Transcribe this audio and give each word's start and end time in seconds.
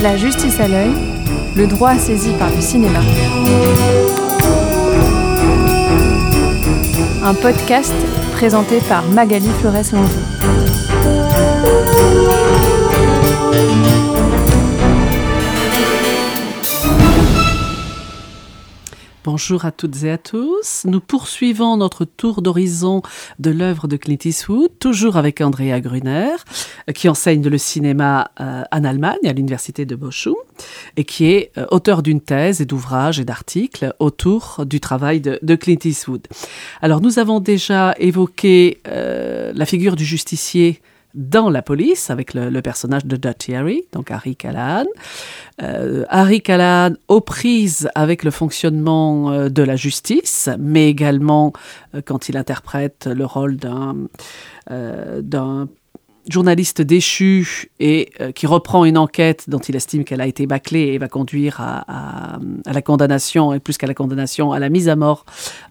La 0.00 0.16
justice 0.16 0.60
à 0.60 0.68
l'œil, 0.68 0.92
le 1.56 1.66
droit 1.66 1.96
saisi 1.96 2.32
par 2.38 2.50
le 2.50 2.60
cinéma. 2.60 3.00
Un 7.24 7.34
podcast 7.34 7.92
présenté 8.32 8.78
par 8.88 9.04
Magali 9.08 9.48
Flores-Longeau. 9.60 10.37
Bonjour 19.38 19.66
à 19.66 19.70
toutes 19.70 20.02
et 20.02 20.10
à 20.10 20.18
tous. 20.18 20.82
Nous 20.84 20.98
poursuivons 20.98 21.76
notre 21.76 22.04
tour 22.04 22.42
d'horizon 22.42 23.02
de 23.38 23.50
l'œuvre 23.50 23.86
de 23.86 23.96
Clint 23.96 24.18
Eastwood, 24.24 24.68
toujours 24.80 25.16
avec 25.16 25.40
Andrea 25.40 25.80
Gruner, 25.80 26.34
qui 26.92 27.08
enseigne 27.08 27.48
le 27.48 27.56
cinéma 27.56 28.32
euh, 28.40 28.64
en 28.72 28.82
Allemagne 28.82 29.24
à 29.24 29.32
l'université 29.32 29.86
de 29.86 29.94
Bochum 29.94 30.34
et 30.96 31.04
qui 31.04 31.26
est 31.26 31.52
euh, 31.56 31.66
auteur 31.70 32.02
d'une 32.02 32.20
thèse 32.20 32.60
et 32.60 32.64
d'ouvrages 32.64 33.20
et 33.20 33.24
d'articles 33.24 33.94
autour 34.00 34.64
du 34.66 34.80
travail 34.80 35.20
de, 35.20 35.54
Clint 35.54 35.84
Eastwood. 35.84 36.26
Alors 36.82 37.00
nous 37.00 37.20
avons 37.20 37.38
déjà 37.38 37.94
évoqué 38.00 38.80
euh, 38.88 39.52
la 39.54 39.66
figure 39.66 39.94
du 39.94 40.04
justicier 40.04 40.80
dans 41.14 41.50
la 41.50 41.62
police 41.62 42.10
avec 42.10 42.34
le, 42.34 42.60
personnage 42.60 43.06
de 43.06 43.16
Dutch 43.16 43.48
Harry, 43.50 43.82
donc 43.92 44.10
Harry 44.10 44.36
Callahan. 44.36 44.86
Euh, 45.62 46.04
Harry 46.08 46.40
Callahan 46.40 46.94
aux 47.08 47.20
prises 47.20 47.88
avec 47.94 48.24
le 48.24 48.30
fonctionnement 48.30 49.30
euh, 49.30 49.48
de 49.48 49.62
la 49.62 49.76
justice, 49.76 50.48
mais 50.58 50.88
également 50.88 51.52
euh, 51.94 52.02
quand 52.04 52.28
il 52.28 52.36
interprète 52.36 53.06
le 53.06 53.24
rôle 53.24 53.56
d'un 53.56 53.96
d'un 54.70 55.66
journaliste 56.28 56.82
déchu 56.82 57.70
et 57.80 58.10
euh, 58.20 58.32
qui 58.32 58.46
reprend 58.46 58.84
une 58.84 58.98
enquête 58.98 59.44
dont 59.48 59.58
il 59.58 59.76
estime 59.76 60.04
qu'elle 60.04 60.20
a 60.20 60.26
été 60.26 60.46
bâclée 60.46 60.88
et 60.88 60.98
va 60.98 61.08
conduire 61.08 61.60
à, 61.60 62.38
la 62.66 62.82
condamnation, 62.82 63.52
et 63.52 63.60
plus 63.60 63.78
qu'à 63.78 63.86
la 63.86 63.94
condamnation, 63.94 64.52
à 64.52 64.58
la 64.58 64.68
mise 64.68 64.88
à 64.88 64.96
mort 64.96 65.24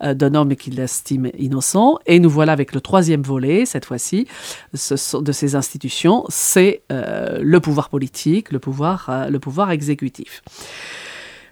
euh, 0.04 0.14
d'un 0.14 0.34
homme 0.34 0.56
qu'il 0.56 0.80
estime 0.80 1.32
innocent. 1.38 2.00
Et 2.06 2.20
nous 2.20 2.30
voilà 2.30 2.54
avec 2.54 2.74
le 2.74 2.82
troisième 2.82 3.22
volet, 3.22 3.66
cette 3.66 3.86
fois-ci, 3.86 4.28
de 4.74 5.32
ces 5.32 5.56
institutions, 5.56 6.26
c'est 6.30 6.82
euh, 6.92 7.40
le 7.42 7.60
pouvoir 7.60 7.90
politique, 7.90 8.52
le 8.52 8.60
pouvoir, 8.60 9.28
le 9.30 9.40
pouvoir 9.40 9.72
exécutif. 9.72 10.42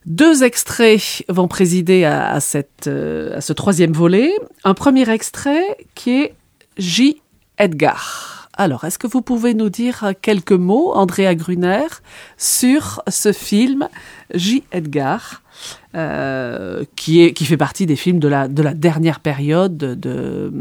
Deux 0.06 0.44
extraits 0.44 1.23
vont 1.30 1.47
présider 1.47 2.06
à, 2.06 2.40
ce 2.40 3.53
troisième 3.53 3.92
volet. 3.92 4.31
Un 4.64 4.75
premier 4.75 5.09
extrait 5.09 5.78
qui 5.95 6.22
est 6.22 6.34
J. 6.78 7.22
Edgar. 7.58 8.34
Alors, 8.58 8.86
est-ce 8.86 8.98
que 8.98 9.08
vous 9.08 9.22
pouvez 9.22 9.53
nous 9.53 9.70
dire 9.70 10.14
quelques 10.22 10.53
mots, 10.53 10.94
Andrea 10.94 11.36
Gruner, 11.36 11.88
sur 12.38 13.02
ce 13.08 13.34
film 13.34 13.89
J. 14.34 14.64
Edgar, 14.72 15.44
euh, 15.94 16.86
qui, 16.95 17.34
fait 17.34 17.58
partie 17.58 17.86
des 17.86 17.97
films 17.97 18.20
de 18.20 18.30
la, 18.30 18.47
de 18.47 18.64
la 18.64 18.73
dernière 18.73 19.20
période 19.20 19.75
de, 19.75 19.94
de, 19.94 20.52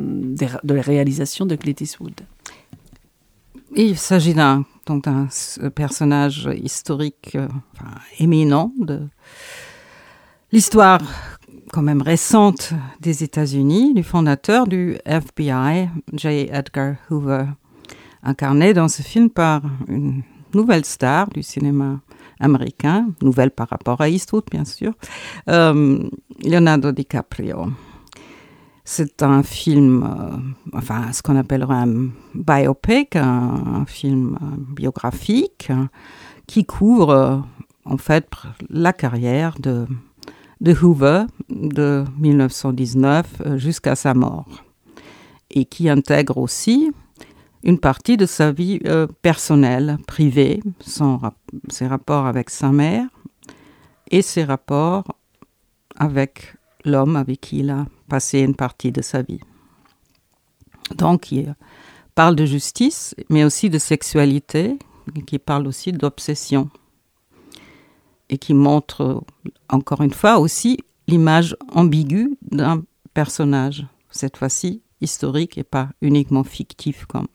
de 0.63 0.75
la 0.75 0.83
réalisation 0.83 1.47
de 1.47 1.55
Clint 1.55 1.75
Eastwood? 1.81 2.21
Il 3.77 3.97
s'agit 3.97 4.35
d'un 4.35 4.65
personnage 5.75 6.49
historique 6.63 7.37
euh, 7.37 7.49
éminent 8.19 8.73
de 8.79 9.03
l'histoire 10.53 11.01
quand 11.73 11.83
même 11.83 12.03
récente 12.03 12.73
des 13.01 13.25
États-Unis, 13.25 13.95
du 13.95 14.05
fondateur 14.05 14.69
du 14.69 14.97
FBI, 15.05 15.89
J. 16.13 16.49
Edgar 16.53 16.95
Hoover 17.11 17.47
incarné 18.25 18.73
dans 18.73 18.89
ce 18.89 19.03
film 19.03 19.31
par 19.31 19.63
une 19.89 20.23
nouvelle 20.55 20.85
star 20.85 21.29
du 21.31 21.43
cinéma 21.43 22.01
américain, 22.41 23.09
nouvelle 23.23 23.51
par 23.51 23.69
rapport 23.69 24.01
à 24.01 24.09
Eastwood 24.09 24.45
bien 24.51 24.65
sûr, 24.65 24.93
euh, 25.49 26.09
Leonardo 26.43 26.93
DiCaprio. 26.93 27.67
C'est 28.85 29.23
un 29.23 29.43
film, 29.43 30.03
euh, 30.03 30.77
enfin 30.77 31.13
ce 31.13 31.23
qu'on 31.23 31.37
appellerait 31.37 31.75
un 31.75 32.09
biopic, 32.35 33.17
un, 33.17 33.85
film 33.87 34.39
euh, 34.43 34.57
biographique 34.75 35.71
qui 36.47 36.67
couvre 36.67 37.47
en 37.85 37.97
fait 37.97 38.29
la 38.69 38.93
carrière 38.93 39.57
de, 39.59 39.87
de 40.61 40.73
Hoover 40.73 41.25
de 41.49 42.05
1919 42.19 43.57
jusqu'à 43.57 43.95
sa 43.95 44.13
mort 44.13 44.65
et 45.51 45.65
qui 45.65 45.89
intègre 45.89 46.37
aussi 46.37 46.91
une 47.65 47.79
partie 47.79 48.17
de 48.17 48.27
sa 48.27 48.53
vie 48.53 48.79
euh, 48.87 49.07
personnelle, 49.23 49.97
privée, 50.07 50.63
ses 50.81 51.87
rapports 51.87 52.27
avec 52.27 52.51
sa 52.51 52.71
mère 52.71 53.07
et 54.11 54.21
ses 54.21 54.45
rapports 54.45 55.05
avec 55.97 56.55
l'homme 56.85 57.17
avec 57.17 57.41
qui 57.41 57.61
il 57.61 57.71
a 57.71 57.87
passé 58.09 58.41
une 58.41 58.55
partie 58.55 58.93
de 58.93 59.01
sa 59.01 59.23
vie. 59.23 59.41
Donc, 60.95 61.33
il 61.33 61.55
parle 62.15 62.37
de 62.37 62.45
justice, 62.45 63.15
mais 63.31 63.45
aussi 63.45 63.71
de 63.71 63.79
sexualité, 63.79 64.79
qui 65.27 65.39
parle 65.39 65.67
aussi 65.67 65.93
d'obsession, 65.93 66.69
et 68.29 68.37
qui 68.37 68.53
montre, 68.53 69.25
encore 69.71 70.03
une 70.03 70.13
fois, 70.13 70.39
aussi 70.39 70.79
l'image 71.09 71.57
ambiguë 71.73 72.37
d'un 72.43 72.83
personnage, 73.15 73.87
cette 74.11 74.37
fois-ci 74.37 74.83
historique 75.01 75.57
et 75.57 75.65
pas 75.65 75.89
uniquement 76.03 76.45
fictif 76.45 77.07
comme 77.07 77.27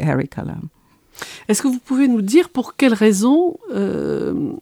Harry 0.00 0.28
Callan. 0.28 0.60
Est-ce 1.48 1.62
que 1.62 1.68
vous 1.68 1.78
pouvez 1.78 2.08
nous 2.08 2.22
dire 2.22 2.50
pour 2.50 2.76
quelles 2.76 2.94
raisons 2.94 3.58
euh, 3.74 4.52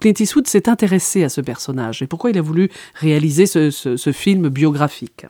Clint 0.00 0.14
Eastwood 0.18 0.46
s'est 0.46 0.68
intéressé 0.68 1.24
à 1.24 1.28
ce 1.28 1.40
personnage 1.40 2.02
et 2.02 2.06
pourquoi 2.06 2.30
il 2.30 2.38
a 2.38 2.42
voulu 2.42 2.70
réaliser 2.94 3.46
ce, 3.46 4.12
film 4.12 4.48
biographique? 4.48 5.26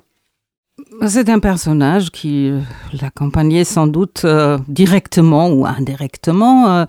C'est 1.06 1.28
un 1.28 1.40
personnage 1.40 2.10
qui 2.10 2.48
euh, 2.48 2.60
l'accompagnait 3.00 3.64
sans 3.64 3.86
doute 3.86 4.22
euh, 4.24 4.58
directement 4.68 5.50
ou 5.50 5.66
indirectement 5.66 6.86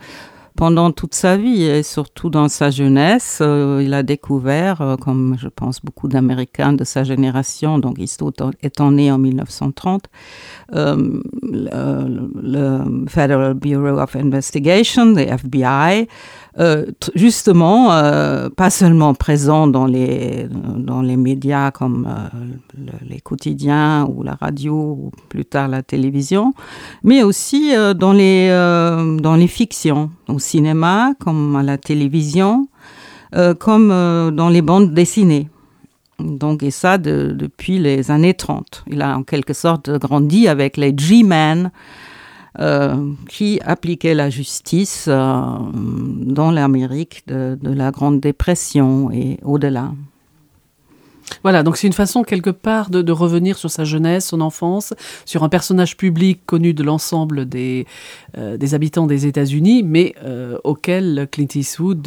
pendant 0.56 0.92
toute 0.92 1.16
sa 1.16 1.38
vie 1.38 1.64
et 1.64 1.84
surtout 1.84 2.30
dans 2.30 2.50
sa 2.50 2.70
jeunesse. 2.70 3.40
Euh, 3.42 3.82
il 3.84 3.94
a 3.94 4.04
découvert, 4.04 4.82
euh, 4.82 4.96
comme 4.96 5.36
je 5.40 5.48
pense 5.48 5.82
beaucoup 5.82 6.08
d'Américains 6.08 6.74
de 6.74 6.84
sa 6.84 7.04
génération, 7.04 7.80
donc 7.80 8.00
Eastwood 8.00 8.36
étant 8.62 8.92
né 8.92 9.12
en 9.12 9.18
1930, 9.18 10.06
euh, 10.76 11.22
le, 11.44 13.06
Federal 13.08 13.54
Bureau 13.54 14.00
of 14.00 14.16
Investigation, 14.16 15.14
le 15.14 15.22
FBI, 15.22 16.08
euh, 16.60 16.86
justement, 17.16 17.94
euh, 17.94 18.50
pas 18.50 18.70
seulement 18.70 19.14
présent 19.14 19.68
dans 19.68 19.86
les, 19.86 20.48
dans 20.50 21.02
les 21.02 21.16
médias 21.16 21.72
comme 21.72 22.08
euh, 22.10 22.88
les 23.08 23.22
quotidiens 23.22 24.06
ou 24.06 24.22
la 24.24 24.34
radio 24.34 24.74
ou 24.74 25.12
plus 25.30 25.46
tard 25.46 25.70
la 25.70 25.82
télévision, 25.82 26.54
mais 27.04 27.24
aussi 27.24 27.72
dans, 27.98 28.12
les, 28.12 28.50
dans 29.22 29.36
les 29.36 29.48
fictions, 29.48 30.12
au 30.28 30.40
cinéma 30.40 31.14
comme 31.20 31.56
à 31.56 31.64
la 31.64 31.78
télévision, 31.78 32.68
comme 33.60 33.90
dans 34.34 34.50
les 34.50 34.62
bandes 34.62 34.94
dessinées. 34.94 35.50
Donc, 36.20 36.64
et 36.64 36.72
ça 36.72 36.98
depuis 36.98 37.80
les 37.80 38.12
années 38.12 38.34
30. 38.34 38.84
Il 38.88 39.02
a 39.02 39.18
en 39.18 39.24
quelque 39.24 39.54
sorte 39.54 39.90
grandi 39.90 40.48
avec 40.48 40.78
les 40.78 40.94
G-Men, 40.96 41.72
euh, 42.60 43.14
qui 43.30 43.62
appliquait 43.64 44.14
la 44.14 44.30
justice 44.30 45.06
euh, 45.08 45.42
dans 45.74 46.52
l'Amérique 46.52 47.24
de, 47.28 47.58
la 47.64 47.92
Grande 47.92 48.20
Dépression 48.20 49.10
et 49.10 49.38
au-delà. 49.42 49.94
Voilà, 51.44 51.64
donc 51.64 51.78
c'est 51.78 51.88
une 51.88 51.94
façon 51.94 52.24
quelque 52.24 52.50
part 52.50 52.90
de, 52.90 53.10
revenir 53.14 53.58
sur 53.58 53.72
sa 53.72 53.86
jeunesse, 53.86 54.28
son 54.28 54.42
enfance, 54.42 54.94
sur 55.24 55.46
un 55.46 55.50
personnage 55.50 55.96
public 55.96 56.42
connu 56.46 56.74
de 56.74 56.84
l'ensemble 56.84 57.48
des, 57.48 57.88
euh, 58.38 58.58
habitants 58.74 59.08
des 59.08 59.28
États-Unis, 59.28 59.82
mais 59.84 60.14
auquel 60.66 61.30
Clint 61.32 61.48
Eastwood 61.56 62.06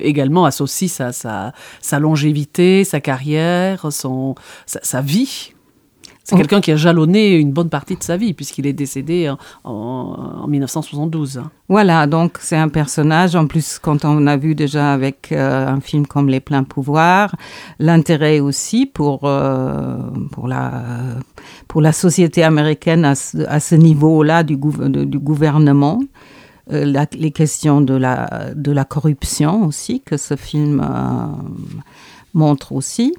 également 0.00 0.44
associe 0.44 0.90
sa, 0.90 2.00
longévité, 2.00 2.82
sa 2.82 3.00
carrière, 3.00 3.92
son, 3.92 4.34
sa 4.66 5.00
vie 5.00 5.53
c'est 6.24 6.36
quelqu'un 6.36 6.62
qui 6.62 6.72
a 6.72 6.76
jalonné 6.76 7.34
une 7.34 7.52
bonne 7.52 7.68
partie 7.68 7.96
de 7.96 8.02
sa 8.02 8.16
vie, 8.16 8.32
puisqu'il 8.32 8.66
est 8.66 8.72
décédé 8.72 9.30
en, 9.62 10.46
1972. 10.48 11.42
Voilà, 11.68 12.06
donc 12.06 12.38
c'est 12.40 12.56
un 12.56 12.70
personnage, 12.70 13.36
en 13.36 13.46
plus 13.46 13.78
quand 13.78 14.06
on 14.06 14.26
a 14.26 14.38
vu 14.38 14.54
déjà 14.54 14.94
avec 14.94 15.32
euh, 15.32 15.68
un 15.68 15.80
film 15.80 16.06
comme 16.06 16.28
Les 16.28 16.40
Pleins 16.40 16.64
Pouvoirs, 16.64 17.36
l'intérêt 17.78 18.40
aussi 18.40 18.86
pour, 18.86 19.20
euh, 19.24 19.98
pour, 20.32 20.48
la, 20.48 20.82
pour 21.68 21.82
la 21.82 21.92
société 21.92 22.42
américaine 22.42 23.04
à 23.04 23.14
ce, 23.14 23.74
niveau-là 23.74 24.44
du, 24.44 24.56
du, 24.56 25.18
gouvernement. 25.18 26.00
Euh, 26.72 27.04
les 27.12 27.30
questions 27.32 27.82
de 27.82 27.94
la, 27.94 28.54
de 28.54 28.72
la 28.72 28.86
corruption 28.86 29.66
aussi, 29.66 30.00
que 30.00 30.16
ce 30.16 30.36
film 30.36 30.82
montre 32.32 32.72
aussi. 32.72 33.14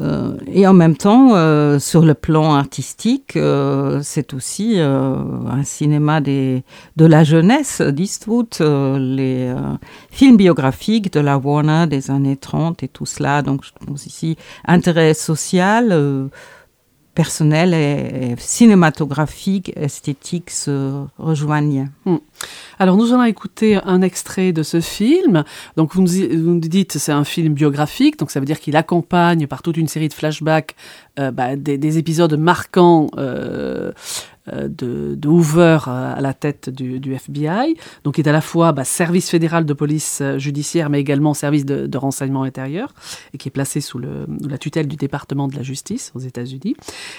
Euh, 0.00 0.36
et 0.46 0.66
en 0.66 0.72
même 0.72 0.96
temps, 0.96 1.34
euh, 1.34 1.78
sur 1.78 2.02
le 2.02 2.14
plan 2.14 2.54
artistique, 2.54 3.36
euh, 3.36 4.00
c'est 4.02 4.34
aussi 4.34 4.78
un 4.78 5.64
cinéma 5.64 6.20
de 6.20 6.62
la 6.98 7.24
jeunesse 7.24 7.80
d'Eastwood, 7.80 8.56
les 8.60 9.54
films 10.10 10.36
biographiques 10.36 11.12
de 11.12 11.20
la 11.20 11.38
Warner 11.38 11.86
des 11.88 12.10
années 12.10 12.36
30 12.36 12.82
et 12.82 12.88
tout 12.88 13.06
cela. 13.06 13.42
Donc, 13.42 13.64
je 13.64 13.70
pense 13.86 14.06
ici 14.06 14.36
intérêt 14.66 15.14
social 15.14 16.30
personnel 17.14 17.74
et, 17.74 18.34
cinématographique, 18.38 19.72
esthétique 19.76 20.50
se 20.50 21.04
rejoignent. 21.18 21.88
Hmm. 22.04 22.16
Alors 22.78 22.96
nous 22.96 23.12
allons 23.12 23.24
écouter 23.24 23.78
un 23.84 24.02
extrait 24.02 24.52
de 24.52 24.62
ce 24.62 24.80
film. 24.80 25.44
Donc 25.76 25.94
vous 25.94 26.02
nous, 26.02 26.58
dites 26.58 26.98
c'est 26.98 27.12
un 27.12 27.24
film 27.24 27.54
biographique, 27.54 28.18
donc 28.18 28.30
ça 28.30 28.40
veut 28.40 28.46
dire 28.46 28.60
qu'il 28.60 28.76
accompagne 28.76 29.46
par 29.46 29.62
toute 29.62 29.76
une 29.76 29.88
série 29.88 30.08
de 30.08 30.14
flashbacks 30.14 30.74
euh, 31.18 31.30
bah, 31.30 31.56
des, 31.56 31.98
épisodes 31.98 32.34
marquants 32.34 33.08
euh, 33.18 33.92
euh, 34.52 34.68
de, 34.68 35.28
Hoover 35.28 35.78
à 35.86 36.20
la 36.20 36.34
tête 36.34 36.70
du, 36.70 37.14
FBI, 37.14 37.76
donc 38.02 38.14
qui 38.14 38.22
est 38.22 38.28
à 38.28 38.32
la 38.32 38.40
fois 38.40 38.72
bah, 38.72 38.84
service 38.84 39.30
fédéral 39.30 39.64
de 39.64 39.74
police 39.74 40.22
judiciaire, 40.38 40.90
mais 40.90 41.00
également 41.00 41.34
service 41.34 41.64
de, 41.64 41.98
renseignement 41.98 42.42
intérieur, 42.42 42.94
et 43.34 43.38
qui 43.38 43.48
est 43.48 43.52
placé 43.52 43.80
sous 43.80 44.00
la 44.00 44.58
tutelle 44.58 44.88
du 44.88 44.96
département 44.96 45.48
de 45.48 45.54
la 45.54 45.62
justice 45.62 46.10
aux 46.14 46.20
États-Unis. 46.20 46.74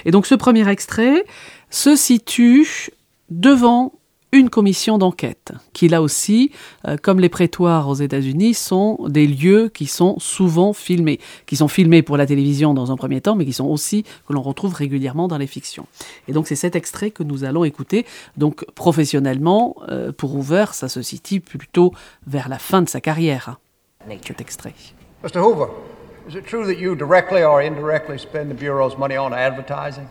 Et 0.06 0.12
donc 0.12 0.26
ce 0.26 0.36
premier 0.36 0.68
extrait 0.68 1.24
se 1.70 1.96
situe 1.96 2.90
devant 3.30 3.94
une 4.34 4.50
commission 4.50 4.98
d'enquête, 4.98 5.54
qui 5.74 5.88
là 5.88 6.02
aussi, 6.02 6.52
euh, 6.88 6.98
comme 7.00 7.20
les 7.20 7.30
prétoires 7.30 7.88
aux 7.88 7.94
États-Unis, 7.94 8.56
sont 8.56 8.98
des 9.08 9.28
lieux 9.28 9.70
qui 9.70 9.86
sont 9.86 10.18
souvent 10.18 10.74
filmés, 10.74 11.20
qui 11.46 11.56
sont 11.56 11.68
filmés 11.68 12.02
pour 12.02 12.18
la 12.18 12.26
télévision 12.26 12.74
dans 12.74 12.92
un 12.92 12.96
premier 12.98 13.22
temps, 13.22 13.36
mais 13.36 13.46
qui 13.46 13.54
sont 13.54 13.68
aussi 13.68 14.04
que 14.28 14.34
l'on 14.34 14.42
retrouve 14.42 14.74
régulièrement 14.74 15.28
dans 15.28 15.38
les 15.38 15.46
fictions. 15.46 15.86
Et 16.28 16.34
donc 16.34 16.48
c'est 16.48 16.56
cet 16.56 16.76
extrait 16.76 17.12
que 17.12 17.22
nous 17.22 17.44
allons 17.44 17.64
écouter. 17.64 18.08
Donc 18.36 18.66
professionnellement, 18.74 19.76
euh, 19.90 20.12
pour 20.12 20.36
Hoover, 20.36 20.66
ça 20.72 20.90
se 20.90 21.04
situe 21.04 21.40
plutôt 21.40 21.94
vers 22.26 22.50
la 22.50 22.58
fin 22.58 22.82
de 22.82 22.90
sa 22.90 23.00
carrière. 23.00 23.60
Cet 24.26 24.42
extrait. 24.42 24.74
Mr. 25.24 25.40
Hoover, 25.40 25.68
is 26.28 26.36
it 26.36 26.46
true 26.46 26.66
that 26.66 26.82
you 26.82 26.96
directly 26.96 27.44
or 27.44 27.62
indirectly 27.62 28.18
spend 28.18 28.50
the 28.50 28.60
bureau's 28.60 28.98
money 28.98 29.16
on 29.16 29.32
advertising? 29.32 30.08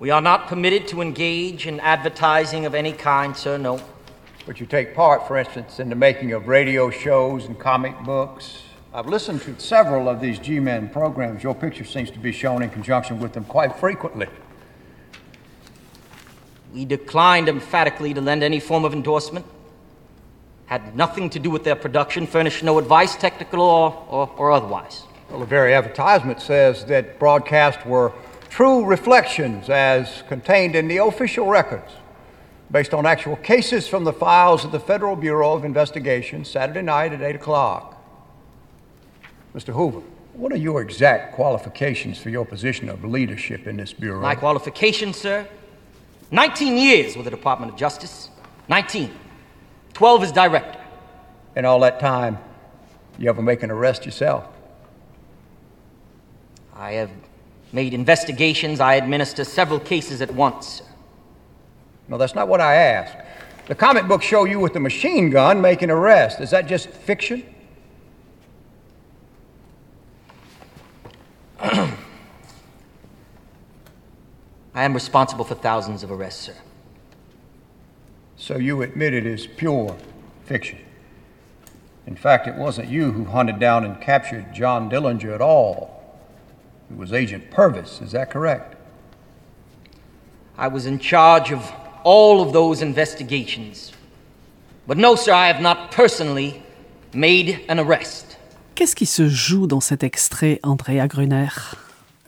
We 0.00 0.08
are 0.08 0.22
not 0.22 0.46
permitted 0.46 0.88
to 0.88 1.02
engage 1.02 1.66
in 1.66 1.78
advertising 1.78 2.64
of 2.64 2.74
any 2.74 2.92
kind, 2.94 3.36
sir, 3.36 3.58
no. 3.58 3.82
But 4.46 4.58
you 4.58 4.64
take 4.64 4.94
part, 4.94 5.28
for 5.28 5.36
instance, 5.36 5.78
in 5.78 5.90
the 5.90 5.94
making 5.94 6.32
of 6.32 6.48
radio 6.48 6.88
shows 6.88 7.44
and 7.44 7.58
comic 7.58 7.94
books. 8.02 8.62
I've 8.94 9.08
listened 9.08 9.42
to 9.42 9.60
several 9.60 10.08
of 10.08 10.18
these 10.18 10.38
G 10.38 10.58
Men 10.58 10.88
programs. 10.88 11.42
Your 11.42 11.54
picture 11.54 11.84
seems 11.84 12.10
to 12.12 12.18
be 12.18 12.32
shown 12.32 12.62
in 12.62 12.70
conjunction 12.70 13.20
with 13.20 13.34
them 13.34 13.44
quite 13.44 13.76
frequently. 13.76 14.26
We 16.72 16.86
declined 16.86 17.50
emphatically 17.50 18.14
to 18.14 18.22
lend 18.22 18.42
any 18.42 18.58
form 18.58 18.86
of 18.86 18.94
endorsement. 18.94 19.44
Had 20.64 20.96
nothing 20.96 21.28
to 21.28 21.38
do 21.38 21.50
with 21.50 21.64
their 21.64 21.76
production, 21.76 22.26
furnished 22.26 22.62
no 22.62 22.78
advice, 22.78 23.16
technical 23.16 23.60
or, 23.60 24.06
or, 24.08 24.30
or 24.38 24.50
otherwise. 24.50 25.02
Well, 25.28 25.40
the 25.40 25.46
very 25.46 25.74
advertisement 25.74 26.40
says 26.40 26.86
that 26.86 27.18
broadcasts 27.18 27.84
were 27.84 28.14
true 28.50 28.84
reflections 28.84 29.70
as 29.70 30.22
contained 30.28 30.74
in 30.74 30.88
the 30.88 30.98
official 30.98 31.46
records 31.46 31.92
based 32.70 32.92
on 32.92 33.06
actual 33.06 33.36
cases 33.36 33.88
from 33.88 34.04
the 34.04 34.12
files 34.12 34.64
of 34.64 34.72
the 34.72 34.80
Federal 34.80 35.16
Bureau 35.16 35.54
of 35.54 35.64
Investigation 35.64 36.44
Saturday 36.44 36.82
night 36.82 37.12
at 37.12 37.22
8 37.22 37.36
o'clock. 37.36 37.96
Mr. 39.54 39.72
Hoover, 39.72 40.02
what 40.34 40.52
are 40.52 40.56
your 40.56 40.82
exact 40.82 41.34
qualifications 41.34 42.18
for 42.18 42.30
your 42.30 42.44
position 42.44 42.88
of 42.88 43.04
leadership 43.04 43.66
in 43.66 43.76
this 43.76 43.92
Bureau? 43.92 44.20
My 44.20 44.34
qualifications, 44.34 45.16
sir? 45.16 45.48
19 46.30 46.76
years 46.76 47.16
with 47.16 47.24
the 47.24 47.30
Department 47.30 47.72
of 47.72 47.78
Justice. 47.78 48.30
19. 48.68 49.10
12 49.94 50.22
as 50.22 50.32
director. 50.32 50.78
In 51.56 51.64
all 51.64 51.80
that 51.80 51.98
time, 51.98 52.38
you 53.18 53.28
ever 53.28 53.42
make 53.42 53.62
an 53.64 53.70
arrest 53.70 54.06
yourself? 54.06 54.46
I 56.74 56.92
have 56.92 57.10
made 57.72 57.94
investigations. 57.94 58.80
I 58.80 58.94
administer 58.94 59.44
several 59.44 59.80
cases 59.80 60.20
at 60.20 60.30
once. 60.32 60.82
No, 62.08 62.18
that's 62.18 62.34
not 62.34 62.48
what 62.48 62.60
I 62.60 62.74
asked. 62.74 63.16
The 63.66 63.74
comic 63.74 64.08
books 64.08 64.26
show 64.26 64.44
you 64.44 64.58
with 64.58 64.72
the 64.72 64.80
machine 64.80 65.30
gun 65.30 65.60
making 65.60 65.90
arrests. 65.90 66.40
Is 66.40 66.50
that 66.50 66.66
just 66.66 66.88
fiction? 66.88 67.44
I 71.60 71.94
am 74.74 74.94
responsible 74.94 75.44
for 75.44 75.54
thousands 75.54 76.02
of 76.02 76.10
arrests, 76.10 76.46
sir. 76.46 76.54
So 78.36 78.56
you 78.56 78.82
admit 78.82 79.14
it 79.14 79.26
is 79.26 79.46
pure 79.46 79.96
fiction? 80.46 80.78
In 82.06 82.16
fact, 82.16 82.48
it 82.48 82.56
wasn't 82.56 82.88
you 82.88 83.12
who 83.12 83.26
hunted 83.26 83.60
down 83.60 83.84
and 83.84 84.00
captured 84.00 84.52
John 84.54 84.90
Dillinger 84.90 85.34
at 85.34 85.40
all. 85.40 85.99
It 86.90 86.98
was 86.98 87.12
Agent 87.12 87.50
Purvis, 87.50 88.00
is 88.02 88.12
that 88.12 88.30
correct? 88.30 88.76
I 90.58 90.68
was 90.68 90.86
in 90.86 90.98
charge 90.98 91.52
of 91.52 91.72
all 92.04 92.42
of 92.42 92.52
those 92.52 92.82
investigations. 92.82 93.92
But 94.86 94.98
no, 94.98 95.14
sir, 95.14 95.32
I 95.32 95.46
have 95.46 95.60
not 95.62 95.92
personally 95.92 96.62
made 97.14 97.60
an 97.68 97.78
arrest. 97.78 98.36
Qu'est-ce 98.74 98.96
qui 98.96 99.06
se 99.06 99.28
joue 99.28 99.66
dans 99.66 99.80
cet 99.80 100.02
extrait, 100.02 100.58
Andrea 100.62 101.06
Gruner? 101.06 101.48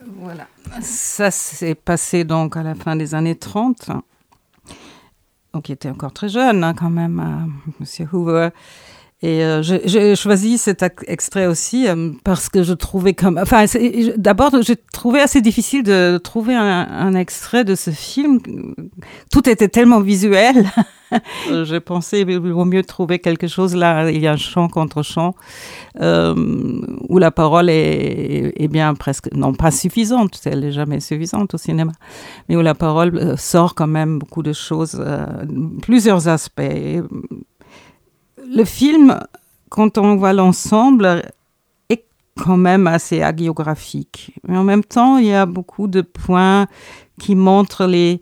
Voilà. 0.05 0.47
Ça 0.81 1.31
s'est 1.31 1.75
passé 1.75 2.23
donc 2.23 2.55
à 2.55 2.63
la 2.63 2.75
fin 2.75 2.95
des 2.95 3.15
années 3.15 3.35
30. 3.35 3.89
Donc, 5.53 5.69
il 5.69 5.73
était 5.73 5.89
encore 5.89 6.13
très 6.13 6.29
jeune, 6.29 6.63
hein, 6.63 6.73
quand 6.73 6.89
même, 6.89 7.19
euh, 7.19 7.71
Monsieur 7.79 8.07
Hoover. 8.11 8.49
Et 9.23 9.41
euh, 9.41 9.61
j'ai 9.63 10.17
choisi 10.17 10.57
cet 10.57 10.83
extrait 11.07 11.45
aussi 11.47 11.87
euh, 11.87 12.11
parce 12.25 12.49
que 12.49 12.61
je 12.61 12.73
trouvais 12.73 13.13
comme, 13.13 13.39
enfin, 13.41 13.63
d'abord 14.17 14.51
j'ai 14.61 14.75
trouvé 14.91 15.21
assez 15.21 15.39
difficile 15.39 15.83
de 15.83 16.19
trouver 16.21 16.53
un, 16.55 16.87
un, 16.89 17.15
extrait 17.15 17.63
de 17.63 17.73
ce 17.75 17.89
film. 17.91 18.41
Tout 19.31 19.47
était 19.47 19.69
tellement 19.69 20.01
visuel. 20.01 20.69
j'ai 21.63 21.79
pensé 21.79 22.25
il 22.27 22.37
vaut 22.37 22.65
mieux 22.65 22.83
trouver 22.83 23.19
quelque 23.19 23.47
chose 23.47 23.77
là. 23.77 24.11
Il 24.11 24.19
y 24.19 24.27
a 24.27 24.33
un 24.33 24.37
chant 24.37 24.67
contre 24.67 25.03
chant 25.03 25.35
euh, 26.01 26.35
où 27.07 27.17
la 27.17 27.31
parole 27.31 27.69
est, 27.69 28.51
est, 28.57 28.67
bien 28.67 28.93
presque, 28.93 29.29
non 29.33 29.53
pas 29.53 29.71
suffisante, 29.71 30.41
elle 30.43 30.61
n'est 30.61 30.73
jamais 30.73 30.99
suffisante 30.99 31.53
au 31.53 31.57
cinéma, 31.57 31.93
mais 32.49 32.57
où 32.57 32.61
la 32.61 32.75
parole 32.75 33.15
euh, 33.15 33.37
sort 33.37 33.73
quand 33.73 33.87
même 33.87 34.19
beaucoup 34.19 34.43
de 34.43 34.51
choses, 34.51 35.01
plusieurs 35.81 36.27
aspects 36.27 36.61
le 38.53 38.65
film, 38.65 39.19
quand 39.69 39.97
on 39.97 40.15
voit 40.15 40.33
l'ensemble, 40.33 41.23
est 41.89 42.05
quand 42.37 42.57
même 42.57 42.87
assez 42.87 43.21
hagiographique. 43.21 44.33
Mais 44.47 44.57
en 44.57 44.63
même 44.63 44.83
temps, 44.83 45.17
il 45.17 45.25
y 45.25 45.33
a 45.33 45.45
beaucoup 45.45 45.87
de 45.87 46.01
points 46.01 46.67
qui 47.19 47.35
montrent 47.35 47.85
les, 47.85 48.21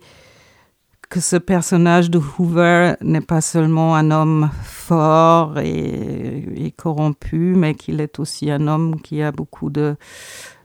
que 1.09 1.19
ce 1.19 1.35
personnage 1.35 2.09
de 2.09 2.19
Hoover 2.19 2.93
n'est 3.01 3.21
pas 3.21 3.41
seulement 3.41 3.95
un 3.95 4.11
homme 4.11 4.49
fort 4.63 5.59
et, 5.59 6.65
et 6.65 6.71
corrompu, 6.71 7.53
mais 7.55 7.75
qu'il 7.75 7.99
est 7.99 8.19
aussi 8.19 8.49
un 8.49 8.67
homme 8.67 9.01
qui 9.01 9.21
a 9.21 9.31
beaucoup 9.31 9.69
de, 9.69 9.95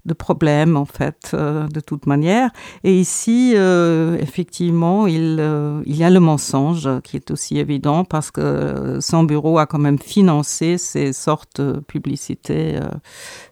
de 0.06 0.14
problèmes 0.14 0.76
en 0.76 0.84
fait 0.84 1.32
euh, 1.34 1.66
de 1.68 1.80
toute 1.80 2.06
manière. 2.06 2.50
Et 2.84 2.98
ici, 2.98 3.52
euh, 3.56 4.16
effectivement, 4.18 5.06
il, 5.06 5.38
euh, 5.40 5.82
il 5.84 5.96
y 5.96 6.04
a 6.04 6.10
le 6.10 6.20
mensonge 6.20 6.88
qui 7.02 7.16
est 7.16 7.30
aussi 7.30 7.58
évident 7.58 8.04
parce 8.04 8.30
que 8.30 8.98
son 9.00 9.24
bureau 9.24 9.58
a 9.58 9.66
quand 9.66 9.78
même 9.78 9.98
financé 9.98 10.78
ces 10.78 11.12
sortes 11.12 11.60
de 11.60 11.80
publicités, 11.80 12.78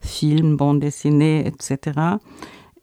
films, 0.00 0.56
bandes 0.56 0.80
dessinées, 0.80 1.46
etc. 1.46 1.98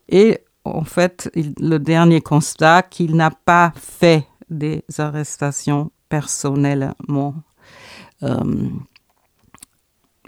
Et 0.09 0.39
en 0.65 0.83
fait, 0.83 1.31
le 1.35 1.77
dernier 1.77 2.21
constat 2.21 2.83
qu'il 2.83 3.15
n'a 3.15 3.31
pas 3.31 3.71
fait 3.75 4.27
des 4.49 4.83
arrestations 4.97 5.91
personnellement 6.09 7.35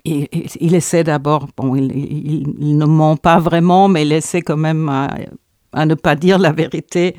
il 0.05 0.75
essaie 0.75 1.03
d'abord, 1.03 1.47
bon, 1.55 1.75
il, 1.75 2.77
ne 2.77 2.85
ment 2.85 3.15
pas 3.15 3.39
vraiment, 3.39 3.87
mais 3.87 4.03
il 4.03 4.11
essaie 4.11 4.41
quand 4.41 4.57
même 4.57 4.89
à, 4.89 5.85
ne 5.85 5.95
pas 5.95 6.15
dire 6.15 6.39
la 6.39 6.51
vérité 6.51 7.15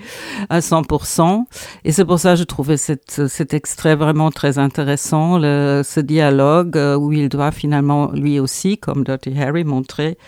à 0.51 0.61
100%. 0.61 1.45
Et 1.85 1.93
c'est 1.93 2.05
pour 2.05 2.19
ça 2.19 2.35
que 2.35 2.41
je 2.41 2.45
trouvais 2.45 2.77
cet 2.77 3.55
extrait 3.55 3.97
vraiment 3.97 4.31
très 4.31 4.59
intéressant, 4.59 5.41
ce 5.41 6.01
dialogue 6.01 6.77
euh, 6.77 6.97
où 6.97 7.13
il 7.13 7.29
doit 7.29 7.53
finalement, 7.53 8.13
lui 8.13 8.39
aussi, 8.39 8.77
comme 8.79 9.03
Dirty 9.03 9.39
Harry, 9.41 9.65
montrer 9.65 10.19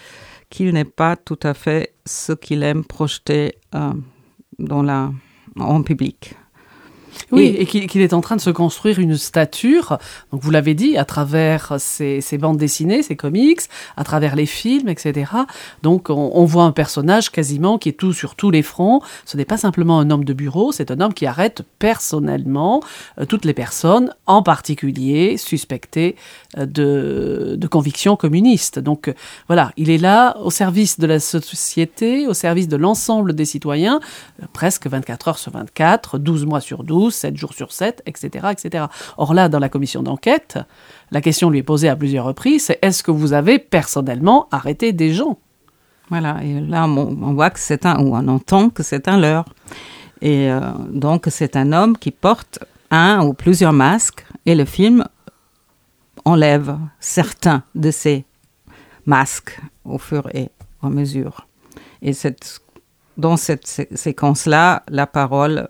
qu'il 0.49 0.73
n'est 0.73 0.85
pas 0.85 1.17
tout 1.17 1.39
à 1.43 1.55
fait 1.55 1.95
ce 2.07 2.33
qu'il 2.33 2.63
aime 2.63 2.85
projeter 2.85 3.57
euh, 3.75 3.93
dans 4.59 4.83
la, 4.83 5.11
en 5.59 5.83
public. 5.83 6.35
Oui, 7.33 7.57
et, 7.59 7.67
qu'il 7.67 8.01
est 8.01 8.15
en 8.15 8.21
train 8.21 8.37
de 8.37 8.41
se 8.41 8.51
construire 8.51 8.99
une 8.99 9.17
stature, 9.17 9.99
donc 10.33 10.43
vous 10.43 10.51
l'avez 10.51 10.75
dit, 10.75 10.97
à 10.97 11.05
travers 11.05 11.75
ses, 11.79 12.23
bandes 12.39 12.59
dessinées, 12.59 13.03
ses 13.03 13.17
comics, 13.17 13.63
à 13.97 14.05
travers 14.05 14.37
les 14.37 14.47
films, 14.47 14.89
etc. 14.89 15.31
Donc 15.83 16.11
on, 16.11 16.45
voit 16.45 16.65
un 16.65 16.73
personnage 16.73 17.31
quasiment 17.31 17.79
qui 17.79 17.89
est 17.89 17.93
tout 17.93 18.13
sur 18.13 18.35
tous 18.35 18.51
les 18.51 18.63
fronts. 18.63 19.01
Ce 19.25 19.37
n'est 19.37 19.45
pas 19.45 19.57
simplement 19.57 19.99
un 19.99 20.11
homme 20.11 20.25
de 20.25 20.33
bureau, 20.33 20.73
c'est 20.73 20.91
un 20.91 21.01
homme 21.01 21.15
qui 21.15 21.27
arrête 21.27 21.63
personnellement 21.79 22.83
euh, 23.19 23.25
toutes 23.25 23.45
les 23.45 23.55
personnes, 23.55 24.13
en 24.27 24.43
particulier 24.43 25.37
suspectées 25.37 26.17
de, 26.65 27.67
convictions 27.71 28.17
communistes. 28.17 28.79
Donc 28.79 29.09
euh, 29.09 29.15
voilà, 29.49 29.73
il 29.77 29.91
est 29.91 29.99
là 29.99 30.39
au 30.39 30.51
service 30.51 30.99
de 30.99 31.07
la 31.07 31.21
société, 31.21 32.27
au 32.27 32.35
service 32.35 32.69
de 32.69 32.77
l'ensemble 32.77 33.35
des 33.35 33.45
citoyens, 33.45 34.01
presque 34.53 34.87
24 34.87 35.29
heures 35.29 35.39
sur 35.39 35.53
24, 35.53 36.19
12 36.19 36.47
mois 36.47 36.61
sur 36.61 36.85
12, 36.85 37.13
7 37.13 37.37
jours 37.37 37.53
sur 37.53 37.73
7, 37.73 38.03
etc., 38.07 38.47
etc. 38.53 38.87
Or 39.19 39.35
là, 39.35 39.49
dans 39.49 39.59
la 39.59 39.69
commission 39.69 40.03
d'enquête, 40.03 40.59
la 41.11 41.21
question 41.21 41.51
lui 41.51 41.59
est 41.59 41.65
posée 41.65 41.89
à 41.89 41.97
plusieurs 41.97 42.25
reprises, 42.25 42.65
c'est 42.65 42.79
est-ce 42.83 43.03
que 43.03 43.11
vous 43.11 43.33
avez 43.33 43.59
personnellement 43.59 44.49
arrêté 44.51 44.93
des 44.93 45.13
gens? 45.13 45.39
Voilà, 46.09 46.39
et 46.43 46.61
là, 46.61 46.87
on, 46.87 47.35
voit 47.35 47.51
que 47.51 47.59
c'est 47.59 47.85
un, 47.85 47.99
ou 48.01 48.15
on 48.15 48.29
entend 48.29 48.71
que 48.71 48.85
c'est 48.85 49.09
un 49.09 49.19
leurre. 49.19 49.45
Et 50.23 50.51
euh, 50.51 50.61
donc, 50.89 51.27
c'est 51.31 51.57
un 51.57 51.73
homme 51.73 51.99
qui 51.99 52.13
porte 52.13 52.61
un 52.91 53.25
ou 53.25 53.35
plusieurs 53.35 53.73
masques, 53.73 54.25
et 54.47 54.55
le 54.55 54.65
film 54.65 55.05
enlève 56.27 56.77
certains 57.01 57.63
de 57.75 57.91
ces 57.91 58.27
masques 59.07 59.59
au 59.85 59.97
fur 59.97 60.29
et 60.35 60.51
à 60.83 60.91
mesure. 60.91 61.47
Et 62.03 62.13
dans 63.17 63.37
cette 63.37 63.67
séquence-là, 63.67 64.83
la 64.89 65.07
parole 65.07 65.69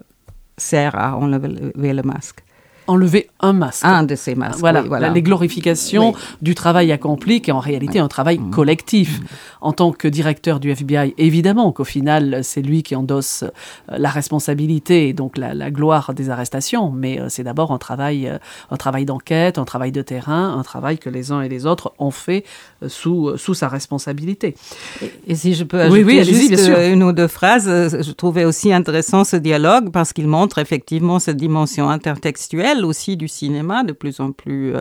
sert 0.57 0.97
à 0.97 1.17
enlever 1.17 1.93
le 1.93 2.03
masque 2.03 2.43
enlever 2.87 3.29
un 3.41 3.53
masque. 3.53 3.85
Un 3.85 4.03
de 4.03 4.15
ces 4.15 4.35
masques. 4.35 4.59
Voilà, 4.59 4.83
voilà. 4.83 5.11
les 5.11 5.23
glorifications 5.23 6.15
du 6.43 6.55
travail 6.55 6.93
accompli, 6.93 7.41
qui 7.41 7.51
est 7.51 7.53
en 7.53 7.61
réalité 7.61 7.99
un 7.99 8.09
travail 8.09 8.39
mmh. 8.39 8.51
collectif. 8.51 9.21
Mmh. 9.21 9.25
En 9.61 9.73
tant 9.73 9.93
que 9.93 10.09
directeur 10.09 10.61
du 10.61 10.71
FBI, 10.71 11.15
évidemment 11.19 11.73
qu'au 11.73 11.85
final, 11.85 12.41
c'est 12.43 12.63
lui 12.63 12.83
qui 12.83 12.95
endosse 12.95 13.43
euh, 13.43 13.97
la 13.99 14.11
responsabilité 14.11 15.09
et 15.09 15.13
donc 15.13 15.37
la, 15.37 15.71
gloire 15.71 16.15
des 16.15 16.31
arrestations, 16.31 16.91
mais 16.91 17.21
euh, 17.21 17.27
c'est 17.29 17.43
d'abord 17.43 17.73
un 17.73 17.79
travail, 17.79 18.29
euh, 18.29 18.39
un 18.71 18.77
travail 18.77 19.05
d'enquête, 19.05 19.59
un 19.59 19.65
travail 19.65 19.93
de 19.93 20.03
terrain, 20.03 20.57
un 20.57 20.63
travail 20.63 20.99
que 20.99 21.11
les 21.11 21.33
uns 21.33 21.41
et 21.41 21.49
les 21.49 21.67
autres 21.67 21.93
ont 21.99 22.11
fait 22.11 22.45
sous, 22.87 23.37
sous 23.37 23.55
sa 23.55 23.69
responsabilité. 23.69 24.55
Et, 25.27 25.35
si 25.35 25.55
je 25.55 25.65
peux 25.65 25.81
ajouter 25.81 26.05
oui, 26.05 26.25
juste 26.25 26.69
une 26.69 27.03
ou 27.03 27.13
deux 27.13 27.29
phrases, 27.29 27.67
je 28.03 28.13
trouvais 28.13 28.45
aussi 28.45 28.73
intéressant 28.73 29.25
ce 29.25 29.37
dialogue 29.37 29.91
parce 29.91 30.13
qu'il 30.13 30.29
montre 30.29 30.59
effectivement 30.59 31.19
cette 31.19 31.37
dimension 31.37 31.91
intertextuelle 31.91 32.76
aussi 32.85 33.17
du 33.17 33.29
cinéma, 33.29 33.85
de 33.85 33.93
plus 33.93 34.21
en 34.21 34.33
plus 34.33 34.75
euh, 34.75 34.81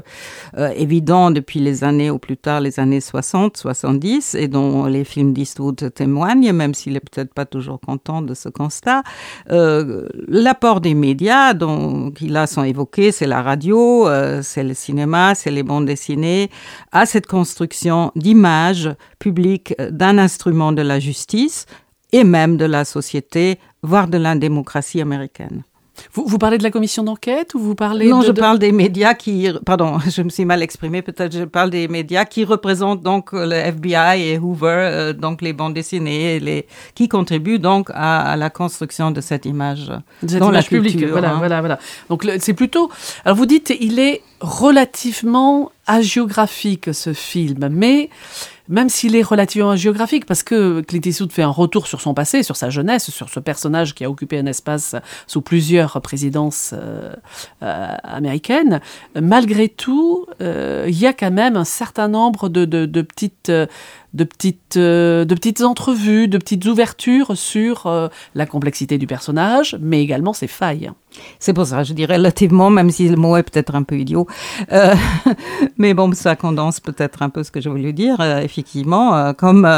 euh, 0.58 0.70
évident 0.76 1.32
depuis 1.32 1.60
les 1.60 1.84
années, 1.84 2.10
ou 2.10 2.20
plus 2.20 2.38
tard 2.38 2.62
les 2.62 2.80
années 2.80 3.02
60, 3.02 3.58
70, 3.58 4.36
et 4.36 4.48
dont 4.48 4.86
les 4.86 5.04
films 5.04 5.34
d'Eastwood 5.34 5.94
témoignent, 5.94 6.52
même 6.52 6.74
s'il 6.74 6.94
n'est 6.94 7.00
peut-être 7.00 7.34
pas 7.34 7.46
toujours 7.46 7.80
content 7.80 8.22
de 8.22 8.34
ce 8.34 8.50
constat. 8.50 9.04
Euh, 9.52 10.08
l'apport 10.28 10.82
des 10.82 10.94
médias, 10.94 11.54
dont 11.54 12.12
qui 12.12 12.28
là 12.28 12.48
sont 12.48 12.64
évoqués, 12.64 13.12
c'est 13.12 13.28
la 13.28 13.42
radio, 13.42 14.08
c'est 14.42 14.64
le 14.64 14.74
cinéma, 14.74 15.36
c'est 15.36 15.52
les 15.52 15.64
bandes 15.64 15.86
dessinées, 15.86 16.50
à 16.92 17.06
cette 17.06 17.28
construction 17.28 18.12
d'image 18.16 18.90
publique 19.20 19.74
d'un 19.92 20.18
instrument 20.18 20.72
de 20.72 20.82
la 20.82 21.00
justice 21.00 21.66
et 22.12 22.24
même 22.24 22.58
de 22.58 22.66
la 22.66 22.86
société, 22.86 23.60
voire 23.82 24.08
de 24.08 24.18
la 24.18 24.36
démocratie 24.36 25.02
américaine. 25.02 25.64
Vous, 26.14 26.38
parlez 26.38 26.58
de 26.58 26.64
la 26.64 26.72
commission 26.72 27.04
d'enquête 27.04 27.54
ou 27.56 27.60
vous 27.60 27.76
parlez 27.76 28.10
Non, 28.10 28.22
je 28.22 28.32
parle 28.32 28.60
des 28.60 28.72
médias 28.72 29.14
qui... 29.14 29.50
Pardon, 29.66 30.00
je 30.10 30.22
me 30.22 30.30
suis 30.30 30.46
mal 30.46 30.62
exprimée. 30.62 31.02
Peut-être 31.02 31.36
je 31.36 31.44
parle 31.44 31.70
des 31.70 31.88
médias 31.88 32.26
qui 32.26 32.44
représentent 32.44 33.02
donc 33.02 33.32
le 33.34 33.54
FBI 33.54 34.22
et 34.22 34.40
Hoover, 34.40 34.68
euh, 34.68 35.14
donc 35.14 35.42
les 35.42 35.54
bandes 35.54 35.74
dessinées, 35.74 36.40
les, 36.40 36.68
qui 36.96 37.08
contribuent 37.08 37.60
donc 37.60 37.90
à, 37.94 38.36
la 38.36 38.50
construction 38.50 39.12
de 39.12 39.22
cette 39.22 39.46
image 39.46 39.92
dans 40.22 40.52
la 40.52 40.64
publique. 40.64 41.04
Voilà, 41.06 41.34
hein. 41.34 41.38
voilà, 41.38 41.60
voilà. 41.60 41.80
Donc 42.10 42.28
c'est 42.40 42.54
plutôt... 42.54 42.90
Alors 43.24 43.38
vous 43.38 43.46
dites, 43.46 43.74
il 43.80 44.00
est 44.00 44.22
relativement 44.40 45.72
agiographique 45.88 46.94
ce 46.94 47.14
film, 47.14 47.70
mais 47.72 48.10
même 48.68 48.90
s'il 48.90 49.16
est 49.16 49.22
relativement 49.22 49.76
géographique, 49.76 50.26
parce 50.26 50.42
que 50.42 50.82
Clint 50.82 51.02
Eastwood 51.06 51.32
fait 51.32 51.44
un 51.44 51.50
retour 51.50 51.88
sur 51.88 52.02
son 52.02 52.14
passé, 52.14 52.42
sur 52.42 52.56
sa 52.56 52.70
jeunesse, 52.70 53.12
sur 53.12 53.30
ce 53.30 53.40
personnage 53.40 53.94
qui 53.94 54.04
a 54.04 54.10
occupé 54.10 54.40
un 54.40 54.46
espace 54.48 54.96
sous 55.28 55.42
plusieurs 55.42 56.02
présidences 56.02 56.72
euh, 56.74 57.14
euh, 57.62 57.96
américaines, 58.04 58.82
malgré 59.20 59.70
tout, 59.70 60.26
euh, 60.42 60.86
il 60.88 60.98
y 60.98 61.06
a 61.06 61.14
quand 61.14 61.32
même 61.32 61.56
un 61.56 61.66
certain 61.66 62.08
nombre 62.08 62.50
de, 62.50 62.66
de 62.66 63.02
petites 63.02 63.52
de 64.16 64.24
petites, 64.24 64.78
euh, 64.78 65.26
de 65.26 65.36
petites 65.36 65.62
entrevues, 65.62 66.30
de 66.30 66.38
petites 66.38 66.66
ouvertures 66.66 67.36
sur 67.36 67.86
euh, 67.86 68.08
la 68.34 68.46
complexité 68.46 68.98
du 68.98 69.08
personnage, 69.08 69.78
mais 69.82 70.02
également 70.02 70.32
ses 70.32 70.48
failles. 70.48 70.90
C'est 71.40 71.54
pour 71.54 71.66
ça, 71.66 71.84
je 71.84 71.94
dis 71.94 72.06
relativement, 72.06 72.70
même 72.70 72.90
si 72.92 73.10
le 73.10 73.18
mot 73.18 73.36
est 73.36 73.44
peut-être 73.44 73.76
un 73.76 73.84
peu 73.84 73.98
idiot. 73.98 74.26
Euh, 74.72 74.96
mais 75.78 75.94
bon, 75.94 76.14
ça 76.14 76.38
condense 76.38 76.80
peut-être 76.80 77.22
un 77.22 77.30
peu 77.30 77.44
ce 77.44 77.52
que 77.52 77.60
je 77.60 77.70
voulais 77.70 77.94
dire. 77.94 78.22
effectivement, 78.42 79.34
comme, 79.34 79.70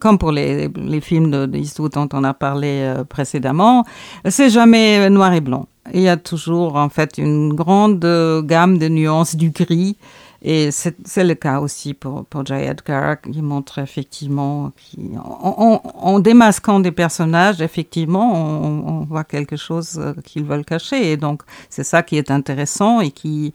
comme 0.00 0.18
pour 0.18 0.32
les, 0.32 0.70
films 1.00 1.30
de, 1.30 1.46
de 1.46 1.88
dont 1.88 2.08
on 2.12 2.24
a 2.24 2.34
parlé 2.34 2.94
précédemment, 3.08 3.84
c'est 4.28 4.50
jamais 4.50 5.08
noir 5.10 5.32
et 5.32 5.40
blanc. 5.40 5.66
Il 5.94 6.00
y 6.00 6.08
a 6.08 6.16
toujours 6.16 6.76
en 6.76 6.88
fait 6.88 7.18
une 7.18 7.54
grande 7.54 8.04
gamme 8.44 8.78
de 8.78 8.88
nuances 8.88 9.36
du 9.36 9.50
gris 9.50 9.96
et 10.40 10.70
c'est 10.70 11.24
le 11.24 11.34
cas 11.34 11.58
aussi 11.58 11.94
pour, 11.94 12.24
pour 12.24 12.46
J. 12.46 12.54
Edgar, 12.54 13.20
qui 13.20 13.42
montre 13.42 13.78
effectivement, 13.78 14.70
qui, 14.76 15.10
en, 15.16 16.20
démasquant 16.20 16.78
des 16.78 16.92
personnages, 16.92 17.60
effectivement, 17.60 18.34
on, 18.34 19.04
voit 19.04 19.24
quelque 19.24 19.56
chose 19.56 19.98
euh, 19.98 20.14
qu'ils 20.24 20.44
veulent 20.44 20.64
cacher. 20.64 21.10
Et 21.10 21.16
donc, 21.16 21.42
c'est 21.70 21.82
ça 21.82 22.02
qui 22.04 22.16
est 22.16 22.30
intéressant 22.30 23.00
et 23.00 23.10
qui, 23.10 23.52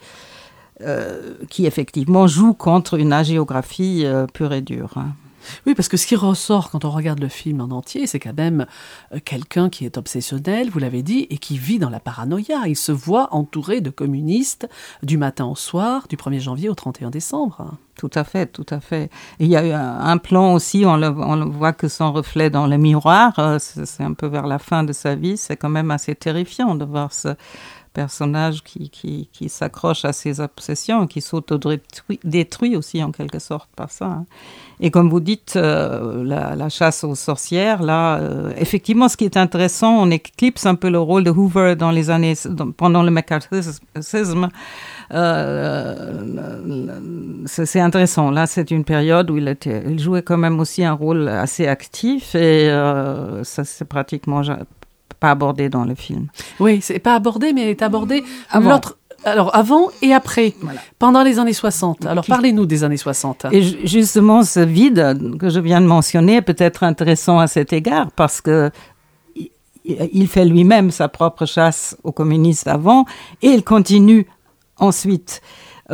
euh, 0.81 1.35
qui 1.49 1.65
effectivement 1.65 2.27
joue 2.27 2.53
contre 2.53 2.95
une 2.99 3.13
agiographie 3.13 4.01
euh, 4.05 4.25
pure 4.27 4.51
et 4.51 4.61
dure. 4.61 4.93
Hein. 4.97 5.13
Oui, 5.65 5.75
parce 5.75 5.87
que 5.87 5.97
ce 5.97 6.07
qui 6.07 6.15
ressort 6.15 6.69
quand 6.69 6.85
on 6.85 6.89
regarde 6.89 7.19
le 7.19 7.27
film 7.27 7.61
en 7.61 7.75
entier, 7.75 8.07
c'est 8.07 8.19
quand 8.19 8.35
même 8.35 8.65
euh, 9.13 9.19
quelqu'un 9.23 9.69
qui 9.69 9.85
est 9.85 9.97
obsessionnel, 9.97 10.69
vous 10.69 10.79
l'avez 10.79 11.03
dit, 11.03 11.27
et 11.29 11.37
qui 11.37 11.57
vit 11.57 11.79
dans 11.79 11.89
la 11.89 11.99
paranoïa. 11.99 12.67
Il 12.67 12.75
se 12.75 12.91
voit 12.91 13.33
entouré 13.33 13.81
de 13.81 13.89
communistes 13.89 14.67
du 15.01 15.17
matin 15.17 15.45
au 15.45 15.55
soir, 15.55 16.07
du 16.09 16.15
1er 16.15 16.39
janvier 16.39 16.69
au 16.69 16.75
31 16.75 17.09
décembre. 17.09 17.71
Tout 17.97 18.09
à 18.15 18.23
fait, 18.23 18.47
tout 18.47 18.65
à 18.69 18.79
fait. 18.79 19.09
il 19.39 19.47
y 19.47 19.55
a 19.55 19.65
eu 19.65 19.71
un, 19.71 20.17
plan 20.17 20.53
aussi, 20.53 20.83
on 20.85 20.97
le, 20.97 21.07
on 21.09 21.45
voit 21.49 21.73
que 21.73 21.87
son 21.87 22.11
reflet 22.11 22.49
dans 22.49 22.65
le 22.65 22.77
miroir, 22.77 23.37
euh, 23.37 23.59
c'est 23.59 24.03
un 24.03 24.13
peu 24.13 24.25
vers 24.25 24.47
la 24.47 24.57
fin 24.57 24.83
de 24.83 24.93
sa 24.93 25.13
vie, 25.13 25.37
c'est 25.37 25.57
quand 25.57 25.69
même 25.69 25.91
assez 25.91 26.15
terrifiant 26.15 26.73
de 26.73 26.85
voir 26.85 27.13
ce 27.13 27.35
personnage 27.93 28.63
qui, 28.63 28.89
qui, 28.89 29.29
qui 29.31 29.49
s'accroche 29.49 30.03
à 30.05 30.13
ses 30.13 30.39
obsessions, 30.39 31.07
qui 31.07 31.21
s'auto-détruit 31.21 32.75
aussi 32.75 33.03
en 33.03 33.11
quelque 33.11 33.39
sorte 33.39 33.69
par 33.75 33.91
ça. 33.91 34.05
Hein. 34.05 34.25
Et 34.79 34.91
comme 34.91 35.09
vous 35.09 35.19
dites, 35.19 35.53
euh, 35.55 36.23
la, 36.23 36.69
chasse 36.69 37.03
aux 37.03 37.15
sorcières, 37.15 37.83
là, 37.83 38.17
euh, 38.17 38.51
effectivement, 38.57 39.07
ce 39.07 39.15
qui 39.15 39.25
est 39.25 39.37
intéressant, 39.37 39.95
on 39.95 40.09
éclipse 40.09 40.65
un 40.65 40.75
peu 40.75 40.89
le 40.89 40.99
rôle 40.99 41.23
de 41.23 41.29
Hoover 41.29 41.75
dans 41.75 41.91
les 41.91 42.09
années, 42.09 42.33
pendant 42.75 43.03
le 43.03 43.11
McCarthyisme. 43.11 44.49
Euh, 45.13 46.11
c'est 47.45 47.79
intéressant. 47.79 48.31
Là, 48.31 48.47
c'est 48.47 48.71
une 48.71 48.83
période 48.83 49.29
où 49.29 49.37
il, 49.37 49.47
était, 49.47 49.83
il 49.87 49.99
jouait 49.99 50.23
quand 50.23 50.37
même 50.37 50.59
aussi 50.59 50.83
un 50.83 50.93
rôle 50.93 51.27
assez 51.29 51.67
actif 51.67 52.35
et 52.35 52.69
ça, 53.43 53.63
c'est 53.63 53.85
pratiquement 53.85 54.41
pas 55.23 55.31
abordé 55.31 55.69
dans 55.69 55.85
le 55.85 55.95
film. 55.95 56.27
Oui, 56.59 56.79
c'est 56.81 56.99
pas 56.99 57.15
abordé, 57.15 57.53
mais 57.53 57.71
est 57.71 57.81
abordé 57.81 58.25
l'autre. 58.53 58.97
Alors 59.23 59.55
avant 59.55 59.87
et 60.01 60.13
après, 60.13 60.53
pendant 60.99 61.23
les 61.23 61.39
années 61.39 61.53
60. 61.53 62.05
Alors 62.05 62.25
parlez-nous 62.25 62.65
des 62.65 62.83
années 62.83 62.97
60. 62.97 63.45
Et 63.53 63.61
justement, 63.87 64.43
ce 64.43 64.59
vide 64.59 65.37
que 65.39 65.47
je 65.47 65.61
viens 65.61 65.79
de 65.79 65.85
mentionner 65.85 66.35
est 66.35 66.41
peut-être 66.41 66.83
intéressant 66.83 67.39
à 67.39 67.47
cet 67.47 67.71
égard 67.71 68.11
parce 68.11 68.41
que 68.41 68.69
il 69.85 70.27
fait 70.27 70.43
lui-même 70.43 70.91
sa 70.91 71.07
propre 71.07 71.45
chasse 71.45 71.95
aux 72.03 72.11
communistes 72.11 72.67
avant 72.67 73.05
et 73.41 73.47
il 73.47 73.63
continue 73.63 74.27
ensuite. 74.77 75.41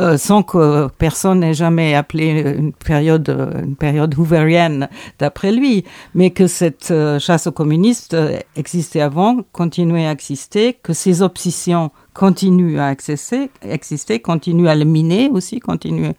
Euh, 0.00 0.16
sans 0.16 0.42
que 0.42 0.88
personne 0.96 1.40
n'ait 1.40 1.52
jamais 1.52 1.94
appelé 1.94 2.54
une 2.56 2.72
période, 2.72 3.28
une 3.62 3.76
période 3.76 4.14
hooverienne 4.18 4.88
d'après 5.18 5.52
lui, 5.52 5.84
mais 6.14 6.30
que 6.30 6.46
cette 6.46 6.90
euh, 6.90 7.18
chasse 7.18 7.46
aux 7.46 7.52
communistes 7.52 8.14
euh, 8.14 8.38
existait 8.56 9.02
avant, 9.02 9.40
continuait 9.52 10.06
à 10.06 10.12
exister, 10.12 10.72
que 10.82 10.94
ses 10.94 11.20
obsessions 11.20 11.90
continuent 12.14 12.78
à 12.78 12.92
exister, 12.92 13.50
exister 13.60 14.20
continuent 14.20 14.68
à 14.68 14.74
le 14.74 14.86
miner 14.86 15.28
aussi, 15.28 15.60
continuent 15.60 16.12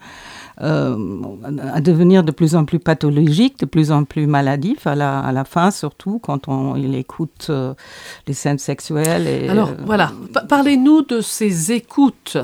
à 0.58 1.80
devenir 1.80 2.22
de 2.22 2.30
plus 2.30 2.54
en 2.54 2.64
plus 2.64 2.78
pathologique, 2.78 3.58
de 3.58 3.66
plus 3.66 3.90
en 3.90 4.04
plus 4.04 4.28
maladif 4.28 4.86
à 4.86 4.94
la, 4.94 5.18
à 5.18 5.32
la 5.32 5.44
fin, 5.44 5.72
surtout 5.72 6.20
quand 6.20 6.46
on, 6.46 6.76
il 6.76 6.94
écoute 6.94 7.50
les 8.28 8.34
scènes 8.34 8.58
sexuelles. 8.58 9.26
Et, 9.26 9.48
Alors 9.48 9.70
voilà, 9.84 10.12
parlez-nous 10.48 11.02
de 11.02 11.20
ces 11.20 11.72
écoutes. 11.72 12.36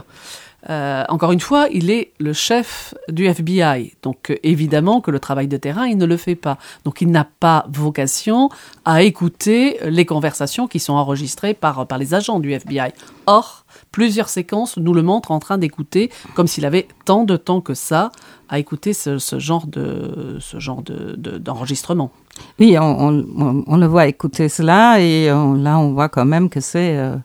Euh, 0.69 1.05
encore 1.09 1.31
une 1.31 1.41
fois, 1.41 1.69
il 1.73 1.91
est 1.91 2.13
le 2.19 2.33
chef 2.33 2.95
du 3.09 3.27
FBI. 3.27 3.95
Donc 4.03 4.31
euh, 4.31 4.37
évidemment 4.43 5.01
que 5.01 5.11
le 5.11 5.21
travail 5.21 5.47
de 5.47 5.57
terrain, 5.57 5.87
il 5.87 5.97
ne 5.97 6.05
le 6.05 6.17
fait 6.17 6.35
pas. 6.35 6.59
Donc 6.85 7.01
il 7.01 7.11
n'a 7.11 7.25
pas 7.25 7.65
vocation 7.69 8.51
à 8.85 9.03
écouter 9.03 9.79
les 9.85 10.05
conversations 10.05 10.67
qui 10.67 10.81
sont 10.81 10.95
enregistrées 10.95 11.55
par, 11.55 11.87
par 11.87 11.99
les 11.99 12.13
agents 12.13 12.41
du 12.41 12.53
FBI. 12.53 12.93
Or, 13.27 13.65
plusieurs 13.93 14.29
séquences 14.29 14.77
nous 14.77 14.95
le 14.95 15.03
montrent 15.03 15.31
en 15.31 15.39
train 15.39 15.59
d'écouter, 15.59 16.11
comme 16.35 16.49
s'il 16.49 16.67
avait 16.67 16.89
tant 17.05 17.25
de 17.25 17.37
temps 17.37 17.61
que 17.61 17.75
ça 17.75 18.11
à 18.49 18.59
écouter 18.59 18.95
ce, 18.95 19.19
genre 19.39 19.67
de 19.67 20.39
ce 20.41 20.59
genre 20.59 20.83
d'enregistrement. 20.83 22.11
oui, 22.59 22.77
on, 22.79 23.11
le 23.11 23.87
voit 23.87 24.07
écouter 24.07 24.49
cela 24.49 25.01
et 25.01 25.27
là 25.27 25.79
on 25.79 25.93
voit 25.93 26.09
quand 26.09 26.25
même 26.25 26.49
que 26.49 26.61
c'est 26.61 26.97
euh, 26.97 27.17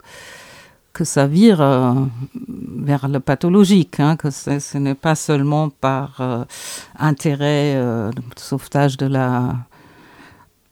que 0.93 1.03
ça 1.03 1.25
vire 1.25 1.59
euh, 1.59 1.93
vers 2.77 3.07
le 3.07 3.19
pathologique, 3.19 3.99
hein, 3.99 4.15
que 4.15 4.29
ce 4.29 4.77
n'est 4.77 4.93
pas 4.95 5.15
seulement 5.15 5.69
par 5.69 6.21
euh, 6.21 6.43
intérêt 6.97 7.73
euh, 7.75 8.11
de 8.11 8.21
sauvetage 8.37 8.97
de 8.97 9.07
la 9.07 9.55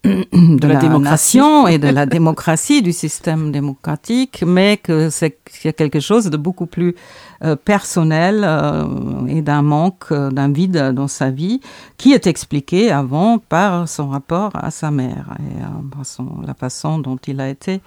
de, 0.03 0.67
la, 0.67 0.77
démocratie 0.77 1.39
et 1.70 1.77
de 1.77 1.88
la 1.88 2.05
démocratie, 2.08 2.81
du 2.81 2.91
système 2.91 3.51
démocratique, 3.51 4.43
mais 4.46 4.77
que 4.77 5.10
c'est 5.12 5.38
quelque 5.75 6.00
chose 6.00 6.25
de 6.25 6.38
beaucoup 6.38 6.65
plus 6.65 6.96
euh, 7.43 7.55
personnel 7.55 8.41
euh, 8.43 9.27
et 9.27 9.41
d'un 9.43 9.62
manque, 9.62 10.12
euh, 10.12 10.31
d'un 10.31 10.51
vide 10.51 10.91
dans 10.93 11.08
sa 11.08 11.29
vie, 11.29 11.62
qui 11.98 12.13
est 12.13 12.25
expliqué 12.25 12.91
avant 12.91 13.38
par 13.38 13.88
son 13.88 14.10
rapport 14.10 14.51
à 14.55 14.72
sa 14.72 14.89
mère 14.89 15.38
et 15.39 15.62
par 15.96 16.05
son, 16.05 16.41
la 16.48 16.55
façon 16.55 16.98
dont 16.98 17.17
il 17.27 17.39
a 17.39 17.50
été 17.50 17.81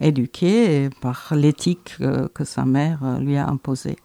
éduqué 0.00 0.84
et 0.84 0.90
par 1.02 1.32
l'éthique 1.32 1.96
que 1.98 2.44
sa 2.44 2.64
mère 2.64 3.00
lui 3.20 3.36
a 3.36 3.46
imposée. 3.46 3.96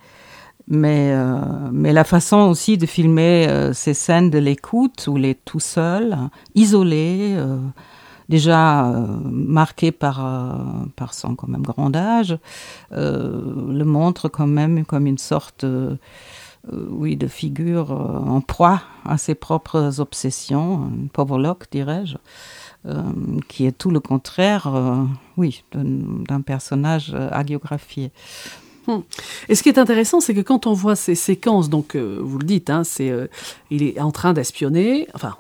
Mais, 0.73 1.11
euh, 1.11 1.35
mais 1.73 1.91
la 1.91 2.05
façon 2.05 2.37
aussi 2.37 2.77
de 2.77 2.85
filmer 2.85 3.45
euh, 3.49 3.73
ces 3.73 3.93
scènes 3.93 4.29
de 4.29 4.37
l'écoute 4.37 5.05
où 5.09 5.17
il 5.17 5.25
est 5.25 5.43
tout 5.43 5.59
seul, 5.59 6.17
isolé, 6.55 7.33
euh, 7.35 7.57
déjà 8.29 8.89
marqué 9.25 9.91
par, 9.91 10.25
par 10.95 11.13
son 11.13 11.35
quand 11.35 11.49
même 11.49 11.63
grand 11.63 11.93
âge, 11.93 12.37
le 12.91 13.83
montre 13.83 14.29
quand 14.29 14.47
même 14.47 14.85
comme 14.85 15.05
une 15.05 15.17
sorte 15.17 15.65
oui, 16.71 17.17
de 17.17 17.27
figure 17.27 17.91
en 17.91 18.39
proie 18.39 18.83
à 19.03 19.17
ses 19.17 19.35
propres 19.35 19.99
obsessions, 19.99 20.83
un 20.83 21.07
pauvre 21.11 21.37
Locke, 21.37 21.65
dirais-je. 21.71 22.15
qui 23.49 23.65
est 23.65 23.77
tout 23.77 23.91
le 23.91 23.99
contraire, 23.99 24.71
oui, 25.35 25.65
d'un 25.73 26.39
personnage 26.39 27.13
hagiographié. 27.13 28.13
Hmm. 28.87 28.99
Et 29.47 29.55
ce 29.55 29.61
qui 29.61 29.69
est 29.69 29.77
intéressant, 29.77 30.19
c'est 30.19 30.33
que 30.33 30.41
quand 30.41 30.65
on 30.65 30.73
voit 30.73 30.95
ces 30.95 31.13
séquences, 31.13 31.69
donc 31.69 31.95
euh, 31.95 32.17
vous 32.19 32.39
le 32.39 32.45
dites, 32.45 32.69
hein, 32.71 32.83
c'est, 32.83 33.11
euh, 33.11 33.27
il 33.69 33.83
est 33.83 33.99
en 33.99 34.11
train 34.11 34.33
d'espionner, 34.33 35.07
enfin, 35.13 35.35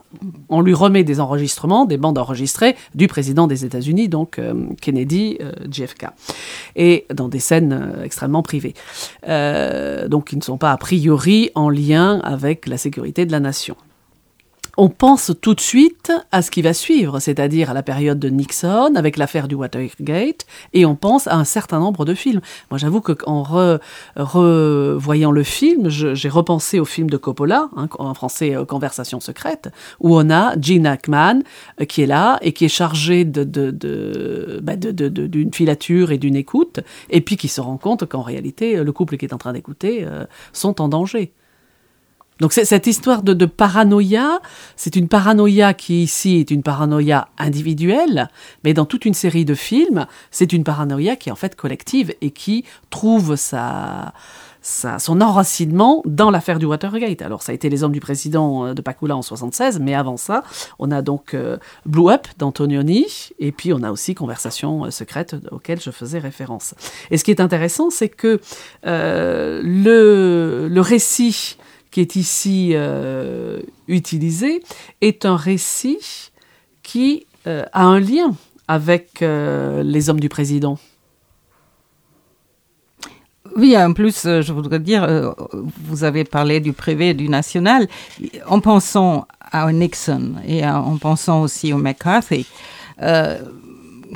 on 0.49 0.61
lui 0.61 0.75
remet 0.75 1.03
des 1.03 1.19
enregistrements, 1.19 1.85
des 1.85 1.97
bandes 1.97 2.19
enregistrées 2.19 2.75
du 2.93 3.07
président 3.07 3.47
des 3.47 3.65
États-Unis, 3.65 4.09
donc 4.09 4.37
euh, 4.37 4.53
Kennedy, 4.79 5.39
JFK, 5.69 6.07
et 6.75 7.05
dans 7.13 7.29
des 7.29 7.39
scènes 7.39 8.01
extrêmement 8.03 8.43
privées, 8.43 8.75
donc 9.27 10.25
qui 10.25 10.37
ne 10.37 10.41
sont 10.41 10.57
pas 10.57 10.71
a 10.71 10.77
priori 10.77 11.49
en 11.55 11.69
lien 11.69 12.19
avec 12.19 12.67
la 12.67 12.77
sécurité 12.77 13.25
de 13.25 13.31
la 13.31 13.39
nation 13.39 13.75
on 14.81 14.89
pense 14.89 15.31
tout 15.41 15.53
de 15.53 15.61
suite 15.61 16.11
à 16.31 16.41
ce 16.41 16.49
qui 16.49 16.63
va 16.63 16.73
suivre, 16.73 17.19
c'est-à-dire 17.19 17.69
à 17.69 17.75
la 17.75 17.83
période 17.83 18.17
de 18.17 18.29
Nixon, 18.29 18.95
avec 18.95 19.15
l'affaire 19.15 19.47
du 19.47 19.53
Watergate, 19.53 20.47
et 20.73 20.87
on 20.87 20.95
pense 20.95 21.27
à 21.27 21.35
un 21.35 21.43
certain 21.43 21.79
nombre 21.79 22.03
de 22.03 22.15
films. 22.15 22.41
Moi, 22.71 22.79
j'avoue 22.79 22.99
qu'en 22.99 23.43
revoyant 24.15 25.29
le 25.29 25.43
film, 25.43 25.89
j'ai 25.89 26.29
repensé 26.29 26.79
au 26.79 26.85
film 26.85 27.11
de 27.11 27.17
Coppola, 27.17 27.69
hein, 27.75 27.89
en 27.99 28.15
français 28.15 28.55
euh, 28.55 28.65
Conversation 28.65 29.19
secrète, 29.19 29.69
où 29.99 30.17
on 30.17 30.31
a 30.31 30.59
Gene 30.59 30.87
Hackman 30.87 31.43
euh, 31.79 31.85
qui 31.85 32.01
est 32.01 32.07
là 32.07 32.39
et 32.41 32.51
qui 32.51 32.65
est 32.65 32.75
chargé 32.75 33.23
de, 33.23 33.43
bah, 34.63 34.77
d'une 34.77 35.53
filature 35.53 36.11
et 36.11 36.17
d'une 36.17 36.35
écoute, 36.35 36.79
et 37.11 37.21
puis 37.21 37.37
qui 37.37 37.49
se 37.49 37.61
rend 37.61 37.77
compte 37.77 38.07
qu'en 38.07 38.23
réalité, 38.23 38.83
le 38.83 38.91
couple 38.91 39.17
qui 39.17 39.25
est 39.25 39.33
en 39.33 39.37
train 39.37 39.53
d'écouter 39.53 40.05
euh, 40.07 40.25
sont 40.53 40.81
en 40.81 40.87
danger. 40.87 41.33
Donc 42.41 42.53
cette 42.53 42.87
histoire 42.87 43.21
de, 43.21 43.45
paranoïa, 43.45 44.41
c'est 44.75 44.95
une 44.95 45.07
paranoïa 45.07 45.75
qui 45.75 46.01
ici 46.01 46.37
est 46.37 46.49
une 46.49 46.63
paranoïa 46.63 47.27
individuelle, 47.37 48.29
mais 48.63 48.73
dans 48.73 48.85
toute 48.85 49.05
une 49.05 49.13
série 49.13 49.45
de 49.45 49.53
films, 49.53 50.07
c'est 50.31 50.51
une 50.51 50.63
paranoïa 50.63 51.15
qui 51.15 51.29
est 51.29 51.31
en 51.31 51.35
fait 51.35 51.55
collective 51.55 52.15
et 52.19 52.31
qui 52.31 52.65
trouve 52.89 53.35
sa, 53.35 54.13
son 54.63 55.21
enracinement 55.21 56.01
dans 56.05 56.31
l'affaire 56.31 56.57
du 56.57 56.65
Watergate. 56.65 57.21
Alors, 57.21 57.43
ça 57.43 57.51
a 57.51 57.55
été 57.55 57.69
Les 57.69 57.83
Hommes 57.83 57.91
du 57.91 57.99
Président 57.99 58.65
euh, 58.65 58.73
de 58.73 58.81
Pakula 58.81 59.15
en 59.15 59.21
76, 59.21 59.79
mais 59.79 59.93
avant 59.93 60.17
ça, 60.17 60.43
on 60.79 60.89
a 60.89 61.03
donc 61.03 61.35
euh, 61.35 61.57
Blue 61.85 62.09
Up 62.09 62.27
d'Antonioni, 62.39 63.05
et 63.37 63.51
puis 63.51 63.71
on 63.71 63.83
a 63.83 63.91
aussi 63.91 64.15
Conversation 64.15 64.85
euh, 64.85 64.89
secrète 64.89 65.35
auquel 65.51 65.79
je 65.79 65.91
faisais 65.91 66.17
référence. 66.17 66.73
Et 67.11 67.19
ce 67.19 67.23
qui 67.23 67.29
est 67.29 67.39
intéressant, 67.39 67.91
c'est 67.91 68.09
que 68.09 68.39
le, 68.83 70.67
le 70.67 70.81
récit 70.81 71.57
qui 71.91 71.99
est 71.99 72.15
ici 72.15 72.71
euh, 72.73 73.61
utilisé 73.87 74.63
est 75.01 75.25
un 75.25 75.35
récit 75.35 76.31
qui 76.81 77.27
euh, 77.47 77.65
a 77.73 77.83
un 77.83 77.99
lien 77.99 78.33
avec 78.67 79.21
euh, 79.21 79.83
les 79.83 80.09
hommes 80.09 80.19
du 80.19 80.29
président. 80.29 80.79
Oui, 83.57 83.77
en 83.77 83.91
plus, 83.91 84.23
je 84.23 84.53
voudrais 84.53 84.79
dire, 84.79 85.35
vous 85.51 86.05
avez 86.05 86.23
parlé 86.23 86.61
du 86.61 86.71
privé 86.71 87.09
et 87.09 87.13
du 87.13 87.27
national. 87.27 87.89
En 88.47 88.61
pensant 88.61 89.27
à 89.41 89.69
Nixon 89.73 90.35
et 90.47 90.65
en 90.65 90.95
pensant 90.95 91.41
aussi 91.41 91.73
au 91.73 91.77
McCarthy, 91.77 92.47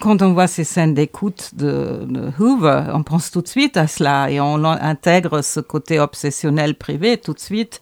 quand 0.01 0.21
on 0.21 0.33
voit 0.33 0.47
ces 0.47 0.63
scènes 0.63 0.93
d'écoute 0.93 1.51
de, 1.53 2.07
Hoover, 2.39 2.83
on 2.93 3.03
pense 3.03 3.31
tout 3.31 3.41
de 3.41 3.47
suite 3.47 3.77
à 3.77 3.87
cela 3.87 4.29
et 4.29 4.39
on 4.39 4.63
intègre 4.63 5.41
ce 5.41 5.59
côté 5.59 5.99
obsessionnel 5.99 6.75
privé 6.75 7.17
tout 7.17 7.33
de 7.33 7.39
suite 7.39 7.81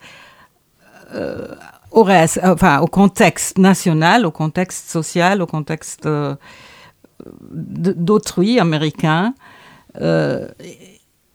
euh, 1.13 1.47
au, 1.91 2.88
contexte 2.88 3.58
national, 3.58 4.26
au 4.26 4.32
contexte 4.32 4.89
social, 4.89 5.41
au 5.41 5.45
contexte 5.45 6.06
euh, 6.06 6.36
d'autrui 7.52 8.60
américain. 8.60 9.34
Euh, 10.02 10.47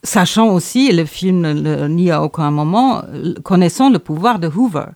sachant 0.02 0.48
aussi, 0.48 0.92
le 0.92 1.04
film 1.04 1.86
nie 1.88 2.10
à 2.10 2.22
aucun 2.22 2.50
moment, 2.50 3.02
connaissant 3.44 3.90
le 3.90 3.98
pouvoir 3.98 4.38
de 4.38 4.48
Hoover. 4.48 4.86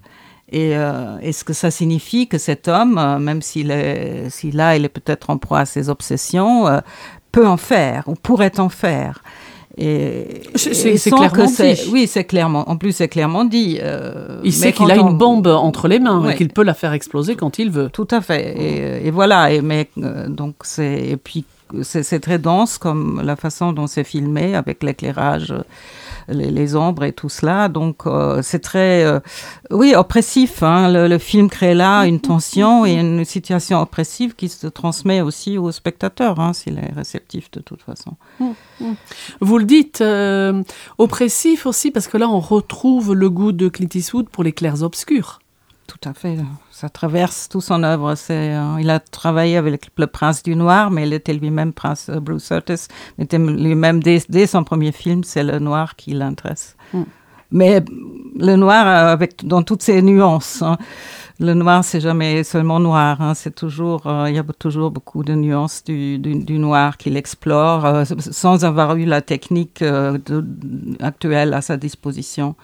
Et 0.53 0.77
euh, 0.77 1.19
est-ce 1.23 1.45
que 1.45 1.55
ça 1.55 1.71
signifie 1.71 2.29
que 2.29 2.37
cet 2.37 2.69
homme, 2.69 2.99
euh, 2.99 3.19
même 3.19 3.41
s'il 3.41 3.71
est, 3.71 4.29
s'il 4.29 4.57
là, 4.57 4.77
il 4.77 4.85
est 4.85 4.91
peut-être 4.91 5.31
en 5.31 5.39
proie 5.39 5.61
à 5.61 5.65
ses 5.65 5.89
obsessions, 5.89 6.69
euh, 6.69 6.81
peut 7.33 7.47
en 7.47 7.57
faire 7.57 8.05
ou 8.07 8.15
pourrait 8.15 8.61
en 8.61 8.69
faire? 8.69 9.23
Et, 9.79 10.43
c'est 10.55 11.11
clairement 11.11 11.47
dit. 11.47 11.89
Oui, 11.91 12.07
c'est 12.07 12.25
clairement. 12.25 12.69
En 12.69 12.77
plus, 12.77 12.93
c'est 12.93 13.09
clairement 13.09 13.47
dit. 13.47 13.81
il 14.45 14.53
sait 14.53 14.75
qu'il 14.75 14.91
a 14.91 14.97
une 14.97 15.17
bombe 15.17 15.47
entre 15.47 15.89
les 15.89 15.99
mains 15.99 16.29
et 16.29 16.35
qu'il 16.35 16.51
peut 16.51 16.63
la 16.63 16.75
faire 16.75 16.93
exploser 16.93 17.35
quand 17.35 17.59
il 17.59 17.71
veut. 17.71 17.89
Tout 17.89 18.09
à 18.11 18.21
fait. 18.21 18.55
Et, 18.59 19.07
et 19.07 19.11
voilà. 19.11 19.51
Et 19.51 19.63
mais 19.63 19.89
donc 19.97 20.57
c'est 20.65 21.07
et 21.07 21.17
puis 21.17 21.47
c'est 21.81 22.21
très 22.21 22.39
dense 22.39 22.77
comme 22.77 23.23
la 23.25 23.35
façon 23.35 23.73
dont 23.73 23.87
c'est 23.87 24.05
filmé 24.05 24.55
avec 24.55 24.83
l'éclairage 24.83 25.55
les, 26.29 26.77
ombres 26.77 27.05
et 27.05 27.13
tout 27.13 27.29
cela. 27.29 27.69
Donc 27.69 28.07
euh, 28.07 28.41
c'est 28.43 28.61
très, 28.61 29.05
euh, 29.05 29.21
oui, 29.71 29.95
oppressif. 29.95 30.63
Hein. 30.63 31.09
Le, 31.09 31.19
film 31.19 31.49
crée 31.49 31.75
là 31.75 32.03
une 32.07 32.21
tension 32.21 32.85
et 32.87 32.95
une 32.95 33.25
situation 33.25 33.81
oppressive 33.81 34.35
qui 34.35 34.49
se 34.49 34.67
transmet 34.67 35.21
aussi 35.21 35.59
au 35.59 35.71
spectateur, 35.73 36.41
hein, 36.41 36.53
s'il 36.53 36.79
est 36.79 36.93
réceptif 36.95 37.51
de 37.51 37.61
toute 37.61 37.83
façon. 37.83 38.17
Vous 39.41 39.59
le 39.59 39.65
dites, 39.65 40.01
euh, 40.01 40.63
oppressif 40.99 41.67
aussi 41.67 41.91
parce 41.91 42.09
que 42.09 42.17
là 42.17 42.29
on 42.29 42.41
retrouve 42.41 43.15
le 43.15 43.31
goût 43.31 43.53
de 43.53 43.69
Clint 43.69 43.89
Eastwood 43.95 44.29
pour 44.29 44.43
les 44.43 44.53
clairs 44.53 44.83
obscurs. 44.83 45.42
Tout 46.03 46.09
à 46.09 46.15
fait 46.15 46.37
ça 46.83 46.89
traverse 46.89 47.49
tout 47.49 47.61
son 47.61 47.85
œuvre. 47.85 48.17
C'est, 48.17 48.57
euh, 48.57 48.81
il 48.81 48.91
a 48.91 48.99
travaillé 48.99 49.57
avec 49.57 49.87
le 49.97 50.09
prince 50.09 50.43
du 50.43 50.57
noir, 50.57 50.91
mais 50.91 51.07
il 51.07 51.13
était 51.13 51.33
lui-même 51.33 51.73
prince 51.73 52.09
euh, 52.09 52.19
Bruce 52.19 52.49
Curtis. 52.49 52.89
Il 53.19 53.25
était 53.25 53.39
lui-même 53.39 54.03
dès, 54.03 54.47
son 54.49 54.65
premier 54.65 54.91
film, 54.91 55.23
c'est 55.23 55.45
le 55.45 55.61
noir 55.61 55.95
qui 55.95 56.13
l'intéresse. 56.13 56.77
Hmm. 56.93 57.05
Mais 57.53 57.85
le 58.37 58.57
noir 58.57 58.85
euh, 58.85 59.13
avec 59.13 59.47
dans 59.47 59.63
toutes 59.63 59.83
ses 59.83 60.03
nuances. 60.03 60.61
Hein. 60.63 60.77
Le 61.39 61.55
noir, 61.55 61.85
c'est 61.85 62.01
jamais 62.01 62.43
seulement 62.43 62.81
noir. 62.81 63.21
Hein. 63.21 63.35
C'est 63.35 63.55
toujours, 63.55 64.03
il 64.27 64.35
y 64.35 64.39
a 64.39 64.45
toujours 64.59 64.91
beaucoup 64.91 65.23
de 65.23 65.35
nuances 65.35 65.85
du, 65.85 66.19
du, 66.19 66.59
noir 66.59 66.97
qu'il 66.97 67.17
explore 67.17 68.05
sans 68.19 68.65
avoir 68.65 68.97
eu 68.97 69.05
la 69.07 69.23
technique 69.23 69.83
actuelle 71.01 71.55
à 71.55 71.61
sa 71.61 71.77
disposition. 71.77 72.55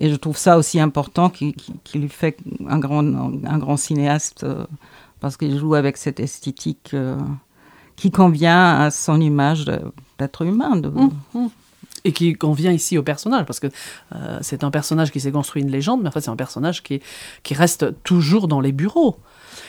Et 0.00 0.08
je 0.08 0.16
trouve 0.16 0.38
ça 0.38 0.56
aussi 0.56 0.80
important 0.80 1.28
qui, 1.28 1.54
lui 1.94 2.08
fait 2.08 2.38
un 2.66 2.78
grand, 2.78 3.04
un 3.04 3.58
grand 3.58 3.76
cinéaste 3.76 4.44
euh, 4.44 4.64
parce 5.20 5.36
qu'il 5.36 5.56
joue 5.58 5.74
avec 5.74 5.98
cette 5.98 6.20
esthétique 6.20 6.92
euh, 6.94 7.18
qui 7.96 8.10
convient 8.10 8.80
à 8.80 8.90
son 8.90 9.20
image 9.20 9.66
d'être 10.18 10.42
humain. 10.42 10.76
Mmh, 10.76 11.10
mmh. 11.34 11.46
Et 12.04 12.12
qui 12.12 12.32
convient 12.32 12.72
ici 12.72 12.96
au 12.96 13.02
personnage, 13.02 13.44
parce 13.44 13.60
que 13.60 13.66
euh, 14.14 14.38
c'est 14.40 14.64
un 14.64 14.70
personnage 14.70 15.12
qui 15.12 15.20
s'est 15.20 15.32
construit 15.32 15.60
une 15.60 15.70
légende, 15.70 16.00
mais 16.00 16.08
en 16.08 16.12
fait 16.12 16.22
c'est 16.22 16.30
un 16.30 16.36
personnage 16.36 16.82
qui, 16.82 17.02
qui 17.42 17.52
reste 17.52 18.02
toujours 18.02 18.48
dans 18.48 18.60
les 18.62 18.72
bureaux. 18.72 19.18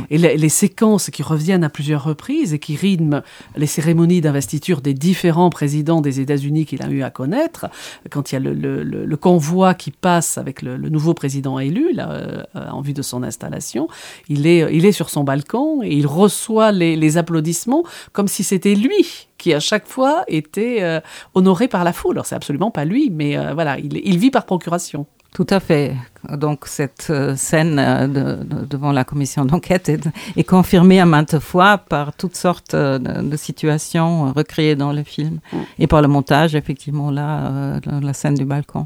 Et 0.10 0.18
les, 0.18 0.50
séquences 0.50 1.10
qui 1.10 1.24
reviennent 1.24 1.64
à 1.64 1.70
plusieurs 1.70 2.04
reprises 2.04 2.54
et 2.54 2.60
qui 2.60 2.76
rythment 2.76 3.22
les 3.56 3.68
cérémonies 3.68 4.22
d'investiture 4.22 4.82
des 4.82 4.94
différents 4.94 5.50
présidents 5.50 6.02
des 6.02 6.20
États-Unis 6.20 6.66
qu'il 6.66 6.84
a 6.84 6.90
eu 6.90 7.04
à 7.04 7.10
connaître, 7.10 7.68
quand 8.10 8.32
il 8.32 8.36
y 8.36 8.38
a 8.38 8.40
le, 8.40 9.18
convoi 9.18 9.74
qui 9.74 9.92
passe 9.92 10.38
avec 10.38 10.62
le, 10.62 10.78
nouveau 10.78 11.14
président 11.14 11.60
élu, 11.60 11.94
là, 11.94 12.12
euh, 12.12 12.44
en 12.54 12.82
vue 12.82 12.94
de 12.94 13.02
son 13.02 13.24
installation, 13.24 13.88
il 14.30 14.48
est, 14.48 14.76
il 14.76 14.86
est 14.86 14.92
sur 14.92 15.10
son 15.10 15.24
balcon 15.24 15.82
et 15.84 15.94
il 15.94 16.08
reçoit 16.08 16.72
les, 16.72 17.18
applaudissements 17.18 17.84
comme 18.14 18.30
si 18.30 18.44
c'était 18.44 18.76
lui 18.76 19.28
qui 19.38 19.54
à 19.54 19.60
chaque 19.60 19.88
fois 19.88 20.24
était 20.28 20.78
euh, 20.82 21.02
honoré 21.34 21.68
par 21.68 21.84
la 21.84 21.92
foule. 21.92 22.16
Alors 22.16 22.26
c'est 22.26 22.36
absolument 22.36 22.72
pas 22.72 22.86
lui, 22.86 23.10
mais 23.12 23.38
euh, 23.38 23.54
voilà, 23.54 23.78
il 23.80 24.18
vit 24.18 24.32
par 24.32 24.46
procuration. 24.46 25.08
Tout 25.34 25.48
à 25.50 25.62
fait. 25.62 25.96
Donc 26.30 26.66
cette 26.68 27.08
euh, 27.10 27.36
scène 27.38 27.80
euh, 27.80 28.36
devant 28.70 28.92
la 28.92 29.06
commission 29.06 29.46
d'enquête 29.46 29.90
est, 30.36 30.44
confirmée 30.44 31.00
à 31.00 31.06
maintes 31.06 31.40
fois 31.40 31.78
par 31.78 32.14
toutes 32.14 32.36
sortes 32.36 32.74
euh, 32.74 33.00
de, 33.00 33.38
situations 33.38 34.34
recréées 34.34 34.76
dans 34.76 34.92
le 34.92 35.04
film 35.04 35.40
et 35.80 35.88
par 35.88 36.02
le 36.02 36.10
montage, 36.10 36.54
effectivement, 36.54 37.12
là, 37.12 37.80
la 38.02 38.14
scène 38.14 38.36
du 38.36 38.44
balcon. 38.44 38.86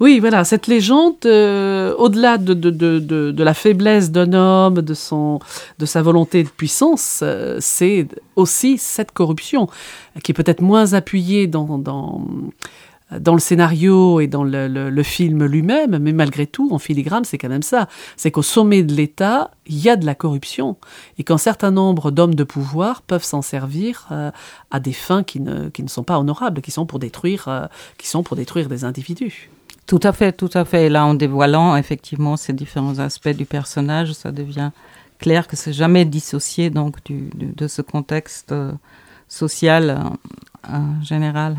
Oui, 0.00 0.18
voilà, 0.18 0.44
cette 0.44 0.66
légende, 0.66 1.24
au-delà 1.24 2.38
de, 2.38 2.54
de, 2.54 3.42
la 3.42 3.54
faiblesse 3.54 4.10
d'un 4.10 4.32
homme, 4.32 4.82
de, 4.82 4.94
son, 4.94 5.40
de 5.78 5.86
sa 5.86 6.02
volonté 6.02 6.42
de 6.42 6.48
puissance, 6.48 7.22
c'est 7.60 8.08
aussi 8.34 8.76
cette 8.76 9.12
corruption 9.12 9.68
qui 10.22 10.32
est 10.32 10.34
peut-être 10.34 10.62
moins 10.62 10.94
appuyée 10.94 11.46
dans 11.46 11.78
dans 13.12 13.34
le 13.34 13.40
scénario 13.40 14.18
et 14.20 14.26
dans 14.26 14.42
le, 14.42 15.02
film 15.02 15.44
lui-même, 15.44 15.98
mais 15.98 16.12
malgré 16.12 16.46
tout, 16.46 16.70
en 16.72 16.78
filigrane, 16.78 17.24
c'est 17.24 17.38
quand 17.38 17.48
même 17.48 17.62
ça. 17.62 17.88
C'est 18.16 18.32
qu'au 18.32 18.42
sommet 18.42 18.82
de 18.82 18.94
l'État, 18.94 19.50
il 19.66 19.78
y 19.78 19.88
a 19.88 19.96
de 19.96 20.04
la 20.04 20.16
corruption 20.16 20.76
et 21.18 21.24
qu'un 21.24 21.38
certain 21.38 21.70
nombre 21.70 22.10
d'hommes 22.10 22.34
de 22.34 22.42
pouvoir 22.42 23.02
peuvent 23.02 23.22
s'en 23.22 23.42
servir 23.42 24.08
euh, 24.10 24.32
à 24.72 24.80
des 24.80 24.92
fins 24.92 25.22
qui 25.22 25.40
ne, 25.40 25.70
sont 25.86 26.02
pas 26.02 26.18
honorables, 26.18 26.60
qui 26.60 26.72
sont 26.72 26.86
pour 26.86 26.98
détruire, 26.98 27.44
euh, 27.46 27.66
qui 27.96 28.08
sont 28.08 28.24
pour 28.24 28.36
détruire 28.36 28.68
des 28.68 28.84
individus. 28.84 29.50
Tout 29.86 30.00
à 30.02 30.12
fait, 30.12 30.32
tout 30.32 30.50
à 30.54 30.64
fait. 30.64 30.86
Et 30.86 30.88
là, 30.88 31.06
en 31.06 31.14
dévoilant 31.14 31.76
effectivement 31.76 32.36
ces 32.36 32.52
différents 32.52 32.98
aspects 32.98 33.28
du 33.28 33.46
personnage, 33.46 34.14
ça 34.14 34.32
devient 34.32 34.70
clair 35.20 35.46
que 35.46 35.54
c'est 35.54 35.72
jamais 35.72 36.04
dissocié 36.04 36.70
donc 36.70 36.96
de 37.08 37.68
ce 37.68 37.82
contexte 37.82 38.50
euh, 38.50 38.72
social 39.28 40.02
général. 41.02 41.56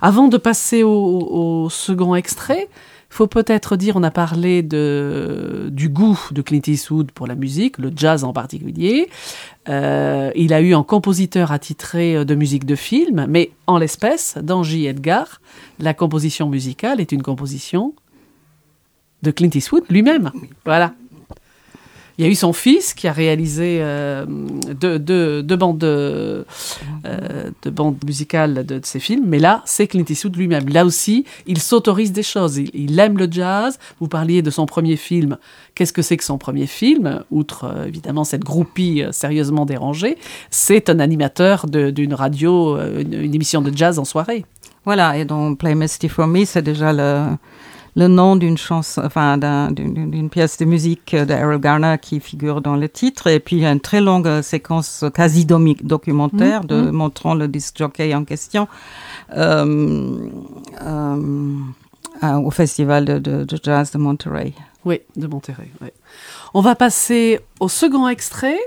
Avant 0.00 0.28
de 0.28 0.36
passer 0.36 0.82
au, 0.82 1.68
second 1.70 2.14
extrait, 2.14 2.68
il 3.10 3.14
faut 3.14 3.26
peut-être 3.26 3.76
dire, 3.76 3.96
on 3.96 4.02
a 4.02 4.10
parlé 4.10 4.62
du 4.62 5.88
goût 5.88 6.18
de 6.30 6.42
Clint 6.42 6.62
Eastwood 6.66 7.10
pour 7.12 7.26
la 7.26 7.34
musique, 7.34 7.78
le 7.78 7.92
jazz 7.94 8.24
en 8.24 8.32
particulier. 8.32 9.08
Euh, 9.68 10.30
il 10.36 10.52
a 10.52 10.60
eu 10.60 10.74
un 10.74 10.82
compositeur 10.82 11.52
attitré 11.52 12.24
de 12.24 12.34
musique 12.34 12.64
de 12.64 12.76
film, 12.76 13.26
mais 13.28 13.50
en 13.66 13.78
l'espèce, 13.78 14.38
dans 14.42 14.62
J. 14.62 14.86
Edgar, 14.86 15.40
la 15.78 15.94
composition 15.94 16.48
musicale 16.48 17.00
est 17.00 17.12
une 17.12 17.22
composition 17.22 17.94
de 19.22 19.30
Clint 19.30 19.50
Eastwood 19.54 19.84
lui-même. 19.90 20.30
Voilà. 20.64 20.94
Il 22.20 22.24
y 22.24 22.26
a 22.26 22.32
eu 22.32 22.34
son 22.34 22.52
fils 22.52 22.92
qui 22.92 23.08
a 23.08 23.12
réalisé 23.12 23.78
euh, 23.80 24.26
deux, 24.26 25.40
bandes, 25.56 25.78
de, 25.78 26.44
euh, 27.06 27.50
bandes 27.72 27.96
musicales 28.04 28.66
de, 28.66 28.78
ses 28.84 29.00
films, 29.00 29.24
mais 29.26 29.38
là, 29.38 29.62
c'est 29.64 29.86
Clint 29.86 30.04
Eastwood 30.06 30.36
lui-même. 30.36 30.68
Là 30.68 30.84
aussi, 30.84 31.24
il 31.46 31.62
s'autorise 31.62 32.12
des 32.12 32.22
choses. 32.22 32.58
Il, 32.58 33.00
aime 33.00 33.16
le 33.16 33.26
jazz. 33.30 33.78
Vous 34.00 34.06
parliez 34.06 34.42
de 34.42 34.50
son 34.50 34.66
premier 34.66 34.96
film. 34.96 35.38
Qu'est-ce 35.74 35.94
que 35.94 36.02
c'est 36.02 36.18
que 36.18 36.24
son 36.24 36.36
premier 36.36 36.66
film? 36.66 37.24
Outre, 37.30 37.64
euh, 37.64 37.86
évidemment, 37.86 38.24
cette 38.24 38.44
groupie 38.44 39.02
sérieusement 39.12 39.64
dérangée, 39.64 40.18
c'est 40.50 40.90
un 40.90 41.00
animateur 41.00 41.68
d'une 41.68 42.12
radio, 42.12 42.76
une, 42.98 43.14
une 43.14 43.34
émission 43.34 43.62
de 43.62 43.74
jazz 43.74 43.98
en 43.98 44.04
soirée. 44.04 44.44
Voilà, 44.84 45.16
et 45.16 45.24
donc 45.24 45.58
Play 45.58 45.74
Misty 45.74 46.10
for 46.10 46.26
Me, 46.26 46.44
c'est 46.44 46.60
déjà 46.60 46.92
le 46.92 47.36
le 47.96 48.08
nom 48.08 48.36
d'une 48.36 48.58
chanson, 48.58 49.02
enfin 49.04 49.38
d'une 49.38 50.30
pièce 50.30 50.58
de 50.58 50.64
musique 50.64 51.14
de 51.14 51.56
Garner 51.56 51.96
qui 52.00 52.20
figure 52.20 52.60
dans 52.60 52.76
le 52.76 52.88
titre, 52.88 53.26
et 53.26 53.40
puis 53.40 53.64
une 53.64 53.80
très 53.80 54.00
longue 54.00 54.42
séquence 54.42 55.04
quasi 55.14 55.44
documentaire 55.44 56.64
de 56.64 56.74
mm-hmm. 56.74 56.90
montrant 56.90 57.34
le 57.34 57.48
disc 57.48 57.76
jockey 57.78 58.14
en 58.14 58.24
question 58.24 58.68
euh, 59.36 60.28
euh, 60.82 61.56
au 62.22 62.50
festival 62.50 63.04
de, 63.04 63.46
jazz 63.62 63.90
de 63.92 63.98
Monterey. 63.98 64.52
Oui, 64.84 65.00
de 65.16 65.26
Monterey. 65.26 65.70
On 66.54 66.60
va 66.60 66.74
passer 66.74 67.40
au 67.60 67.68
second 67.68 68.08
extrait 68.08 68.58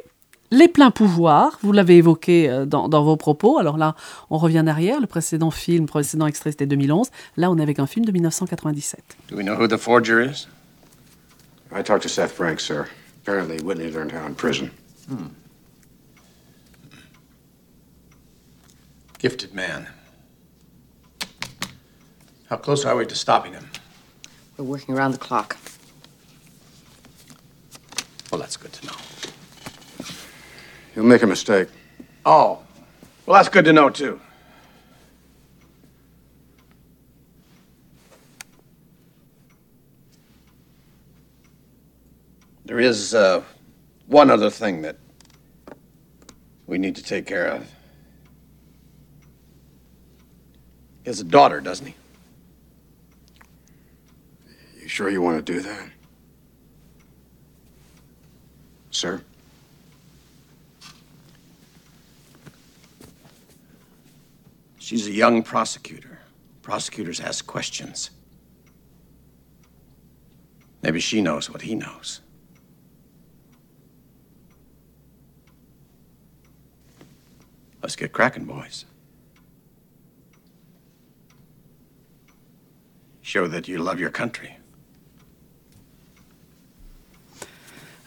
les 0.53 0.67
pleins 0.67 0.91
pouvoirs, 0.91 1.57
vous 1.63 1.71
l'avez 1.71 1.97
évoqué 1.97 2.47
euh, 2.47 2.65
dans, 2.65 3.03
vos 3.03 3.17
propos. 3.17 3.57
Alors 3.57 3.77
là, 3.77 3.95
on 4.29 4.37
revient 4.37 4.59
en 4.59 4.67
arrière. 4.67 5.01
Le 5.01 5.07
précédent 5.07 5.49
film, 5.49 5.85
le 5.85 5.87
précédent 5.87 6.27
extrait, 6.27 6.51
c'était 6.51 6.67
2011. 6.67 7.09
Là, 7.37 7.49
on 7.49 7.57
est 7.57 7.63
avec 7.63 7.79
un 7.79 7.87
film 7.87 8.05
de 8.05 8.11
1997. 8.11 9.01
Do 9.29 9.35
we 9.35 9.43
know 9.43 9.55
who 9.55 9.67
the 9.67 9.77
forger 9.77 10.21
is? 10.21 10.47
I 11.71 11.81
talked 11.81 12.03
to 12.03 12.07
Seth 12.07 12.31
Frank, 12.31 12.59
sir. 12.59 12.85
Apparently, 13.23 13.59
Whitney 13.63 13.89
learned 13.91 14.11
how 14.11 14.27
in 14.27 14.35
prison. 14.35 14.69
Hmm. 15.09 15.29
Gifted 19.17 19.55
man. 19.55 19.87
How 22.49 22.57
close 22.57 22.85
are 22.85 22.95
we 22.95 23.07
to 23.07 23.15
stopping 23.15 23.53
him? 23.53 23.65
We're 24.57 24.65
working 24.65 24.95
around 24.95 25.13
the 25.13 25.17
clock. 25.17 25.57
Well, 28.31 28.39
that's 28.39 28.57
good 28.57 28.73
to 28.73 28.85
know. 28.85 29.12
You'll 30.95 31.05
make 31.05 31.23
a 31.23 31.27
mistake. 31.27 31.69
Oh. 32.25 32.59
Well, 33.25 33.35
that's 33.35 33.49
good 33.49 33.65
to 33.65 33.73
know, 33.73 33.89
too. 33.89 34.19
There 42.65 42.79
is 42.79 43.13
uh, 43.13 43.43
one 44.07 44.29
other 44.29 44.49
thing 44.49 44.81
that 44.83 44.97
we 46.67 46.77
need 46.77 46.95
to 46.95 47.03
take 47.03 47.25
care 47.25 47.47
of. 47.47 47.63
He 51.03 51.09
has 51.09 51.19
a 51.19 51.25
daughter, 51.25 51.59
doesn't 51.59 51.87
he? 51.87 51.95
You 54.81 54.87
sure 54.87 55.09
you 55.09 55.21
want 55.21 55.45
to 55.45 55.53
do 55.53 55.59
that? 55.61 55.89
Sir? 58.91 59.23
She's 64.93 65.07
a 65.07 65.11
young 65.11 65.41
prosecutor. 65.41 66.19
Prosecutors 66.61 67.19
ask 67.19 67.47
questions. 67.47 68.11
Maybe 70.83 70.99
she 70.99 71.19
knows 71.19 71.49
what 71.49 71.63
he 71.63 71.73
knows. 71.73 72.21
Let's 77.81 77.95
get 77.95 78.11
cracking, 78.11 78.45
boys. 78.45 78.85
Show 83.23 83.47
that 83.47 83.67
you 83.67 83.79
love 83.79 83.99
your 83.99 84.11
country. 84.11 84.57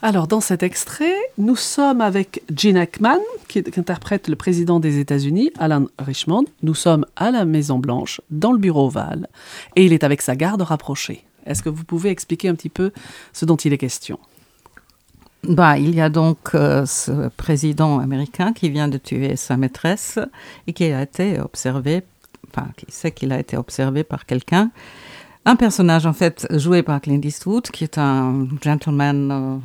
Alors, 0.06 0.28
dans 0.28 0.40
cet 0.40 0.62
extrait, 0.62 1.16
nous 1.36 1.56
sommes 1.56 2.00
avec 2.00 2.44
Gene 2.56 2.76
Hackman, 2.76 3.18
qui, 3.48 3.58
interprète 3.58 4.28
le 4.28 4.36
président 4.36 4.78
des 4.78 5.00
États-Unis, 5.00 5.50
Alan 5.58 5.86
Richmond. 5.98 6.44
Nous 6.62 6.76
sommes 6.76 7.04
à 7.16 7.32
la 7.32 7.44
Maison-Blanche, 7.44 8.20
dans 8.30 8.52
le 8.52 8.58
bureau 8.58 8.86
ovale, 8.86 9.26
et 9.74 9.84
il 9.84 9.92
est 9.92 10.04
avec 10.04 10.22
sa 10.22 10.36
garde 10.36 10.62
rapprochée. 10.62 11.24
Est-ce 11.44 11.60
que 11.60 11.68
vous 11.68 11.82
pouvez 11.82 12.10
expliquer 12.10 12.48
un 12.48 12.54
petit 12.54 12.68
peu 12.68 12.92
ce 13.32 13.44
dont 13.44 13.56
il 13.56 13.72
est 13.72 13.78
question? 13.78 14.20
Bah, 15.42 15.76
il 15.76 15.92
y 15.92 16.00
a 16.00 16.08
donc 16.08 16.54
euh, 16.54 16.86
ce 16.86 17.26
président 17.30 17.98
américain 17.98 18.52
qui 18.52 18.70
vient 18.70 18.86
de 18.86 18.98
tuer 18.98 19.34
sa 19.34 19.56
maîtresse 19.56 20.20
et 20.68 20.72
qui 20.72 20.84
a 20.84 21.02
été 21.02 21.40
observé, 21.40 22.04
enfin, 22.50 22.68
qui 22.76 22.86
sait 22.90 23.10
qu'il 23.10 23.32
a 23.32 23.40
été 23.40 23.56
observé 23.56 24.04
par 24.04 24.24
quelqu'un. 24.24 24.70
Un 25.44 25.56
personnage, 25.56 26.06
en 26.06 26.12
fait, 26.12 26.46
joué 26.52 26.84
par 26.84 27.00
Clint 27.00 27.20
Eastwood, 27.20 27.70
qui 27.72 27.82
est 27.82 27.98
un 27.98 28.46
gentleman 28.62 29.30
euh, 29.32 29.56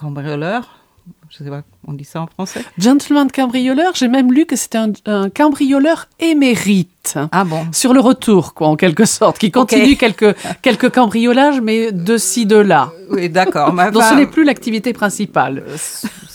cambrioleur, 0.00 0.80
Je 1.28 1.44
sais 1.44 1.50
pas, 1.50 1.62
on 1.90 1.94
dit 1.94 2.04
ça 2.04 2.20
en 2.20 2.26
français 2.26 2.64
Gentleman 2.78 3.30
cambrioleur, 3.30 3.92
j'ai 3.94 4.08
même 4.08 4.32
lu 4.32 4.46
que 4.46 4.56
c'était 4.56 4.78
un, 5.06 5.28
cambrioleur 5.30 6.06
émérite. 6.20 7.18
Ah 7.32 7.44
bon 7.44 7.66
Sur 7.72 7.92
le 7.92 8.00
retour, 8.00 8.54
quoi, 8.54 8.68
en 8.68 8.76
quelque 8.76 9.04
sorte, 9.04 9.38
qui 9.38 9.50
continue 9.50 9.96
quelques, 9.98 10.36
quelques 10.62 10.90
cambriolages, 10.90 11.60
mais 11.60 11.92
de 11.92 12.16
ci, 12.16 12.46
de 12.46 12.56
là. 12.56 12.92
Oui, 13.10 13.28
d'accord. 13.28 13.72
Donc 13.72 14.02
ce 14.02 14.14
n'est 14.14 14.26
plus 14.26 14.44
l'activité 14.44 14.92
principale. 14.92 15.64
Euh, 15.66 15.76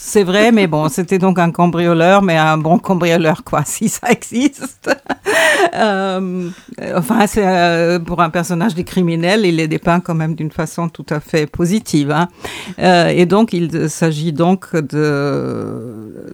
c'est 0.07 0.23
vrai, 0.23 0.53
mais 0.53 0.67
bon, 0.67 0.87
c'était 0.87 1.19
donc 1.19 1.39
un 1.39 1.51
cambrioleur, 1.51 2.21
mais 2.21 2.37
un 2.37 2.57
bon 2.57 2.77
cambrioleur, 2.77 3.43
quoi, 3.43 3.63
si 3.65 3.89
ça 3.89 4.11
existe. 4.11 4.89
euh, 5.75 6.49
enfin, 6.95 7.27
c'est 7.27 7.45
euh, 7.45 7.99
pour 7.99 8.21
un 8.21 8.29
personnage 8.29 8.75
des 8.75 8.85
criminels, 8.85 9.45
il 9.45 9.59
est 9.59 9.67
dépeint 9.67 9.99
quand 9.99 10.15
même 10.15 10.35
d'une 10.35 10.51
façon 10.51 10.87
tout 10.87 11.05
à 11.09 11.19
fait 11.19 11.47
positive. 11.47 12.11
Hein. 12.11 12.29
Euh, 12.79 13.07
et 13.07 13.25
donc, 13.25 13.51
il 13.51 13.89
s'agit 13.89 14.31
donc 14.31 14.73
de, 14.73 15.44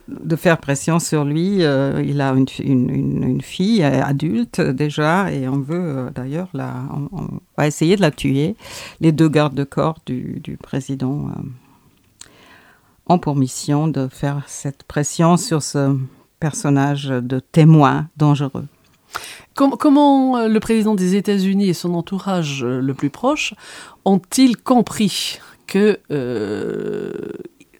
de 0.08 0.36
faire 0.36 0.58
pression 0.58 0.98
sur 0.98 1.24
lui. 1.24 1.64
Euh, 1.64 2.02
il 2.04 2.20
a 2.20 2.30
une, 2.30 2.46
une, 2.60 3.22
une, 3.22 3.40
fille 3.40 3.82
adulte 3.82 4.60
déjà, 4.60 5.32
et 5.32 5.48
on 5.48 5.60
veut 5.60 6.10
d'ailleurs, 6.14 6.48
on, 6.54 7.08
on, 7.12 7.28
va 7.56 7.66
essayer 7.66 7.96
de 7.96 8.00
la 8.02 8.10
tuer. 8.10 8.56
Les 9.00 9.12
deux 9.12 9.28
gardes 9.28 9.54
de 9.54 9.64
corps 9.64 9.98
du, 10.06 10.40
du 10.42 10.56
président 10.56 11.28
ont 13.06 13.18
pour 13.18 13.36
mission 13.36 13.88
de 13.88 14.08
faire 14.08 14.42
cette 14.46 14.84
pression 14.84 15.36
sur 15.36 15.62
ce 15.62 15.96
personnage 16.40 17.06
de 17.06 17.38
témoin 17.38 18.08
dangereux. 18.16 18.66
comment 19.54 20.38
euh, 20.38 20.48
le 20.48 20.60
président 20.60 20.94
des 20.94 21.14
États-Unis 21.14 21.68
et 21.68 21.74
son 21.74 21.94
entourage 21.94 22.64
euh, 22.64 22.80
le 22.80 22.94
plus 22.94 23.10
proche 23.10 23.54
ont-ils 24.04 24.56
compris 24.56 25.38
que 25.68 26.00
euh, 26.10 27.12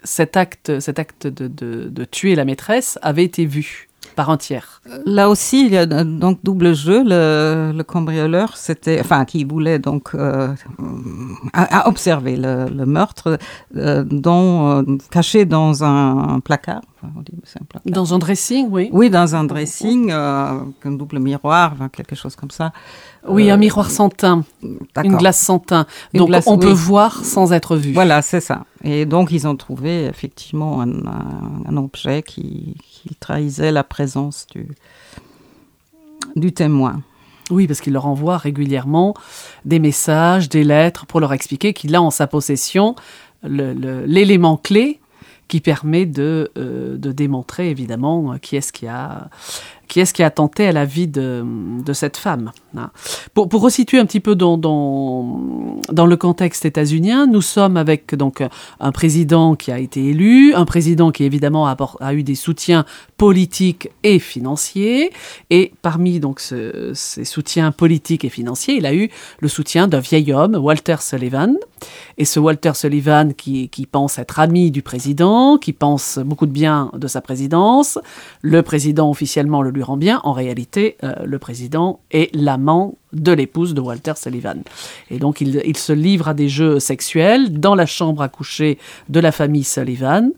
cet 0.04 0.36
acte, 0.36 0.80
cet 0.80 0.98
acte 0.98 1.26
de, 1.26 1.48
de, 1.48 2.04
tuer 2.04 2.34
la 2.34 2.44
maîtresse 2.44 2.98
avait 3.02 3.24
été 3.24 3.46
vu 3.46 3.88
par 4.14 4.28
entière. 4.28 4.80
Là 5.06 5.28
aussi, 5.28 5.66
il 5.66 5.72
y 5.72 5.76
a 5.76 5.86
donc 5.86 6.38
double 6.42 6.74
jeu. 6.74 7.02
Le, 7.04 7.72
le 7.74 7.84
cambrioleur, 7.84 8.56
c'était, 8.56 9.00
enfin, 9.00 9.24
qui 9.24 9.44
voulait 9.44 9.78
donc 9.78 10.10
euh, 10.14 10.48
à, 11.52 11.88
observer 11.88 12.36
le, 12.36 12.66
le 12.68 12.86
meurtre, 12.86 13.38
euh, 13.76 14.04
dont, 14.04 14.70
euh, 14.70 14.82
caché 15.10 15.44
dans 15.44 15.84
un, 15.84 16.40
placard, 16.40 16.82
on 17.02 17.20
dit, 17.20 17.32
un 17.60 17.64
placard. 17.64 17.92
Dans 17.92 18.14
un 18.14 18.18
dressing, 18.18 18.68
oui. 18.70 18.90
Oui, 18.92 19.10
dans 19.10 19.34
un 19.34 19.44
dressing, 19.44 20.10
euh, 20.10 20.60
un 20.84 20.90
double 20.90 21.18
miroir, 21.18 21.74
quelque 21.92 22.16
chose 22.16 22.36
comme 22.36 22.50
ça. 22.50 22.72
Oui, 23.28 23.50
un 23.50 23.56
miroir 23.56 23.90
sans 23.90 24.08
teint, 24.08 24.44
une 24.62 25.16
glace 25.16 25.38
sans 25.38 25.60
teint. 25.60 25.86
Donc 26.12 26.30
on 26.46 26.58
peut 26.58 26.72
voir 26.72 27.24
sans 27.24 27.52
être 27.52 27.76
vu. 27.76 27.92
Voilà, 27.92 28.20
c'est 28.20 28.40
ça. 28.40 28.64
Et 28.82 29.06
donc 29.06 29.30
ils 29.30 29.46
ont 29.46 29.54
trouvé 29.54 30.06
effectivement 30.06 30.80
un, 30.80 30.92
un 31.66 31.76
objet 31.76 32.22
qui, 32.22 32.74
qui 33.02 33.14
trahissait 33.14 33.72
la 33.72 33.84
présence 33.84 34.46
du, 36.36 36.52
témoin. 36.52 37.02
Oui, 37.50 37.66
parce 37.66 37.80
qu'il 37.80 37.92
leur 37.92 38.06
envoie 38.06 38.38
régulièrement 38.38 39.14
des 39.64 39.78
messages, 39.78 40.48
des 40.48 40.64
lettres 40.64 41.06
pour 41.06 41.20
leur 41.20 41.32
expliquer 41.32 41.72
qu'il 41.72 41.94
a 41.94 42.02
en 42.02 42.10
sa 42.10 42.26
possession 42.26 42.94
l'élément 43.44 44.56
clé 44.56 45.00
qui 45.48 45.60
permet 45.60 46.06
de, 46.06 46.50
euh, 46.56 46.96
de 46.96 47.12
démontrer 47.12 47.68
évidemment 47.68 48.38
qui 48.40 48.56
est-ce 48.56 48.72
qui 48.72 48.86
a 48.86 49.28
qui 49.92 50.00
est-ce 50.00 50.14
qui 50.14 50.22
a 50.22 50.30
tenté 50.30 50.66
à 50.66 50.72
la 50.72 50.86
vie 50.86 51.06
de, 51.06 51.44
cette 51.92 52.16
femme. 52.16 52.52
Hein. 52.74 52.90
Pour, 53.34 53.50
pour 53.50 53.60
resituer 53.60 53.98
un 53.98 54.06
petit 54.06 54.20
peu 54.20 54.34
dans, 54.34 54.56
dans, 54.56 56.06
le 56.06 56.16
contexte 56.16 56.64
états-unien, 56.64 57.26
nous 57.26 57.42
sommes 57.42 57.76
avec 57.76 58.14
donc 58.14 58.42
un 58.80 58.90
président 58.90 59.54
qui 59.54 59.70
a 59.70 59.78
été 59.78 60.02
élu, 60.02 60.54
un 60.54 60.64
président 60.64 61.10
qui 61.10 61.24
évidemment 61.24 61.66
a, 61.66 61.76
a 62.00 62.14
eu 62.14 62.22
des 62.22 62.36
soutiens 62.36 62.86
politiques 63.18 63.90
et 64.02 64.18
financiers, 64.18 65.10
et 65.50 65.72
parmi 65.82 66.20
donc 66.20 66.40
ce, 66.40 66.92
ces 66.94 67.26
soutiens 67.26 67.70
politiques 67.70 68.24
et 68.24 68.30
financiers, 68.30 68.76
il 68.76 68.86
a 68.86 68.94
eu 68.94 69.10
le 69.40 69.48
soutien 69.48 69.88
d'un 69.88 70.00
vieil 70.00 70.32
homme, 70.32 70.54
Walter 70.54 70.96
Sullivan, 71.00 71.54
et 72.16 72.24
ce 72.24 72.40
Walter 72.40 72.72
Sullivan 72.72 73.34
qui, 73.34 73.68
qui 73.68 73.84
pense 73.84 74.18
être 74.18 74.40
ami 74.40 74.70
du 74.70 74.80
président, 74.80 75.58
qui 75.58 75.74
pense 75.74 76.18
beaucoup 76.18 76.46
de 76.46 76.52
bien 76.52 76.90
de 76.94 77.08
sa 77.08 77.20
présidence, 77.20 77.98
le 78.40 78.62
président 78.62 79.10
officiellement 79.10 79.60
le 79.60 79.68
lui 79.68 79.81
en 79.88 80.32
réalité, 80.32 80.96
euh, 81.02 81.14
le 81.24 81.38
président 81.38 82.00
est 82.10 82.34
l'amant 82.34 82.94
de 83.12 83.32
l'épouse 83.32 83.74
de 83.74 83.80
Walter 83.80 84.12
Sullivan. 84.16 84.62
Et 85.10 85.18
donc, 85.18 85.40
il, 85.40 85.76
se 85.76 85.92
livre 85.92 86.28
à 86.28 86.34
des 86.34 86.48
jeux 86.48 86.80
sexuels 86.80 87.58
dans 87.58 87.74
la 87.74 87.86
chambre 87.86 88.22
à 88.22 88.28
coucher 88.28 88.78
de 89.08 89.20
la 89.20 89.32
famille 89.32 89.64
Sullivan, 89.64 90.30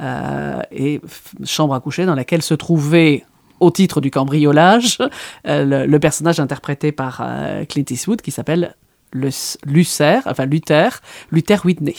euh, 0.00 0.60
et 0.72 1.00
chambre 1.44 1.74
à 1.74 1.80
coucher 1.80 2.06
dans 2.06 2.14
laquelle 2.14 2.42
se 2.42 2.54
trouvait 2.54 3.24
au 3.58 3.70
titre 3.70 4.00
du 4.00 4.10
cambriolage, 4.10 4.98
euh, 5.46 5.86
le, 5.86 6.00
personnage 6.00 6.40
interprété 6.40 6.92
par 6.92 7.22
Clint 7.68 7.84
Eastwood 7.90 8.22
qui 8.22 8.30
s'appelle 8.30 8.74
Luther, 9.12 10.22
enfin 10.24 10.46
Luther, 10.46 11.00
Luther 11.30 11.64
Whitney. 11.64 11.96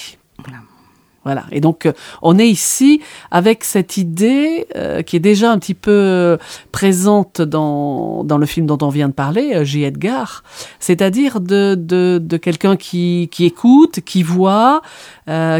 Et 1.51 1.61
donc, 1.61 1.85
euh, 1.85 1.93
on 2.21 2.39
est 2.39 2.47
ici 2.47 3.01
avec 3.29 3.63
cette 3.63 3.97
idée 3.97 4.67
euh, 4.75 5.03
qui 5.03 5.15
est 5.15 5.21
déjà 5.21 5.51
un 5.51 5.59
petit 5.59 5.75
peu 5.75 5.91
euh, 5.91 6.37
présente 6.71 7.41
dans, 7.41 8.23
dans 8.23 8.37
le 8.37 8.45
film 8.45 8.65
dont 8.65 8.79
on 8.81 8.89
vient 8.89 9.07
de 9.07 9.13
parler, 9.13 9.63
J. 9.63 9.83
Edgar, 9.83 10.43
c'est-à-dire 10.79 11.39
de, 11.39 11.75
de, 11.75 12.19
de 12.21 12.37
quelqu'un 12.37 12.75
qui, 12.75 13.29
qui 13.31 13.45
écoute, 13.45 13.99
qui 14.01 14.23
voit, 14.23 14.81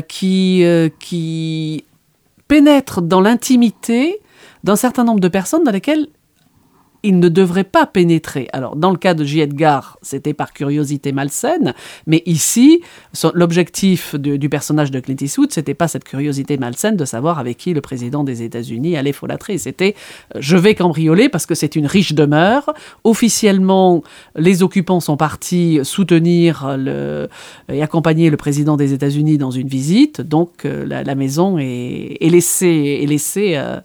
qui, 0.08 0.66
qui 1.00 1.86
pénètre 2.48 3.02
dans 3.02 3.22
l'intimité 3.22 4.20
d'un 4.64 4.76
certain 4.76 5.04
nombre 5.04 5.20
de 5.20 5.28
personnes 5.28 5.64
dans 5.64 5.72
lesquelles 5.72 6.08
il 7.04 7.20
ne 7.20 7.30
devrait 7.30 7.64
pas 7.64 7.86
pénétrer. 7.86 8.48
Alors, 8.54 8.76
dans 8.76 8.92
le 8.92 8.98
cas 8.98 9.14
de 9.14 9.24
J. 9.24 9.42
Edgar, 9.42 9.98
c'était 10.02 10.34
par 10.34 10.54
curiosité 10.54 11.12
malsaine, 11.12 11.74
mais 12.08 12.24
ici, 12.26 12.82
l'objectif 13.34 14.16
du 14.16 14.50
personnage 14.50 14.92
de 14.92 15.00
Clint 15.00 15.16
Eastwood, 15.20 15.52
c'était 15.52 15.74
pas 15.74 15.88
cette 15.88 16.04
curiosité 16.04 16.58
malsaine 16.58 16.98
de 16.98 17.06
savoir 17.06 17.40
avec 17.40 17.58
qui 17.58 17.74
le 17.74 17.82
président 17.82 18.24
des 18.24 18.44
États-Unis 18.44 18.98
allait 18.98 19.14
folâtrer. 19.14 19.58
C'était 19.58 19.96
euh, 20.36 20.40
je 20.40 20.58
vais 20.58 20.76
cambrioler 20.76 21.30
parce 21.30 21.46
que 21.46 21.56
c'est 21.56 21.76
une 21.76 21.86
riche 21.86 22.14
demeure. 22.14 22.74
Officiellement, 23.04 24.04
les 24.36 24.64
occupants 24.64 25.00
sont 25.00 25.18
partis 25.18 25.80
soutenir 25.84 26.78
et 27.70 27.82
accompagner 27.82 28.30
le 28.30 28.38
président 28.38 28.78
des 28.78 28.94
États-Unis 28.94 29.38
dans 29.38 29.52
une 29.52 29.68
visite, 29.68 30.22
donc 30.22 30.66
euh, 30.66 30.86
la, 30.86 31.16
maison 31.16 31.58
est, 31.58 32.18
laissée, 32.22 33.54
euh, 33.56 33.80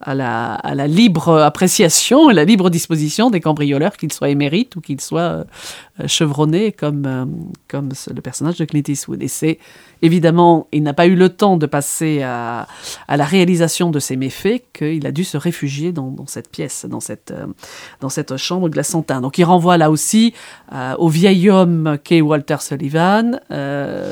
à, 0.00 0.14
la, 0.14 0.54
à 0.54 0.74
la 0.74 0.86
libre 0.86 1.38
appréciation, 1.38 2.28
à 2.28 2.32
la 2.32 2.44
libre 2.44 2.59
disposition 2.68 3.30
des 3.30 3.40
cambrioleurs, 3.40 3.96
qu'ils 3.96 4.12
soient 4.12 4.28
émérites 4.28 4.76
ou 4.76 4.82
qu'ils 4.82 5.00
soient 5.00 5.46
euh, 6.00 6.08
chevronnés 6.08 6.72
comme, 6.72 7.04
euh, 7.06 7.24
comme 7.68 7.90
le 8.14 8.20
personnage 8.20 8.56
de 8.58 8.64
Clint 8.64 8.82
Eastwood. 8.86 9.22
Et 9.22 9.28
c'est 9.28 9.58
évidemment, 10.02 10.66
il 10.72 10.82
n'a 10.82 10.94
pas 10.94 11.06
eu 11.06 11.14
le 11.14 11.28
temps 11.28 11.56
de 11.56 11.66
passer 11.66 12.22
à, 12.22 12.66
à 13.08 13.16
la 13.16 13.24
réalisation 13.24 13.90
de 13.90 13.98
ces 13.98 14.16
méfaits 14.16 14.62
qu'il 14.72 15.06
a 15.06 15.12
dû 15.12 15.24
se 15.24 15.36
réfugier 15.36 15.92
dans, 15.92 16.14
cette 16.26 16.50
pièce, 16.50 16.86
dans 16.88 17.00
cette, 17.00 17.30
euh, 17.30 17.46
dans 18.00 18.08
cette 18.08 18.36
chambre 18.36 18.68
glaçantine. 18.68 19.20
Donc 19.20 19.38
il 19.38 19.44
renvoie 19.44 19.76
là 19.76 19.90
aussi 19.90 20.34
au 20.98 21.08
vieil 21.08 21.50
homme 21.50 21.98
qu'est 22.04 22.20
Walter 22.20 22.56
Sullivan, 22.60 23.40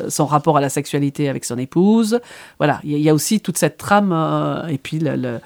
son 0.08 0.26
rapport 0.26 0.56
à 0.56 0.60
la 0.60 0.68
sexualité 0.68 1.28
avec 1.28 1.44
son 1.44 1.56
épouse. 1.58 2.20
Voilà, 2.58 2.80
il 2.84 2.98
y, 2.98 3.08
a 3.08 3.14
aussi 3.14 3.40
toute 3.40 3.58
cette 3.58 3.76
trame, 3.76 4.12
et 4.68 4.78
puis 4.78 4.98
le, 4.98 5.38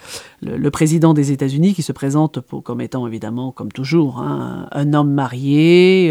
le, 0.43 0.71
président 0.71 1.15
des 1.15 1.33
États-Unis 1.33 1.75
qui 1.75 1.83
se 1.83 1.93
présente 1.93 2.41
pour, 2.41 2.63
comme 2.63 2.81
étant 2.81 3.07
évidemment, 3.07 3.53
comme 3.53 3.71
toujours, 3.71 4.19
hein, 4.21 4.69
un 4.73 4.95
homme 4.95 5.13
marié, 5.13 6.09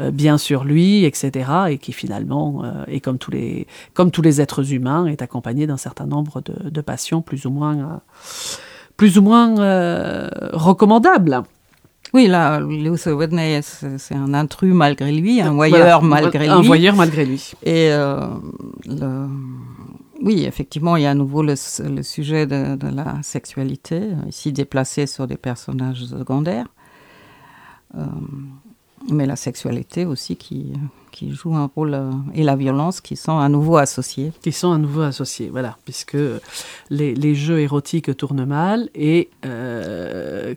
euh, 0.00 0.10
bien 0.10 0.38
sur 0.38 0.64
lui, 0.64 1.04
etc., 1.04 1.50
et 1.70 1.78
qui 1.78 1.92
finalement, 1.92 2.62
euh, 2.64 2.84
et 2.88 3.00
comme 3.00 3.18
tous 3.18 3.30
les, 3.30 3.66
comme 3.94 4.10
tous 4.10 4.22
les 4.22 4.40
êtres 4.40 4.72
humains, 4.72 5.06
est 5.06 5.22
accompagné 5.22 5.66
d'un 5.66 5.76
certain 5.76 6.06
nombre 6.06 6.40
de, 6.42 6.70
de, 6.70 6.80
passions 6.80 7.22
plus 7.22 7.46
ou 7.46 7.50
moins, 7.50 8.00
plus 8.96 9.18
ou 9.18 9.22
moins 9.22 9.54
recommandables. 10.52 11.42
Oui, 12.14 12.26
là, 12.26 12.60
Lewis 12.60 13.08
Whitney, 13.08 13.60
c'est 13.62 14.14
un 14.14 14.34
intrus 14.34 14.74
malgré 14.74 15.12
lui, 15.12 15.40
un 15.40 15.52
voyeur 15.52 16.02
malgré 16.02 16.44
lui. 16.46 16.48
Un 16.48 16.60
voyeur 16.60 16.94
malgré 16.94 17.24
lui. 17.24 17.52
Et 17.62 17.90
le, 17.90 19.28
oui, 20.22 20.44
effectivement, 20.44 20.96
il 20.96 21.02
y 21.02 21.06
a 21.06 21.10
à 21.10 21.14
nouveau 21.14 21.42
le, 21.42 21.56
sujet 21.56 22.46
de, 22.46 22.94
la 22.94 23.20
sexualité, 23.22 24.10
ici 24.28 24.52
déplacé 24.52 25.06
sur 25.06 25.26
des 25.26 25.36
personnages 25.36 26.04
secondaires. 26.04 26.68
Euh, 27.96 28.06
mais 29.10 29.26
la 29.26 29.36
sexualité 29.36 30.04
aussi 30.04 30.36
qui, 30.36 30.72
qui 31.10 31.32
jouent 31.32 31.56
un 31.56 31.70
rôle, 31.74 31.94
euh, 31.94 32.10
et 32.34 32.42
la 32.42 32.56
violence 32.56 33.00
qui 33.00 33.16
sont 33.16 33.38
à 33.38 33.48
nouveau 33.48 33.76
associés. 33.76 34.32
Qui 34.42 34.52
sont 34.52 34.72
à 34.72 34.78
nouveau 34.78 35.02
associés, 35.02 35.48
voilà, 35.50 35.76
puisque 35.84 36.16
les, 36.90 37.14
les 37.14 37.34
jeux 37.34 37.60
érotiques 37.60 38.16
tournent 38.16 38.44
mal 38.44 38.88
et 38.94 39.30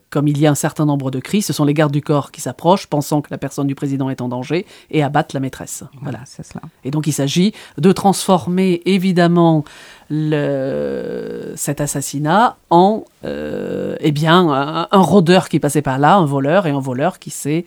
comme 0.10 0.28
il 0.28 0.38
y 0.38 0.48
a 0.48 0.52
un 0.52 0.56
certain 0.56 0.86
nombre 0.86 1.12
de 1.12 1.20
cris, 1.20 1.42
ce 1.42 1.54
sont 1.54 1.66
les 1.66 1.74
gardes 1.74 1.92
du 1.92 2.02
corps 2.02 2.32
qui 2.32 2.42
s'approchent, 2.42 2.88
pensant 2.88 3.22
que 3.22 3.28
la 3.32 3.38
personne 3.38 3.68
du 3.68 3.76
président 3.76 4.10
est 4.10 4.22
en 4.22 4.30
danger 4.30 4.66
et 4.92 5.04
abattent 5.04 5.34
la 5.34 5.40
maîtresse. 5.40 5.84
Voilà, 6.02 6.20
c'est 6.26 6.46
cela. 6.46 6.62
Et 6.84 6.92
donc 6.92 7.08
il 7.08 7.14
s'agit 7.14 7.54
de 7.78 7.92
transformer 7.92 8.82
évidemment 8.86 9.66
le, 10.10 11.54
cet 11.56 11.82
assassinat 11.82 12.58
en 12.70 13.04
euh, 13.24 13.96
eh 14.00 14.12
bien, 14.12 14.88
un, 14.92 15.02
rôdeur 15.02 15.50
qui 15.50 15.60
passait 15.60 15.82
par 15.82 15.98
là, 15.98 16.16
un 16.16 16.26
voleur, 16.26 16.68
et 16.68 16.72
un 16.72 16.80
voleur 16.80 17.20
qui 17.20 17.32
s'est. 17.32 17.66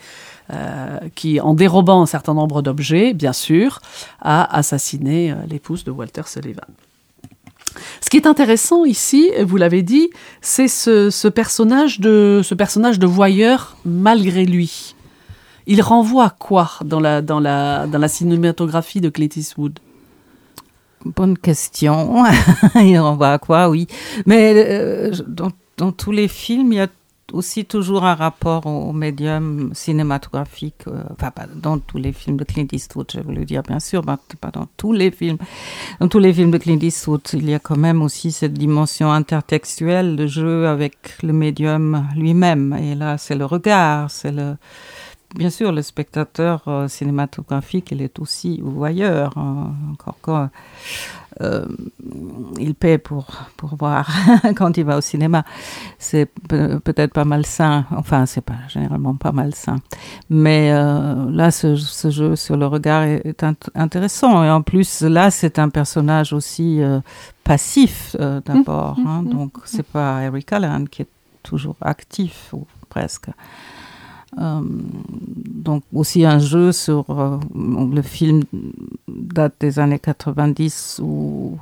Euh, 0.51 0.99
qui, 1.15 1.41
en 1.41 1.53
dérobant 1.53 2.01
un 2.01 2.07
certain 2.07 2.33
nombre 2.33 2.63
d'objets, 2.63 3.13
bien 3.13 3.35
sûr, 3.35 3.81
a 4.23 4.57
assassiné 4.57 5.31
euh, 5.31 5.35
l'épouse 5.47 5.85
de 5.85 5.91
Walter 5.91 6.23
Sullivan. 6.25 6.65
Ce 8.01 8.09
qui 8.09 8.17
est 8.17 8.27
intéressant 8.27 8.87
ici, 8.87 9.31
vous 9.45 9.59
l'avez 9.59 9.83
dit, 9.83 10.09
c'est 10.41 10.69
ce, 10.69 11.29
personnage 11.29 12.01
de, 12.01 12.41
ce 12.43 12.55
personnage 12.55 12.99
de 12.99 13.07
voyeur 13.07 13.77
malgré 13.85 14.47
lui. 14.47 14.95
Il 15.67 15.83
renvoie 15.83 16.25
à 16.25 16.31
quoi 16.31 16.71
dans 16.83 16.99
la, 16.99 18.09
cinématographie 18.09 19.03
de 19.03 19.11
Clint 19.11 19.29
Eastwood? 19.37 19.79
Bonne 21.05 21.37
question. 21.37 22.25
il 22.77 22.99
renvoie 22.99 23.33
à 23.33 23.39
quoi, 23.39 23.69
oui. 23.69 23.87
Mais 24.25 24.55
euh, 24.57 25.13
dans, 25.27 25.93
tous 25.93 26.11
les 26.11 26.27
films, 26.27 26.73
il 26.73 26.77
y 26.77 26.81
a 26.81 26.89
aussi 27.33 27.65
toujours 27.65 28.05
un 28.05 28.15
rapport 28.15 28.67
au, 28.67 28.93
médium 28.93 29.71
cinématographique. 29.75 30.87
Euh, 30.87 31.03
enfin, 31.13 31.31
pas 31.31 31.47
dans 31.55 31.79
tous 31.79 31.99
les 31.99 32.13
films 32.13 32.37
de 32.37 32.45
Clint 32.45 32.67
Eastwood, 32.73 33.11
je 33.13 33.21
le 33.21 33.45
dire, 33.45 33.63
bien 33.63 33.81
sûr, 33.81 34.05
pas 34.05 34.51
dans 34.53 34.67
tous 34.77 34.93
les 34.93 35.11
films. 35.11 35.39
Dans 36.01 36.09
tous 36.09 36.19
les 36.19 36.33
films 36.33 36.51
de 36.51 36.59
Clint 36.59 36.79
Eastwood, 36.81 37.23
il 37.35 37.49
y 37.49 37.55
a 37.55 37.59
quand 37.59 37.77
même 37.77 38.03
aussi 38.03 38.33
cette 38.33 38.55
dimension 38.55 39.13
intertextuelle 39.13 40.17
de 40.17 40.27
jeu 40.27 40.67
avec 40.67 41.23
le 41.23 41.33
médium 41.33 42.09
lui-même. 42.17 42.77
Et 42.81 42.95
là, 42.95 43.19
c'est 43.19 43.35
le 43.35 43.45
regard, 43.45 44.11
c'est 44.11 44.33
le 44.33 44.57
bien 45.35 45.51
sûr, 45.51 45.73
le 45.73 45.83
spectateur 45.83 46.63
euh, 46.69 46.89
cinématographique, 46.89 47.91
il 47.91 48.03
est 48.03 48.19
aussi 48.19 48.61
voyeur. 48.63 49.37
Hein, 49.37 49.75
encore 49.93 50.17
quand 50.23 50.49
euh, 51.41 51.67
il 52.59 52.75
paie 52.75 52.99
pour, 52.99 53.27
pour 53.57 53.77
voir 53.77 54.11
quand 54.57 54.77
il 54.77 54.85
va 54.85 54.97
au 54.99 55.01
cinéma. 55.01 55.45
C'est 55.99 56.27
peut-être 56.49 57.13
pas 57.13 57.25
malsain. 57.25 57.87
Enfin, 57.97 58.27
c'est 58.27 58.41
pas 58.41 58.59
généralement 58.69 59.15
pas 59.15 59.33
malsain. 59.33 59.77
Mais 60.31 60.71
euh, 60.73 61.31
là, 61.31 61.51
ce, 61.51 61.77
jeu 61.77 62.37
sur 62.37 62.57
le 62.57 62.67
regard 62.67 63.03
est, 63.03 63.45
intéressant. 63.75 64.45
Et 64.45 64.51
en 64.51 64.63
plus, 64.63 65.03
là, 65.03 65.31
c'est 65.31 65.59
un 65.59 65.69
personnage 65.69 66.33
aussi 66.33 66.81
passif 67.45 68.17
d'abord. 68.19 68.99
Mmh, 68.99 69.07
hein. 69.07 69.23
mmh, 69.23 69.29
donc, 69.29 69.57
mmh. 69.57 69.61
c'est 69.65 69.87
pas 69.87 70.23
Eric 70.23 70.53
Allen 70.53 70.89
qui 70.89 71.03
est 71.03 71.09
toujours 71.43 71.77
actif, 71.81 72.53
ou 72.53 72.67
presque. 72.89 73.29
Euh, 74.37 74.61
donc 74.63 75.83
aussi 75.93 76.25
un 76.25 76.39
jeu 76.39 76.71
sur 76.71 77.05
euh, 77.09 77.39
le 77.55 78.03
film 78.03 78.43
date 79.09 79.55
des 79.59 79.79
années 79.79 79.99
90 79.99 81.01
où 81.03 81.59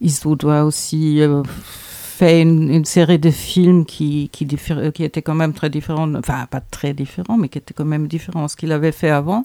Eastwood 0.00 0.44
a 0.46 0.64
aussi 0.64 1.20
euh, 1.20 1.42
fait 1.44 2.40
une, 2.40 2.84
série 2.86 3.18
de 3.18 3.30
films 3.30 3.84
qui, 3.84 4.30
qui, 4.32 4.46
qui 4.46 5.04
étaient 5.04 5.22
quand 5.22 5.34
même 5.34 5.52
très 5.52 5.70
différents, 5.70 6.12
enfin 6.14 6.46
pas 6.50 6.60
très 6.60 6.94
différents, 6.94 7.36
mais 7.36 7.48
qui 7.48 7.58
étaient 7.58 7.74
quand 7.74 7.84
même 7.84 8.06
différents 8.06 8.44
de 8.44 8.50
ce 8.50 8.56
qu'il 8.56 8.72
avait 8.72 8.92
fait 8.92 9.10
avant. 9.10 9.44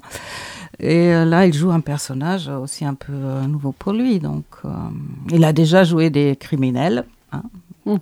Et 0.79 1.09
là, 1.09 1.47
il 1.47 1.53
joue 1.53 1.71
un 1.71 1.79
personnage 1.79 2.49
aussi 2.49 2.85
un 2.85 2.93
peu 2.93 3.13
nouveau 3.47 3.71
pour 3.71 3.93
lui. 3.93 4.19
Donc, 4.19 4.45
il 5.31 5.43
a 5.43 5.53
déjà 5.53 5.83
joué 5.83 6.11
des 6.11 6.35
criminels. 6.35 7.05
Hein. 7.31 7.43
Mm 7.85 7.97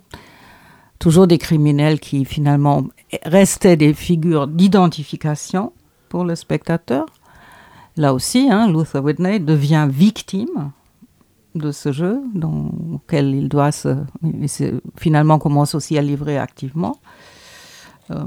toujours 1.06 1.28
des 1.28 1.38
criminels 1.38 2.00
qui 2.00 2.26
finalement 2.26 2.84
restaient 3.26 3.78
des 3.78 3.94
figures 3.94 4.48
d'identification 4.48 5.72
pour 6.10 6.24
le 6.24 6.34
spectateur. 6.34 7.06
Là 7.96 8.12
aussi, 8.12 8.50
hein, 8.50 8.68
Luther 8.72 9.04
Whitney 9.04 9.40
devient 9.40 9.88
victime 9.88 10.72
de 11.54 11.72
ce 11.72 11.92
jeu, 11.92 12.20
dans, 12.34 12.72
auquel 12.92 13.36
il 13.36 13.50
doit 13.50 13.72
se, 13.72 13.90
finalement 14.98 15.38
commence 15.38 15.76
aussi 15.76 15.96
à 15.96 16.02
livrer 16.02 16.40
activement. 16.40 16.98
Euh, 18.12 18.24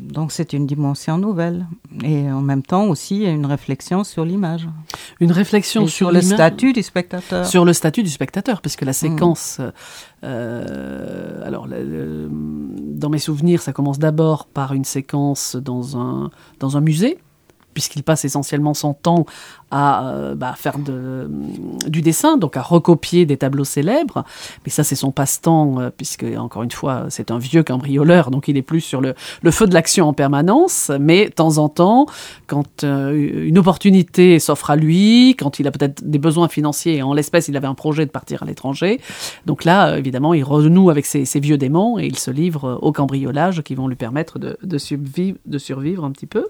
donc 0.00 0.32
c'est 0.32 0.52
une 0.52 0.66
dimension 0.66 1.16
nouvelle 1.16 1.66
et 2.02 2.30
en 2.30 2.40
même 2.40 2.62
temps 2.62 2.86
aussi 2.86 3.24
une 3.24 3.46
réflexion 3.46 4.02
sur 4.02 4.24
l'image. 4.24 4.68
Une 5.20 5.30
réflexion 5.30 5.86
sur, 5.86 6.10
le 6.10 6.20
statut 6.20 6.72
du 6.72 6.82
spectateur. 6.82 7.46
Sur 7.46 7.64
le 7.64 7.72
statut 7.72 8.02
du 8.02 8.10
spectateur, 8.10 8.60
parce 8.60 8.74
que 8.74 8.84
la 8.84 8.90
mm. 8.90 8.94
séquence, 8.94 9.60
euh, 10.24 11.46
alors 11.46 11.68
dans 11.68 13.10
mes 13.10 13.18
souvenirs, 13.18 13.62
ça 13.62 13.72
commence 13.72 14.00
d'abord 14.00 14.46
par 14.46 14.72
une 14.72 14.84
séquence 14.84 15.54
dans 15.54 15.96
un, 15.96 16.30
dans 16.58 16.76
un 16.76 16.80
musée 16.80 17.18
puisqu'il 17.72 18.02
passe 18.02 18.24
essentiellement 18.24 18.74
son 18.74 18.94
temps 18.94 19.24
à 19.72 20.10
euh, 20.10 20.34
bah, 20.34 20.54
faire 20.54 20.76
du 20.78 22.02
dessin, 22.02 22.36
donc 22.36 22.58
à 22.58 22.62
recopier 22.62 23.24
des 23.24 23.38
tableaux 23.38 23.64
célèbres. 23.64 24.22
Mais 24.64 24.70
ça, 24.70 24.84
c'est 24.84 24.94
son 24.94 25.10
passe-temps, 25.10 25.80
euh, 25.80 25.90
puisque, 25.96 26.26
encore 26.36 26.62
une 26.62 26.70
fois, 26.70 27.06
c'est 27.08 27.30
un 27.30 27.38
vieux 27.38 27.62
cambrioleur, 27.62 28.30
donc 28.30 28.48
il 28.48 28.56
est 28.58 28.62
plus 28.62 28.82
sur 28.82 29.00
le, 29.00 29.14
feu 29.50 29.66
de 29.66 29.72
l'action 29.72 30.08
en 30.08 30.12
permanence. 30.12 30.90
Mais 31.00 31.30
de 31.30 31.32
temps 31.32 31.56
en 31.56 31.70
temps, 31.70 32.06
quand 32.46 32.84
euh, 32.84 33.46
une 33.46 33.58
opportunité 33.58 34.38
s'offre 34.38 34.70
à 34.70 34.76
lui, 34.76 35.36
quand 35.38 35.58
il 35.58 35.66
a 35.66 35.70
peut-être 35.70 36.04
des 36.04 36.18
besoins 36.18 36.48
financiers, 36.48 37.02
en 37.02 37.14
l'espèce, 37.14 37.48
il 37.48 37.56
avait 37.56 37.66
un 37.66 37.74
projet 37.74 38.04
de 38.04 38.10
partir 38.10 38.42
à 38.42 38.46
l'étranger, 38.46 39.00
donc 39.46 39.64
là, 39.64 39.96
évidemment, 39.96 40.34
il 40.34 40.44
renoue 40.44 40.90
avec 40.90 41.06
ses, 41.06 41.24
vieux 41.40 41.56
démons 41.56 41.98
et 41.98 42.04
il 42.04 42.18
se 42.18 42.30
livre 42.30 42.78
au 42.82 42.92
cambriolage 42.92 43.62
qui 43.62 43.74
vont 43.74 43.88
lui 43.88 43.96
permettre 43.96 44.38
de, 44.38 44.58
de, 44.62 44.78
survivre, 44.78 45.38
de 45.46 45.58
survivre 45.58 46.04
un 46.04 46.10
petit 46.10 46.26
peu. 46.26 46.48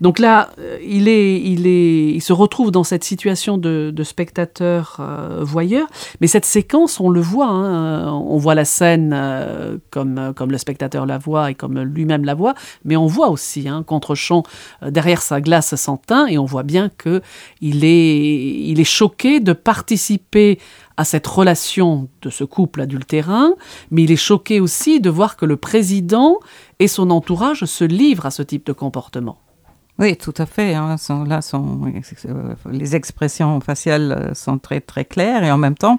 Donc 0.00 0.18
là, 0.18 0.50
il, 0.84 1.06
est, 1.06 1.40
il, 1.40 1.66
est, 1.68 2.08
il 2.08 2.20
se 2.20 2.32
retrouve 2.40 2.70
dans 2.70 2.84
cette 2.84 3.04
situation 3.04 3.58
de, 3.58 4.02
spectateur 4.02 4.96
euh, 5.00 5.40
voyeur. 5.42 5.86
Mais 6.20 6.26
cette 6.26 6.44
séquence, 6.44 7.00
on 7.00 7.10
le 7.10 7.20
voit, 7.20 7.48
hein, 7.48 8.12
on 8.12 8.38
voit 8.38 8.54
la 8.54 8.64
scène 8.64 9.12
euh, 9.14 9.76
comme, 9.90 10.32
comme 10.34 10.50
le 10.50 10.58
spectateur 10.58 11.06
la 11.06 11.18
voit 11.18 11.50
et 11.50 11.54
comme 11.54 11.78
lui-même 11.80 12.24
la 12.24 12.34
voit, 12.34 12.54
mais 12.84 12.96
on 12.96 13.06
voit 13.06 13.28
aussi 13.28 13.68
un 13.68 13.78
hein, 13.78 13.82
contre-champ 13.82 14.42
euh, 14.82 14.90
derrière 14.90 15.22
sa 15.22 15.40
glace 15.40 15.74
sans 15.74 15.98
teint 15.98 16.26
et 16.26 16.38
on 16.38 16.46
voit 16.46 16.62
bien 16.62 16.88
que 16.88 17.20
il 17.60 17.84
est, 17.84 18.18
il 18.68 18.80
est 18.80 18.84
choqué 18.84 19.40
de 19.40 19.52
participer 19.52 20.58
à 20.96 21.04
cette 21.04 21.26
relation 21.26 22.08
de 22.22 22.30
ce 22.30 22.44
couple 22.44 22.80
adultérin, 22.80 23.54
mais 23.90 24.02
il 24.02 24.12
est 24.12 24.16
choqué 24.16 24.60
aussi 24.60 25.00
de 25.00 25.10
voir 25.10 25.36
que 25.36 25.46
le 25.46 25.56
président 25.56 26.38
et 26.78 26.88
son 26.88 27.10
entourage 27.10 27.64
se 27.64 27.84
livrent 27.84 28.26
à 28.26 28.30
ce 28.30 28.42
type 28.42 28.66
de 28.66 28.72
comportement. 28.72 29.38
Oui, 30.00 30.16
tout 30.16 30.32
à 30.38 30.46
fait. 30.46 30.74
Hein. 30.74 30.96
là, 31.26 31.42
sont, 31.42 31.92
les 32.70 32.96
expressions 32.96 33.60
faciales 33.60 34.12
euh, 34.12 34.34
sont 34.34 34.58
très 34.58 34.80
très 34.80 35.04
claires 35.04 35.44
et 35.44 35.52
en 35.52 35.58
même 35.58 35.74
temps, 35.74 35.98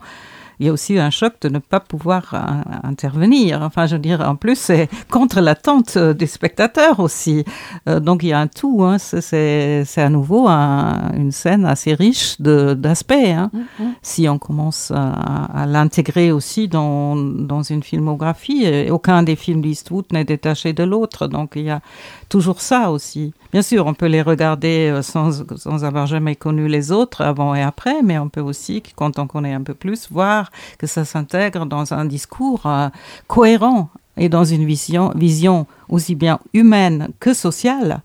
il 0.62 0.66
y 0.66 0.70
a 0.70 0.74
aussi 0.74 1.00
un 1.00 1.10
choc 1.10 1.34
de 1.42 1.50
ne 1.50 1.58
pas 1.58 1.80
pouvoir 1.80 2.36
euh, 2.36 2.40
intervenir. 2.84 3.64
Enfin, 3.64 3.88
je 3.88 3.96
veux 3.96 4.02
dire, 4.02 4.22
en 4.22 4.36
plus, 4.36 4.56
c'est 4.56 4.90
contre 5.10 5.42
l'attente 5.42 5.98
euh, 5.98 6.14
des 6.14 6.28
spectateurs 6.28 7.00
aussi. 7.00 7.44
Euh, 7.90 8.00
donc, 8.00 8.22
il 8.22 8.30
y 8.30 8.34
a 8.34 8.40
un 8.40 8.46
tout. 8.46 8.84
Hein. 8.84 9.00
C'est 9.00 9.84
à 9.98 10.10
nouveau 10.10 10.48
une 10.48 11.32
scène 11.32 11.66
assez 11.66 11.96
riche 11.96 12.40
d'aspects. 12.40 13.12
Hein. 13.12 13.50
Mm-hmm. 13.56 13.90
Si 14.04 14.30
on 14.30 14.38
commence 14.38 14.92
à, 14.92 15.66
l'intégrer 15.66 16.32
aussi 16.32 16.68
dans, 16.68 17.16
dans, 17.16 17.64
une 17.64 17.82
filmographie, 17.82 18.90
aucun 18.92 19.24
des 19.24 19.36
films 19.36 19.62
d'Eastwood 19.62 20.06
n'est 20.12 20.26
détaché 20.26 20.74
de 20.74 20.84
l'autre. 20.84 21.26
Donc, 21.26 21.54
il 21.56 21.64
y 21.64 21.70
a 21.72 21.82
toujours 22.30 22.62
ça 22.62 22.92
aussi. 22.92 23.34
Bien 23.52 23.64
sûr, 23.64 23.88
on 23.88 23.96
peut 23.96 24.06
les 24.06 24.22
regarder 24.22 25.00
sans, 25.02 25.44
sans 25.58 25.84
avoir 25.84 26.06
jamais 26.06 26.36
connu 26.36 26.68
les 26.68 26.92
autres 26.92 27.22
avant 27.22 27.56
et 27.56 27.64
après, 27.64 28.04
mais 28.04 28.20
on 28.20 28.30
peut 28.30 28.42
aussi, 28.42 28.84
quand 28.96 29.18
on 29.18 29.26
connaît 29.26 29.54
un 29.54 29.64
peu 29.64 29.74
plus, 29.74 30.08
voir 30.12 30.51
que 30.78 30.88
ça 30.88 31.06
s'intègre 31.06 31.66
dans 31.66 31.94
un 31.94 32.06
discours 32.06 32.66
euh, 32.66 32.90
cohérent 33.28 33.90
et 34.18 34.30
dans 34.30 34.44
une 34.44 34.66
vision, 34.66 35.12
vision 35.16 35.68
aussi 35.90 36.16
bien 36.16 36.40
humaine 36.54 37.10
que 37.20 37.34
sociale 37.34 38.02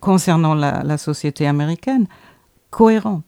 concernant 0.00 0.54
la, 0.54 0.98
société 0.98 1.46
américaine, 1.46 2.06
cohérente. 2.70 3.24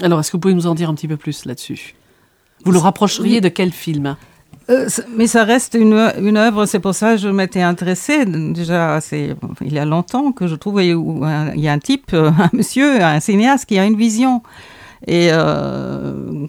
Alors, 0.00 0.20
est-ce 0.20 0.30
que 0.30 0.36
vous 0.36 0.40
pouvez 0.40 0.54
nous 0.54 0.68
en 0.68 0.74
dire 0.74 0.88
un 0.88 0.94
petit 0.94 1.08
peu 1.08 1.16
plus 1.16 1.44
là-dessus? 1.44 1.94
Vous 2.64 2.72
le 2.72 2.78
rapprocheriez 2.78 3.40
de 3.40 3.48
quel 3.48 3.72
film? 3.72 4.16
Euh, 4.70 4.88
mais 5.16 5.26
ça 5.26 5.44
reste 5.44 5.74
une, 5.74 6.12
une 6.20 6.36
œuvre, 6.36 6.64
c'est 6.64 6.78
pour 6.78 6.94
ça 6.94 7.12
que 7.12 7.20
je 7.20 7.28
m'étais 7.28 7.62
intéressée. 7.62 8.24
Déjà, 8.24 9.00
c'est 9.00 9.34
il 9.60 9.72
y 9.72 9.78
a 9.78 9.84
longtemps 9.84 10.30
que 10.30 10.46
je 10.46 10.54
trouvais 10.54 10.94
où 10.94 11.24
il 11.54 11.60
y 11.60 11.68
a 11.68 11.72
un 11.72 11.78
type, 11.78 12.10
un 12.14 12.50
monsieur, 12.52 13.02
un 13.02 13.20
cinéaste 13.20 13.66
qui 13.66 13.78
a 13.78 13.84
une 13.84 13.96
vision 13.96 14.42
et 15.06 15.28
euh, 15.32 16.46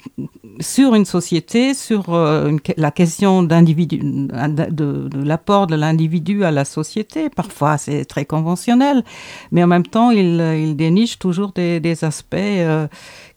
sur 0.60 0.96
une 0.96 1.06
société, 1.06 1.74
sur 1.74 2.14
euh, 2.14 2.58
la 2.78 2.92
question 2.92 3.44
de, 3.44 5.26
l'apport 5.26 5.68
de 5.68 5.76
l'individu 5.76 6.44
à 6.44 6.52
la 6.52 6.66
société. 6.66 7.30
Parfois, 7.30 7.78
c'est 7.78 8.06
très 8.06 8.26
conventionnel, 8.26 9.04
mais 9.52 9.64
en 9.64 9.68
même 9.68 9.86
temps, 9.86 10.12
il, 10.12 10.76
déniche 10.76 11.20
toujours 11.20 11.52
des, 11.54 12.04
aspects 12.04 12.38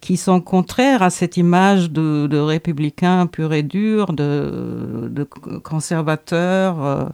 qui 0.04 0.18
sont 0.18 0.42
contraires 0.42 1.02
à 1.02 1.08
cette 1.08 1.38
image 1.38 1.90
de, 1.90 2.38
républicain 2.38 3.26
pur 3.26 3.54
et 3.54 3.62
dur, 3.62 4.12
de, 4.12 5.26
conservateur. 5.62 6.84
Euh, 6.84 7.04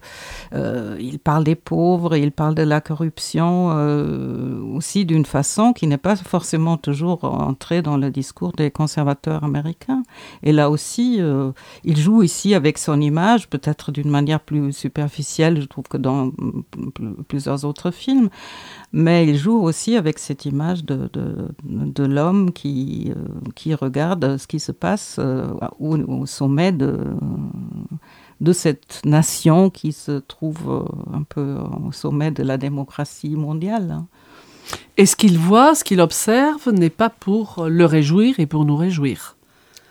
euh, 0.55 0.97
il 0.99 1.20
parle 1.20 1.45
des 1.45 1.55
pauvres, 1.55 2.16
il 2.16 2.33
parle 2.33 2.57
de 2.57 2.64
la 2.64 2.81
corruption 2.81 3.70
euh, 3.70 4.61
aussi 4.74 5.05
d'une 5.05 5.24
façon 5.24 5.72
qui 5.72 5.87
n'est 5.87 5.99
pas 5.99 6.16
forcément 6.16 6.77
toujours 6.79 7.22
entrée 7.22 7.81
dans 7.81 7.89
le 7.97 8.11
discours 8.11 8.53
des 8.53 8.70
conservateurs 8.70 9.45
américains. 9.45 10.03
Et 10.43 10.53
là 10.53 10.70
aussi, 10.70 11.20
il 11.84 11.97
joue 11.97 12.22
ici 12.22 12.55
avec 12.55 12.78
son 12.78 13.01
image, 13.01 13.49
peut-être 13.49 13.93
d'une 13.93 14.11
manière 14.11 14.41
plus 14.41 14.72
superficielle, 14.72 15.61
je 15.61 15.66
trouve 15.66 15.84
que 15.84 15.97
dans 15.97 16.30
plusieurs 17.28 17.64
autres 17.64 17.91
films, 17.91 18.28
mais 18.93 19.26
il 19.26 19.36
joue 19.36 19.61
aussi 19.61 19.97
avec 19.97 20.18
cette 20.18 20.45
image 20.45 20.84
de, 20.84 22.05
l'homme 22.05 22.53
qui, 22.53 23.12
euh, 23.14 23.28
qui 23.55 23.74
regarde 23.74 24.36
ce 24.36 24.47
qui 24.47 24.59
se 24.59 24.72
passe 24.72 25.16
euh, 25.18 25.53
au, 25.78 26.26
sommet 26.26 26.72
de, 26.72 26.99
cette 28.53 29.03
nation 29.05 29.70
qui 29.70 29.93
se 29.93 30.12
trouve 30.12 30.70
euh, 30.70 31.16
un 31.16 31.22
peu 31.22 31.57
au 31.86 31.93
sommet 31.93 32.30
de 32.30 32.43
la 32.43 32.59
démocratie 32.59 33.36
mondiale. 33.36 34.03
Et 34.97 35.07
ce 35.07 35.17
qu'il 35.17 35.39
voit, 35.39 35.75
ce 35.75 35.85
qu'il 35.85 36.01
observe, 36.01 36.71
n'est 36.71 36.91
pas 36.91 37.11
pour 37.11 37.67
le 37.69 37.85
réjouir 37.87 38.39
et 38.39 38.47
pour 38.47 38.65
nous 38.65 38.77
réjouir. 38.77 39.37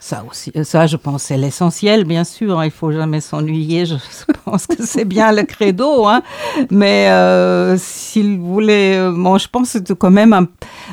Ça 0.02 0.24
aussi, 0.30 0.50
euh, 0.56 0.64
ça 0.64 0.88
je 0.88 0.96
pense 0.96 1.24
c'est 1.24 1.36
l'essentiel, 1.36 2.06
bien 2.06 2.24
sûr. 2.24 2.58
Hein, 2.58 2.66
il 2.66 2.72
faut 2.72 2.92
jamais 2.92 3.20
s'ennuyer. 3.20 3.86
Je 3.86 3.96
pense 4.46 4.66
que 4.66 4.86
c'est 4.86 5.04
bien 5.04 5.34
le 5.34 5.44
credo. 5.44 6.08
Hein. 6.08 6.22
Mais 6.72 7.10
euh, 7.10 7.78
s'il 7.78 8.40
voulait, 8.40 8.98
euh, 8.98 9.12
bon, 9.12 9.38
je 9.38 9.50
pense 9.50 9.78
que 9.86 9.94
quand 9.94 10.10
même, 10.10 10.32
un... 10.32 10.48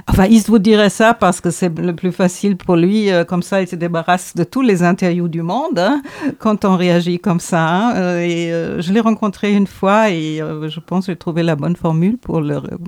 enfin, 0.07 0.27
vous 0.47 0.59
dirait 0.59 0.91
ça 0.91 1.15
parce 1.15 1.41
que 1.41 1.51
c'est 1.51 1.77
le 1.79 1.95
plus 1.95 2.13
facile 2.13 2.57
pour 2.57 2.77
lui. 2.77 3.11
comme 3.29 3.43
ça, 3.43 3.63
il 3.63 3.69
se 3.69 3.77
débarrasse 3.77 4.35
de 4.35 4.45
tous 4.45 4.63
les 4.63 4.83
interviews 4.83 5.29
du 5.29 5.43
monde 5.43 5.79
hein, 5.79 6.03
quand 6.39 6.65
on 6.65 6.77
réagit 6.77 7.19
comme 7.19 7.41
ça. 7.41 7.67
Hein. 7.67 8.19
et 8.21 8.51
je 8.79 8.93
l'ai 8.93 9.01
rencontré 9.01 9.53
une 9.53 9.67
fois 9.67 10.11
et 10.11 10.39
je 10.39 10.81
pense 10.81 11.07
que 11.07 11.13
j'ai 11.13 11.17
trouvé 11.17 11.43
la 11.43 11.57
bonne 11.57 11.77
formule 11.77 12.17
pour 12.19 12.43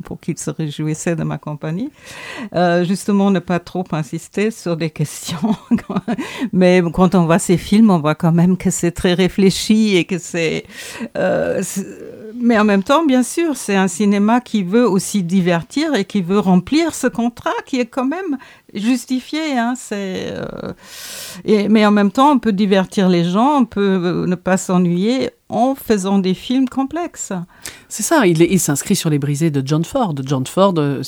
pour 0.04 0.20
qu'il 0.20 0.38
se 0.38 0.50
réjouissait 0.50 1.16
de 1.16 1.24
ma 1.24 1.38
compagnie. 1.38 1.90
justement, 2.82 3.30
ne 3.30 3.40
pas 3.40 3.59
trop 3.59 3.84
insister 3.92 4.50
sur 4.50 4.76
des 4.76 4.90
questions. 4.98 5.56
Mais 6.52 6.82
quand 6.92 7.14
on 7.14 7.26
voit 7.26 7.38
ces 7.38 7.56
films, 7.56 7.90
on 7.90 7.98
voit 7.98 8.14
quand 8.14 8.32
même 8.32 8.56
que 8.56 8.70
c'est 8.70 8.92
très 8.92 9.14
réfléchi 9.14 9.96
et 9.96 10.04
que 10.04 10.18
c'est. 10.18 10.64
Euh, 11.16 11.62
mais 12.40 12.59
en 12.59 12.64
même 12.64 12.82
temps, 12.82 13.04
bien 13.04 13.22
sûr, 13.22 13.56
c'est 13.56 13.74
un 13.74 13.88
cinéma 13.88 14.40
qui 14.40 14.62
veut 14.62 14.88
aussi 14.88 15.22
divertir 15.22 15.94
et 15.94 16.04
qui 16.04 16.22
veut 16.22 16.38
remplir 16.38 16.94
ce 16.99 17.07
contrat 17.07 17.51
qui 17.66 17.80
est 17.80 17.86
quand 17.86 18.05
même 18.05 18.36
justifié. 18.74 19.59
Hein, 19.59 19.74
c'est, 19.76 20.32
euh, 20.32 20.72
et, 21.44 21.68
mais 21.68 21.86
en 21.86 21.90
même 21.90 22.11
temps, 22.11 22.32
on 22.32 22.38
peut 22.38 22.53
divertir 22.53 23.09
les 23.09 23.24
gens, 23.24 23.61
on 23.61 23.64
peut 23.64 24.01
euh, 24.03 24.26
ne 24.26 24.34
pas 24.34 24.57
s'ennuyer 24.57 25.30
en 25.49 25.74
faisant 25.74 26.18
des 26.18 26.34
films 26.34 26.68
complexes. 26.68 27.32
C'est 27.88 28.03
ça, 28.03 28.26
il, 28.26 28.42
il 28.42 28.61
s'inscrit 28.61 28.96
sur 28.96 29.09
les 29.09 29.18
brisées 29.18 29.51
de 29.51 29.62
John 29.66 29.84
Ford. 29.84 30.14
John 30.24 30.46
Ford, 30.46 30.74
euh, 30.76 31.03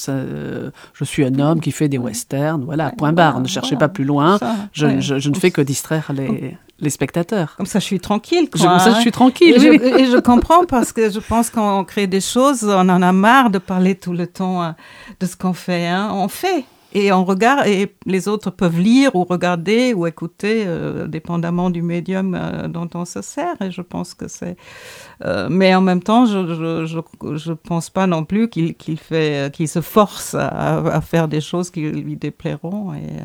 je 0.95 1.05
suis 1.05 1.25
un 1.25 1.39
homme 1.39 1.61
qui 1.61 1.73
fait 1.73 1.89
des 1.89 1.99
westerns, 1.99 2.65
voilà, 2.65 2.91
point 2.91 3.13
barre, 3.13 3.41
ne 3.41 3.49
cherchez 3.49 3.77
pas 3.77 3.89
plus 3.89 4.05
loin, 4.05 4.39
je, 4.73 5.01
je, 5.01 5.29
ne 5.29 5.35
fais 5.35 5.51
que 5.51 5.61
distraire 5.61 6.11
les, 6.15 6.57
les 6.81 6.91
spectateurs. 6.91 7.55
Comme 7.57 7.67
ça, 7.67 7.79
je 7.79 7.85
suis 7.85 8.01
tranquille. 8.01 8.49
Quoi, 8.51 8.61
comme 8.67 8.79
ça, 8.79 8.91
je 8.91 8.97
hein. 8.97 9.01
suis 9.01 9.13
tranquille. 9.13 9.55
Et, 9.57 9.61
je, 9.61 10.01
et, 10.01 10.07
je, 10.07 10.19
comprends 10.19 10.65
parce 10.65 10.93
que 10.93 11.11
je 11.11 11.21
pense 11.21 11.51
qu'on 11.51 11.85
crée 11.85 12.07
des 12.07 12.21
choses, 12.21 12.65
on 12.65 12.89
en 12.89 13.03
a 13.03 13.13
marre 13.13 13.51
de 13.51 13.59
parler 13.59 13.95
tout 13.95 14.13
le 14.13 14.27
temps 14.27 14.75
de 15.19 15.27
ce 15.27 15.37
qu'on 15.37 15.53
fait. 15.53 15.87
Hein. 15.87 16.11
On 16.13 16.29
fait 16.29 16.65
et 16.93 17.13
on 17.13 17.25
regarde 17.25 17.67
et 17.67 17.95
les 18.07 18.29
autres 18.29 18.51
peuvent 18.51 18.79
lire 18.79 19.15
ou 19.15 19.25
regarder 19.25 19.95
ou 19.95 20.07
écouter 20.07 20.65
euh, 20.67 21.07
dépendamment 21.07 21.71
du 21.71 21.83
médium 21.83 22.35
euh, 22.35 22.69
dont 22.69 22.89
on 22.95 23.05
se 23.05 23.23
sert 23.23 23.61
et 23.63 23.71
je 23.71 23.83
pense 23.83 24.15
que 24.15 24.27
c'est 24.29 24.57
euh, 25.25 25.49
mais 25.51 25.75
en 25.75 25.81
même 25.81 26.03
temps 26.03 26.27
je 26.27 26.85
je, 26.85 27.37
je, 27.37 27.53
pense 27.53 27.91
pas 27.91 28.07
non 28.07 28.25
plus 28.25 28.49
qu'il 28.49 28.75
qu'il 28.75 28.99
fait 28.99 29.55
qu'il 29.55 29.69
se 29.69 29.81
force 29.81 30.35
à, 30.35 30.79
à, 30.79 31.01
faire 31.01 31.29
des 31.29 31.41
choses 31.41 31.71
qui 31.71 31.83
lui 31.83 32.17
déplairont 32.17 32.93
et 32.95 33.23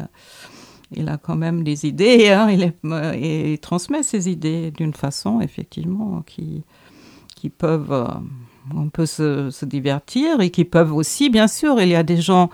il 0.95 1.09
a 1.09 1.17
quand 1.17 1.35
même 1.35 1.63
des 1.63 1.85
idées 1.85 2.29
hein, 2.29 2.49
il, 2.49 2.63
est, 2.63 2.75
et 3.15 3.53
il 3.53 3.59
transmet 3.59 4.03
ses 4.03 4.29
idées 4.29 4.71
d'une 4.71 4.93
façon 4.93 5.41
effectivement 5.41 6.23
qui 6.25 6.63
qui 7.35 7.49
peuvent 7.49 8.21
on 8.75 8.89
peut 8.89 9.05
se, 9.05 9.51
se, 9.51 9.63
divertir 9.63 10.41
et 10.41 10.49
qui 10.49 10.65
peuvent 10.65 10.91
aussi, 10.91 11.29
bien 11.29 11.47
sûr, 11.47 11.79
il 11.79 11.89
y 11.89 11.95
a 11.95 12.01
des 12.01 12.17
gens 12.17 12.49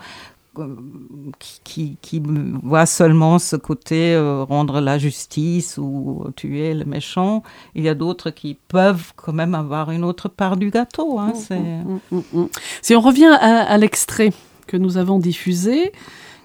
qui, 1.64 1.96
qui, 2.02 2.22
voit 2.62 2.84
seulement 2.84 3.38
ce 3.38 3.56
côté 3.56 4.14
euh, 4.14 4.44
rendre 4.44 4.80
la 4.80 4.98
justice 4.98 5.78
ou 5.78 6.26
tuer 6.36 6.74
le 6.74 6.84
méchant. 6.84 7.42
Il 7.74 7.84
y 7.84 7.88
a 7.88 7.94
d'autres 7.94 8.30
qui 8.30 8.58
peuvent 8.68 9.12
quand 9.16 9.32
même 9.32 9.54
avoir 9.54 9.90
une 9.90 10.04
autre 10.04 10.28
part 10.28 10.58
du 10.58 10.70
gâteau. 10.70 11.18
Hein, 11.18 11.32
mm, 11.50 11.98
mm, 12.10 12.22
mm, 12.32 12.48
si 12.82 12.94
on 12.94 13.00
revient 13.00 13.34
à, 13.40 13.78
l'extrait 13.78 14.32
que 14.66 14.76
nous 14.76 14.98
avons 14.98 15.18
diffusé, 15.18 15.92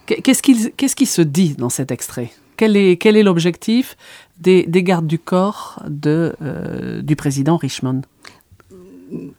qu'est-ce 0.08 0.42
qu'il 0.42 0.72
qu'est-ce 0.72 0.96
qui 0.96 1.06
se 1.06 1.22
dit 1.22 1.56
dans 1.56 1.70
cet 1.70 1.92
extrait? 1.92 2.32
Quel 2.58 2.76
est, 2.76 2.98
quel 2.98 3.16
est 3.16 3.24
l'objectif 3.24 3.96
des, 4.40 4.66
des, 4.66 4.82
gardes 4.82 5.06
du 5.06 5.20
corps 5.20 5.84
de, 5.88 6.36
euh, 6.42 7.04
du 7.04 7.16
président 7.16 7.56
Richmond? 7.56 8.02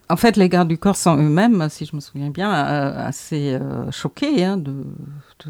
En 0.09 0.17
fait, 0.17 0.37
les 0.37 0.49
gardes 0.49 0.69
du 0.69 0.79
corps 0.79 0.97
sont 0.97 1.17
eux-mêmes, 1.17 1.69
si 1.69 1.85
je 1.85 1.95
me 1.95 2.01
souviens 2.01 2.31
bien, 2.31 2.51
euh, 2.53 3.07
assez 3.07 3.53
euh, 3.53 3.91
choqués 3.91 4.43
hein, 4.45 4.57
de, 4.57 4.73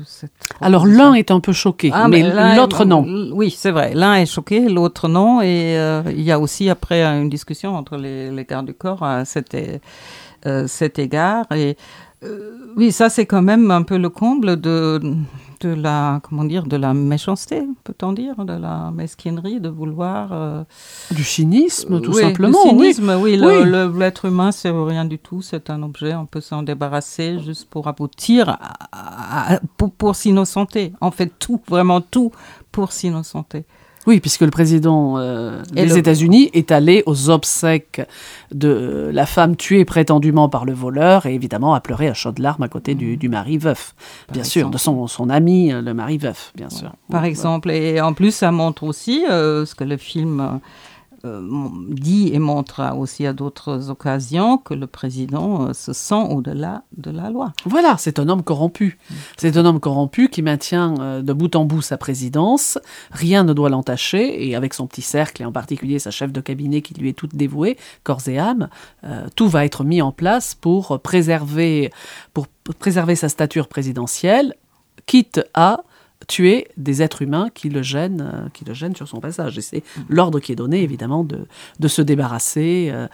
cette. 0.04 0.32
Alors 0.60 0.86
l'un 0.86 1.14
est 1.14 1.30
un 1.30 1.38
peu 1.38 1.52
choqué, 1.52 1.90
ah, 1.92 2.08
mais, 2.08 2.22
l'autre 2.56 2.84
non. 2.84 3.04
Oui, 3.32 3.54
c'est 3.56 3.70
vrai. 3.70 3.92
L'un 3.94 4.16
est 4.16 4.26
choqué, 4.26 4.68
l'autre 4.68 5.08
non. 5.08 5.40
Et 5.40 5.78
euh, 5.78 6.02
il 6.08 6.22
y 6.22 6.32
a 6.32 6.40
aussi 6.40 6.68
après 6.68 7.04
une 7.04 7.28
discussion 7.28 7.76
entre 7.76 7.96
les, 7.96 8.30
les 8.30 8.44
gardes 8.44 8.66
du 8.66 8.74
corps 8.74 9.04
à 9.04 9.24
cet, 9.24 9.56
cet 10.66 10.98
égard. 10.98 11.46
Et 11.54 11.76
oui, 12.76 12.92
ça 12.92 13.08
c'est 13.08 13.26
quand 13.26 13.42
même 13.42 13.70
un 13.70 13.82
peu 13.82 13.96
le 13.96 14.08
comble 14.08 14.60
de 14.60 15.00
de 15.60 15.70
la 15.70 16.20
comment 16.22 16.44
dire 16.44 16.64
de 16.64 16.76
la 16.76 16.94
méchanceté 16.94 17.62
peut-on 17.84 18.12
dire 18.12 18.44
de 18.44 18.52
la 18.52 18.90
mesquinerie 18.92 19.60
de 19.60 19.68
vouloir 19.68 20.32
euh, 20.32 20.64
du 21.10 21.24
cynisme 21.24 22.00
tout 22.00 22.12
simplement 22.12 22.62
du 22.62 22.70
cynisme 22.70 23.16
oui, 23.20 23.36
l'être 23.36 24.26
humain 24.26 24.52
c'est 24.52 24.70
rien 24.70 25.04
du 25.04 25.18
tout 25.18 25.42
c'est 25.42 25.70
un 25.70 25.82
objet 25.82 26.14
on 26.14 26.26
peut 26.26 26.40
s'en 26.40 26.62
débarrasser 26.62 27.40
juste 27.40 27.68
pour 27.68 27.88
aboutir 27.88 28.56
pour, 29.76 29.90
pour 29.90 30.14
s'innocenter 30.16 30.92
on 31.00 31.10
fait 31.10 31.32
tout 31.38 31.60
vraiment 31.68 32.00
tout 32.00 32.30
pour 32.70 32.92
s'innocenter 32.92 33.64
oui, 34.06 34.20
puisque 34.20 34.42
le 34.42 34.50
président 34.50 35.18
euh, 35.18 35.62
des 35.72 35.98
États-Unis 35.98 36.50
est 36.54 36.72
allé 36.72 37.02
aux 37.06 37.30
obsèques 37.30 38.00
de 38.52 39.10
la 39.12 39.26
femme 39.26 39.56
tuée 39.56 39.84
prétendument 39.84 40.48
par 40.48 40.64
le 40.64 40.72
voleur 40.72 41.26
et 41.26 41.34
évidemment 41.34 41.74
a 41.74 41.80
pleuré 41.80 42.08
à 42.08 42.14
chaudes 42.14 42.38
larmes 42.38 42.62
à 42.62 42.68
côté 42.68 42.94
du, 42.94 43.16
du 43.16 43.28
mari 43.28 43.58
veuf, 43.58 43.94
bien 44.32 44.44
sûr, 44.44 44.70
de 44.70 44.78
son, 44.78 45.06
son 45.06 45.28
ami, 45.30 45.70
le 45.70 45.92
mari 45.94 46.18
veuf, 46.18 46.52
bien 46.54 46.70
sûr. 46.70 46.92
Par 47.10 47.24
exemple, 47.24 47.70
et 47.70 48.00
en 48.00 48.12
plus, 48.14 48.34
ça 48.34 48.52
montre 48.52 48.84
aussi 48.84 49.24
euh, 49.28 49.64
ce 49.66 49.74
que 49.74 49.84
le 49.84 49.96
film 49.96 50.40
euh, 50.40 50.58
dit 51.24 52.30
et 52.32 52.38
montre 52.38 52.82
aussi 52.96 53.26
à 53.26 53.32
d'autres 53.32 53.90
occasions 53.90 54.58
que 54.58 54.74
le 54.74 54.86
président 54.86 55.68
euh, 55.68 55.72
se 55.72 55.92
sent 55.92 56.26
au-delà 56.30 56.82
de 56.96 57.10
la 57.10 57.30
loi. 57.30 57.52
Voilà, 57.64 57.96
c'est 57.98 58.18
un 58.18 58.28
homme 58.28 58.42
corrompu. 58.42 58.98
C'est 59.36 59.56
un 59.56 59.64
homme 59.64 59.80
corrompu 59.80 60.28
qui 60.28 60.42
maintient 60.42 60.94
euh, 61.00 61.22
de 61.22 61.32
bout 61.32 61.54
en 61.56 61.64
bout 61.64 61.82
sa 61.82 61.96
présidence. 61.96 62.78
Rien 63.10 63.44
ne 63.44 63.52
doit 63.52 63.68
l'entacher. 63.68 64.48
Et 64.48 64.54
avec 64.54 64.74
son 64.74 64.86
petit 64.86 65.02
cercle, 65.02 65.42
et 65.42 65.44
en 65.44 65.52
particulier 65.52 65.98
sa 65.98 66.10
chef 66.10 66.32
de 66.32 66.40
cabinet 66.40 66.82
qui 66.82 66.94
lui 66.94 67.08
est 67.08 67.14
toute 67.14 67.34
dévouée, 67.34 67.76
corps 68.04 68.26
et 68.28 68.38
âme, 68.38 68.68
tout 69.36 69.48
va 69.48 69.64
être 69.64 69.84
mis 69.84 70.02
en 70.02 70.12
place 70.12 70.54
pour 70.54 71.00
préserver, 71.00 71.90
pour 72.34 72.46
préserver 72.78 73.14
sa 73.16 73.28
stature 73.28 73.68
présidentielle, 73.68 74.54
quitte 75.06 75.40
à 75.54 75.80
tuer 76.26 76.66
des 76.76 77.00
êtres 77.02 77.22
humains 77.22 77.48
qui 77.54 77.68
le 77.68 77.82
gênent, 77.82 78.30
euh, 78.34 78.48
qui 78.52 78.64
le 78.64 78.74
gênent 78.74 78.96
sur 78.96 79.06
son 79.06 79.20
passage. 79.20 79.56
Et 79.56 79.60
c'est 79.60 79.82
l'ordre 80.08 80.40
qui 80.40 80.52
est 80.52 80.56
donné, 80.56 80.82
évidemment, 80.82 81.22
de, 81.22 81.46
de 81.78 81.88
se 81.88 82.02
débarrasser 82.02 82.88
euh, 82.90 83.06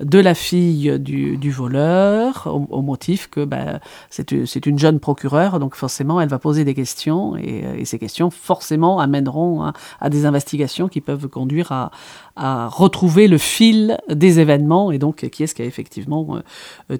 de 0.00 0.18
la 0.18 0.34
fille 0.34 0.98
du, 1.00 1.36
du 1.36 1.50
voleur, 1.50 2.46
au, 2.46 2.82
motif 2.82 3.28
que 3.28 3.44
bah, 3.44 3.80
c'est 4.10 4.66
une 4.66 4.78
jeune 4.78 5.00
procureure, 5.00 5.58
donc 5.58 5.74
forcément, 5.74 6.20
elle 6.20 6.28
va 6.28 6.38
poser 6.38 6.64
des 6.64 6.74
questions, 6.74 7.36
et, 7.36 7.64
euh, 7.64 7.74
et 7.76 7.84
ces 7.84 7.98
questions, 7.98 8.30
forcément, 8.30 9.00
amèneront 9.00 9.64
hein, 9.64 9.72
à 10.00 10.08
des 10.08 10.24
investigations 10.24 10.88
qui 10.88 11.00
peuvent 11.00 11.28
conduire 11.28 11.72
à, 11.72 11.90
à 12.36 12.68
retrouver 12.68 13.28
le 13.28 13.38
fil 13.38 13.98
des 14.08 14.40
événements, 14.40 14.92
et 14.92 14.98
donc 14.98 15.28
qui 15.28 15.42
est-ce 15.42 15.54
qui 15.54 15.62
a 15.62 15.64
effectivement 15.64 16.38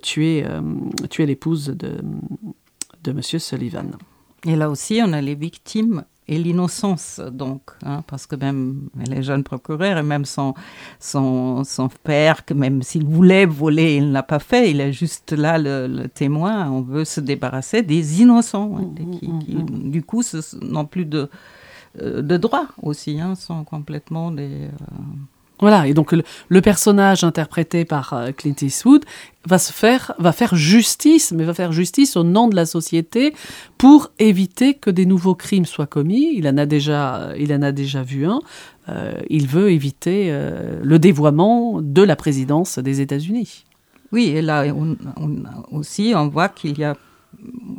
tué, 0.02 0.44
tué 1.10 1.26
l'épouse 1.26 1.68
de, 1.68 2.00
de 3.02 3.10
M. 3.10 3.22
Sullivan. 3.22 3.92
Et 4.46 4.56
là 4.56 4.70
aussi, 4.70 5.00
on 5.04 5.12
a 5.12 5.20
les 5.20 5.34
victimes 5.34 6.04
et 6.28 6.38
l'innocence, 6.38 7.20
donc, 7.32 7.62
hein, 7.84 8.02
parce 8.06 8.26
que 8.26 8.36
même 8.36 8.88
les 9.08 9.22
jeunes 9.22 9.42
procureurs 9.42 9.98
et 9.98 10.02
même 10.02 10.24
son, 10.24 10.54
son, 11.00 11.64
son 11.64 11.88
père, 11.88 12.44
que 12.44 12.54
même 12.54 12.82
s'il 12.82 13.04
voulait 13.04 13.44
voler, 13.44 13.96
il 13.96 14.08
ne 14.08 14.12
l'a 14.12 14.22
pas 14.22 14.38
fait, 14.38 14.70
il 14.70 14.80
est 14.80 14.92
juste 14.92 15.32
là 15.32 15.58
le, 15.58 16.06
témoin, 16.06 16.70
on 16.70 16.80
veut 16.80 17.04
se 17.04 17.20
débarrasser 17.20 17.82
des 17.82 18.22
innocents, 18.22 18.78
hein, 18.78 18.82
mmh, 18.82 19.18
qui, 19.18 19.28
mmh, 19.28 19.58
mmh. 19.58 19.90
du 19.90 20.02
coup 20.02 20.22
n'ont 20.62 20.86
plus 20.86 21.06
de, 21.06 21.28
euh, 22.00 22.22
de 22.22 22.36
droits 22.36 22.68
aussi, 22.80 23.20
hein, 23.20 23.34
sont 23.34 23.64
complètement 23.64 24.30
des... 24.30 24.68
Euh, 24.68 24.96
voilà, 25.62 25.86
et 25.86 25.94
donc 25.94 26.12
le, 26.12 26.60
personnage 26.60 27.22
interprété 27.22 27.84
par 27.84 28.14
euh, 28.14 28.32
Clint 28.32 28.56
Eastwood 28.60 29.04
va 29.46 29.58
se 29.58 29.72
faire, 29.72 30.12
va 30.18 30.32
faire 30.32 30.56
justice, 30.56 31.30
mais 31.30 31.44
va 31.44 31.54
faire 31.54 31.70
justice 31.70 32.16
au 32.16 32.24
nom 32.24 32.48
de 32.48 32.56
la 32.56 32.66
société 32.66 33.32
pour 33.78 34.10
éviter 34.18 34.74
que 34.74 34.90
des 34.90 35.06
nouveaux 35.06 35.36
crimes 35.36 35.64
soient 35.64 35.86
commis. 35.86 36.32
Il 36.34 36.48
en 36.48 36.58
a 36.58 36.66
déjà, 36.66 37.30
il 37.38 37.54
en 37.54 37.62
a 37.62 37.70
déjà 37.70 38.02
vu 38.02 38.26
un. 38.26 38.40
Euh, 38.88 39.14
il 39.30 39.46
veut 39.46 39.70
éviter 39.70 40.30
euh, 40.30 40.80
le 40.82 40.98
dévoiement 40.98 41.80
de 41.80 42.02
la 42.02 42.16
présidence 42.16 42.80
des 42.80 43.00
États-Unis. 43.00 43.64
Oui, 44.10 44.30
et 44.30 44.42
là 44.42 44.64
aussi, 45.70 46.12
on 46.16 46.26
voit 46.26 46.48
qu'il 46.48 46.76
y 46.76 46.82
a 46.82 46.96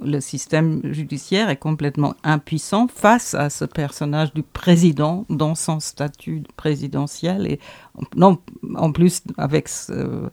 le 0.04 0.20
système 0.20 0.82
judiciaire 0.84 1.50
est 1.50 1.58
complètement 1.58 2.16
impuissant 2.24 2.88
face 2.88 3.34
à 3.34 3.50
ce 3.50 3.66
personnage 3.66 4.34
du 4.34 4.44
président 4.44 5.26
dans 5.30 5.56
son 5.56 5.80
statut 5.80 6.44
présidentiel 6.58 7.48
et 7.48 7.60
non, 8.16 8.40
en 8.76 8.92
plus 8.92 9.22
avec 9.38 9.70
euh, 9.90 10.30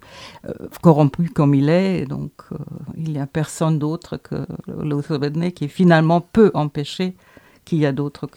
corrompu 0.83 1.29
comme 1.29 1.55
il 1.55 1.69
est, 1.69 2.07
donc 2.07 2.33
euh, 2.53 2.57
il 2.97 3.13
n'y 3.13 3.19
a 3.19 3.27
personne 3.27 3.79
d'autre 3.79 4.17
que 4.17 4.47
Luther 4.83 5.19
qui 5.55 5.69
finalement 5.69 6.21
peut 6.21 6.51
empêcher 6.55 7.15
qu'il 7.65 7.79
y 7.79 7.87
a 7.87 7.93
d'autres 7.93 8.29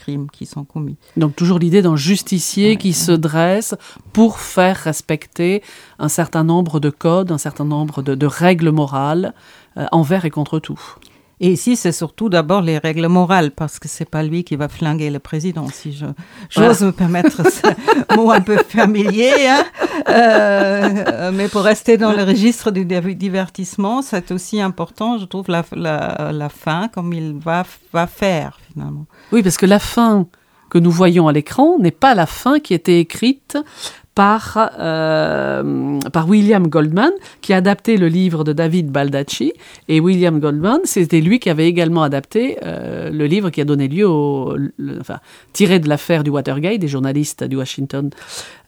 crimes 0.00 0.28
qui 0.30 0.46
sont 0.46 0.64
commis. 0.64 0.96
Donc 1.16 1.36
toujours 1.36 1.58
l'idée 1.58 1.82
d'un 1.82 1.96
justicier 1.96 2.76
qui 2.76 2.92
se 2.92 3.12
dresse 3.12 3.74
pour 4.12 4.38
faire 4.38 4.76
respecter 4.76 5.62
un 5.98 6.08
certain 6.08 6.42
nombre 6.42 6.80
de 6.80 6.90
codes, 6.90 7.30
un 7.30 7.38
certain 7.38 7.64
nombre 7.66 8.02
de, 8.02 8.26
règles 8.26 8.70
morales 8.70 9.34
envers 9.92 10.24
et 10.24 10.30
contre 10.30 10.58
tout. 10.58 10.80
Et 11.42 11.50
ici, 11.52 11.74
c'est 11.74 11.92
surtout 11.92 12.28
d'abord 12.28 12.60
les 12.60 12.76
règles 12.76 13.06
morales, 13.06 13.50
parce 13.50 13.78
que 13.78 13.88
c'est 13.88 14.08
pas 14.08 14.22
lui 14.22 14.44
qui 14.44 14.56
va 14.56 14.68
flinguer 14.68 15.08
le 15.08 15.18
président, 15.18 15.68
si 15.72 15.94
je 15.94 16.04
j'ose 16.50 16.82
me 16.82 16.92
permettre 16.92 17.50
ce 17.50 17.66
mot 18.14 18.30
un 18.30 18.42
peu 18.42 18.58
familier. 18.58 19.32
Hein. 19.48 19.64
Euh, 20.10 21.32
mais 21.32 21.48
pour 21.48 21.62
rester 21.62 21.96
dans 21.96 22.12
le 22.12 22.24
registre 22.24 22.70
du 22.70 22.84
divertissement, 22.84 24.02
c'est 24.02 24.32
aussi 24.32 24.60
important, 24.60 25.16
je 25.16 25.24
trouve, 25.24 25.46
la, 25.48 25.64
la, 25.72 26.30
la 26.30 26.48
fin, 26.50 26.88
comme 26.88 27.14
il 27.14 27.32
va, 27.32 27.64
va 27.90 28.06
faire 28.06 28.60
finalement. 28.70 29.06
Oui, 29.32 29.42
parce 29.42 29.56
que 29.56 29.66
la 29.66 29.78
fin 29.78 30.26
que 30.68 30.78
nous 30.78 30.90
voyons 30.90 31.26
à 31.26 31.32
l'écran 31.32 31.78
n'est 31.78 31.90
pas 31.90 32.14
la 32.14 32.26
fin 32.26 32.60
qui 32.60 32.74
était 32.74 33.00
écrite 33.00 33.58
par, 34.20 34.70
euh, 34.78 35.98
par 36.12 36.28
William 36.28 36.68
Goldman, 36.68 37.12
qui 37.40 37.54
a 37.54 37.56
adapté 37.56 37.96
le 37.96 38.08
livre 38.08 38.44
de 38.44 38.52
David 38.52 38.90
Baldacci. 38.90 39.54
Et 39.88 39.98
William 39.98 40.40
Goldman, 40.40 40.80
c'était 40.84 41.22
lui 41.22 41.38
qui 41.38 41.48
avait 41.48 41.66
également 41.66 42.02
adapté 42.02 42.58
euh, 42.62 43.08
le 43.08 43.24
livre 43.24 43.48
qui 43.48 43.62
a 43.62 43.64
donné 43.64 43.88
lieu 43.88 44.06
au. 44.06 44.58
enfin, 45.00 45.20
tiré 45.54 45.78
de 45.78 45.88
l'affaire 45.88 46.22
du 46.22 46.28
Watergate, 46.28 46.80
des 46.80 46.86
journalistes 46.86 47.44
du 47.44 47.56
Washington 47.56 48.10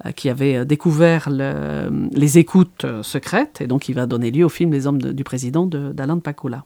euh, 0.07 0.13
qui 0.13 0.31
avaient 0.31 0.65
découvert 0.65 1.29
les 1.29 2.39
écoutes 2.39 2.87
secrètes. 3.03 3.61
Et 3.61 3.67
donc, 3.67 3.91
il 3.91 3.95
va 3.95 4.07
donner 4.07 4.31
lieu 4.31 4.47
au 4.47 4.49
film 4.49 4.73
Les 4.73 4.87
hommes 4.87 5.03
du 5.03 5.23
président 5.23 5.67
d'Alain 5.67 6.17
de, 6.17 6.23
Pakula. 6.23 6.65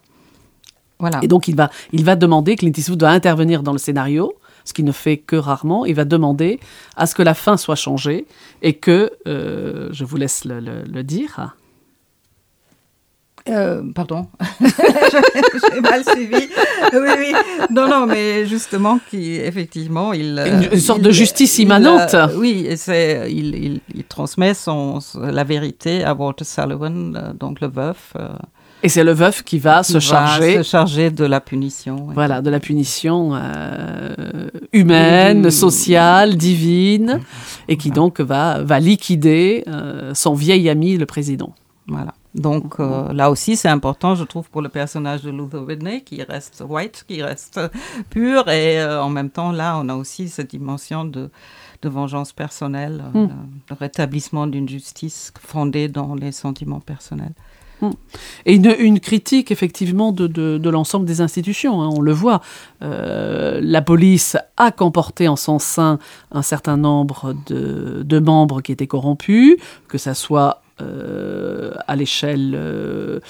Voilà. 1.01 1.18
Et 1.22 1.26
donc, 1.26 1.49
il 1.49 1.57
va, 1.57 1.70
il 1.91 2.05
va 2.05 2.14
demander, 2.14 2.55
Clint 2.55 2.70
Eastwood 2.76 3.01
doit 3.01 3.11
intervenir 3.11 3.64
dans 3.64 3.72
le 3.72 3.78
scénario 3.78 4.34
ce 4.67 4.75
qui 4.75 4.83
ne 4.83 4.93
fait 4.93 5.17
que 5.17 5.37
rarement, 5.37 5.87
il 5.87 5.95
va 5.95 6.05
demander 6.05 6.61
à 6.97 7.07
ce 7.07 7.14
que 7.14 7.23
la 7.23 7.35
fin 7.35 7.57
soit 7.57 7.77
changée 7.77 8.27
et 8.62 8.75
que, 8.75 9.12
euh, 9.27 9.89
je 9.93 10.05
vous 10.05 10.17
laisse 10.17 10.45
le, 10.45 11.03
dire. 11.03 11.57
Euh, 13.49 13.81
pardon, 13.95 14.27
j'ai 14.61 15.81
mal 15.81 16.03
suivi. 16.05 16.49
Oui, 16.93 17.09
oui. 17.17 17.33
Non, 17.71 17.87
non, 17.89 18.07
mais 18.07 18.45
justement, 18.45 18.99
qui, 19.09 19.37
effectivement, 19.37 20.12
il. 20.12 20.69
Une, 20.73 20.81
sorte 20.81 21.01
de 21.01 21.12
justice 21.12 21.61
immanente. 21.61 22.17
oui, 22.35 22.67
c'est, 22.77 23.31
il, 23.31 23.81
transmet 24.09 24.53
son, 24.53 24.99
la 25.14 25.45
vérité 25.45 26.03
à 26.03 26.12
Walter 26.14 26.45
Sullivan, 26.45 27.14
euh, 27.14 27.33
donc 27.35 27.61
le 27.61 27.69
veuf. 27.69 28.14
Et 28.83 28.89
c'est 28.89 29.05
le 29.05 29.12
veuf 29.12 29.43
qui 29.43 29.59
va 29.59 29.83
se 29.83 29.99
charger. 29.99 30.59
se 30.59 30.62
charger 30.62 31.11
de 31.11 31.24
la 31.24 31.41
punition. 31.41 32.09
Voilà, 32.12 32.43
de 32.43 32.51
la 32.51 32.61
punition 32.61 33.33
euh, 33.35 34.49
humaine, 34.72 35.51
sociale, 35.51 36.37
divine, 36.37 37.20
et 37.68 37.77
qui 37.77 37.91
donc 37.91 38.20
va, 38.20 38.62
va 38.62 38.79
liquider 38.79 39.64
euh, 39.66 40.12
son 40.14 40.35
vieil 40.35 40.68
ami, 40.68 40.97
le 40.99 41.07
président. 41.07 41.55
Voilà. 41.89 42.14
Donc 42.35 42.79
euh, 42.79 43.12
là 43.14 43.31
aussi, 43.31 43.57
c'est 43.57 43.68
important, 43.68 44.14
je 44.14 44.24
trouve, 44.24 44.51
pour 44.51 44.61
le 44.61 44.68
personnage 44.68 45.22
de 45.22 45.31
Luther 45.31 45.64
Whitney, 45.64 46.03
qui 46.03 46.22
reste 46.22 46.62
white, 46.68 47.05
qui 47.09 47.22
reste 47.22 47.59
pur, 48.11 48.49
et 48.51 48.85
en 48.85 49.09
même 49.09 49.31
temps, 49.31 49.53
là, 49.53 49.81
on 49.83 49.89
a 49.89 49.95
aussi 49.95 50.29
cette 50.29 50.51
dimension 50.51 51.07
de, 51.07 51.31
de 51.81 51.89
vengeance 51.89 52.33
personnelle, 52.33 53.03
hmm. 53.14 53.27
de 53.70 53.74
rétablissement 53.81 54.47
d'une 54.47 54.68
justice 54.68 55.33
fondée 55.41 55.89
dans 55.89 56.14
les 56.14 56.33
sentiments 56.33 56.81
personnels. 56.81 57.33
Et 58.47 58.55
une, 58.55 59.01
critique 59.01 59.51
effectivement 59.51 60.12
de, 60.12 60.68
l'ensemble 60.68 61.07
des 61.07 61.20
institutions, 61.20 61.83
hein, 61.83 61.91
on 61.95 62.01
le 62.01 62.12
voit. 62.12 62.41
Euh, 62.83 63.61
la 63.62 63.83
police 63.83 64.37
a 64.57 64.70
comporté 64.70 65.29
en 65.29 65.37
son 65.37 65.59
sein 65.59 65.99
un 66.33 66.43
certain 66.43 66.77
nombre 66.77 67.35
de, 67.47 68.18
membres 68.18 68.62
qui 68.62 68.72
étaient 68.72 68.87
corrompus, 68.87 69.57
que 69.89 69.99
ça 69.99 70.14
soit 70.14 70.62
euh, 70.81 71.72
à 71.87 71.97
l'échelle 71.97 72.53
euh, 72.55 73.20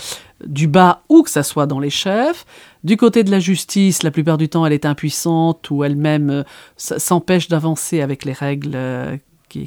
du 0.44 0.68
bas 0.68 1.02
ou 1.08 1.22
que 1.22 1.30
ça 1.30 1.42
soit 1.42 1.66
dans 1.66 1.80
les 1.80 1.90
chefs. 1.90 2.46
Du 2.84 2.96
côté 2.96 3.24
de 3.24 3.30
la 3.30 3.40
justice, 3.40 4.02
la 4.02 4.10
plupart 4.10 4.38
du 4.38 4.48
temps, 4.48 4.64
elle 4.64 4.72
est 4.72 4.86
impuissante 4.86 5.70
ou 5.70 5.82
elle-même 5.82 6.44
s'empêche 6.76 7.48
d'avancer 7.48 8.00
avec 8.00 8.24
les 8.24 8.32
règles 8.32 8.76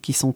qui, 0.02 0.14
sont 0.14 0.34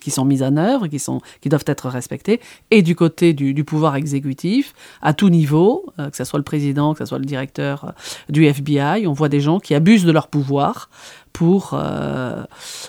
qui 0.00 0.10
sont 0.10 0.24
mises 0.24 0.42
en 0.42 0.56
œuvre, 0.56 0.86
qui, 0.86 0.98
sont, 0.98 1.20
qui 1.40 1.48
doivent 1.48 1.64
être 1.66 1.88
respectées, 1.88 2.40
et 2.70 2.82
du 2.82 2.94
côté 2.94 3.32
du, 3.32 3.64
pouvoir 3.64 3.96
exécutif, 3.96 4.74
à 5.00 5.14
tout 5.14 5.28
niveau, 5.28 5.86
euh, 5.98 6.10
que 6.10 6.16
ce 6.16 6.24
soit 6.24 6.38
le 6.38 6.44
président, 6.44 6.92
que 6.92 7.00
ce 7.00 7.06
soit 7.06 7.18
le 7.18 7.24
directeur 7.24 7.84
euh, 7.84 7.90
du 8.28 8.44
FBI, 8.44 9.06
on 9.06 9.12
voit 9.12 9.28
des 9.28 9.40
gens 9.40 9.60
qui 9.60 9.74
abusent 9.74 10.04
de 10.04 10.12
leur 10.12 10.28
pouvoir 10.28 10.90
pour, 11.32 11.70
euh, 11.74 12.42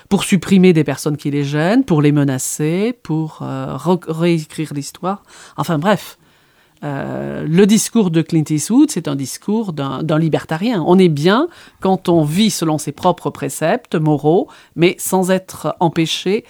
pour 0.09 0.23
supprimer 0.23 0.73
des 0.73 0.83
personnes 0.83 1.17
qui 1.17 1.31
les 1.31 1.43
gênent, 1.43 1.83
pour 1.83 2.01
les 2.01 2.11
menacer, 2.11 2.97
pour 3.03 3.41
réécrire 4.07 4.73
l'histoire. 4.73 5.23
Enfin 5.57 5.77
bref, 5.79 6.17
euh, 6.83 7.45
le 7.47 7.65
discours 7.65 8.11
de 8.11 8.21
Clint 8.21 8.43
Eastwood, 8.49 8.91
c'est 8.91 9.07
un 9.07 9.15
discours 9.15 9.73
d'un 9.73 10.19
libertarien. 10.19 10.83
On 10.85 10.99
est 10.99 11.09
bien 11.09 11.47
quand 11.79 12.09
on 12.09 12.23
vit 12.23 12.51
selon 12.51 12.77
ses 12.77 12.91
propres 12.91 13.29
préceptes 13.29 13.95
moraux, 13.95 14.49
mais 14.75 14.95
sans 14.99 15.31
être 15.31 15.75
empêché 15.79 16.43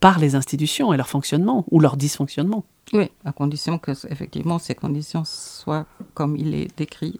par 0.00 0.18
les 0.18 0.34
institutions 0.34 0.92
et 0.92 0.96
leur 0.96 1.08
fonctionnement 1.08 1.64
ou 1.70 1.78
leur 1.78 1.96
dysfonctionnement. 1.96 2.64
Oui, 2.92 3.10
à 3.24 3.32
condition 3.32 3.78
que 3.78 3.90
effectivement 4.08 4.60
ces 4.60 4.76
conditions 4.76 5.24
soient 5.24 5.86
comme 6.14 6.36
il 6.36 6.54
est 6.54 6.68
décrit. 6.76 7.18